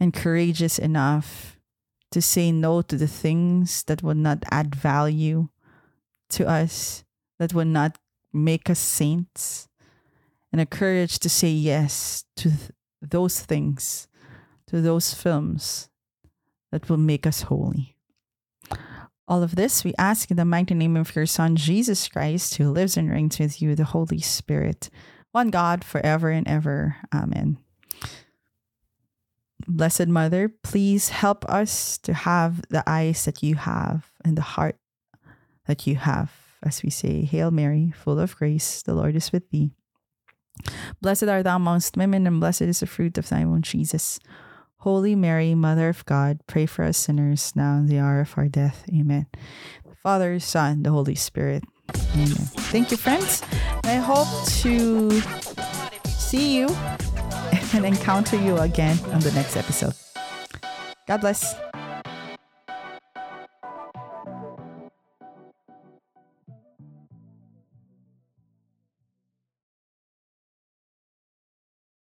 and 0.00 0.14
courageous 0.14 0.78
enough 0.78 1.57
to 2.10 2.22
say 2.22 2.52
no 2.52 2.82
to 2.82 2.96
the 2.96 3.06
things 3.06 3.82
that 3.84 4.02
would 4.02 4.16
not 4.16 4.44
add 4.50 4.74
value 4.74 5.48
to 6.30 6.48
us, 6.48 7.04
that 7.38 7.54
would 7.54 7.66
not 7.66 7.98
make 8.32 8.70
us 8.70 8.78
saints, 8.78 9.68
and 10.52 10.60
a 10.60 10.66
courage 10.66 11.18
to 11.18 11.28
say 11.28 11.50
yes 11.50 12.24
to 12.36 12.48
th- 12.48 12.70
those 13.02 13.40
things, 13.40 14.08
to 14.66 14.80
those 14.80 15.14
films 15.14 15.88
that 16.72 16.88
will 16.88 16.98
make 16.98 17.26
us 17.26 17.42
holy. 17.42 17.96
All 19.26 19.42
of 19.42 19.56
this 19.56 19.84
we 19.84 19.92
ask 19.98 20.30
in 20.30 20.38
the 20.38 20.44
mighty 20.44 20.74
name 20.74 20.96
of 20.96 21.14
your 21.14 21.26
Son, 21.26 21.56
Jesus 21.56 22.08
Christ, 22.08 22.56
who 22.56 22.70
lives 22.70 22.96
and 22.96 23.10
reigns 23.10 23.38
with 23.38 23.60
you, 23.60 23.74
the 23.74 23.84
Holy 23.84 24.20
Spirit, 24.20 24.88
one 25.32 25.50
God, 25.50 25.84
forever 25.84 26.30
and 26.30 26.48
ever. 26.48 26.96
Amen. 27.14 27.58
Blessed 29.68 30.08
Mother, 30.08 30.50
please 30.62 31.10
help 31.10 31.44
us 31.44 31.98
to 31.98 32.14
have 32.14 32.62
the 32.70 32.82
eyes 32.86 33.26
that 33.26 33.42
you 33.42 33.54
have 33.54 34.10
and 34.24 34.36
the 34.36 34.42
heart 34.42 34.76
that 35.66 35.86
you 35.86 35.96
have. 35.96 36.32
As 36.62 36.82
we 36.82 36.90
say, 36.90 37.22
Hail 37.22 37.50
Mary, 37.50 37.92
full 37.94 38.18
of 38.18 38.34
grace, 38.34 38.82
the 38.82 38.94
Lord 38.94 39.14
is 39.14 39.30
with 39.30 39.48
thee. 39.50 39.70
Blessed 41.00 41.24
art 41.24 41.44
thou 41.44 41.56
amongst 41.56 41.96
women, 41.96 42.26
and 42.26 42.40
blessed 42.40 42.62
is 42.62 42.80
the 42.80 42.86
fruit 42.86 43.18
of 43.18 43.28
thy 43.28 43.44
womb, 43.44 43.62
Jesus. 43.62 44.18
Holy 44.78 45.14
Mary, 45.14 45.54
Mother 45.54 45.88
of 45.88 46.04
God, 46.06 46.40
pray 46.46 46.66
for 46.66 46.84
us 46.84 46.96
sinners 46.96 47.52
now 47.54 47.76
and 47.76 47.88
the 47.88 47.98
hour 47.98 48.20
of 48.20 48.34
our 48.36 48.48
death. 48.48 48.84
Amen. 48.92 49.26
Father, 50.02 50.40
Son, 50.40 50.82
the 50.82 50.90
Holy 50.90 51.14
Spirit. 51.14 51.62
Amen. 52.14 52.28
Thank 52.72 52.90
you, 52.90 52.96
friends. 52.96 53.42
I 53.84 53.96
hope 53.96 54.28
to 54.62 55.20
see 56.06 56.56
you 56.56 56.68
and 57.74 57.84
encounter 57.84 58.36
you 58.36 58.56
again 58.58 58.98
on 59.12 59.20
the 59.20 59.32
next 59.32 59.56
episode. 59.56 59.94
God 61.06 61.20
bless. 61.20 61.54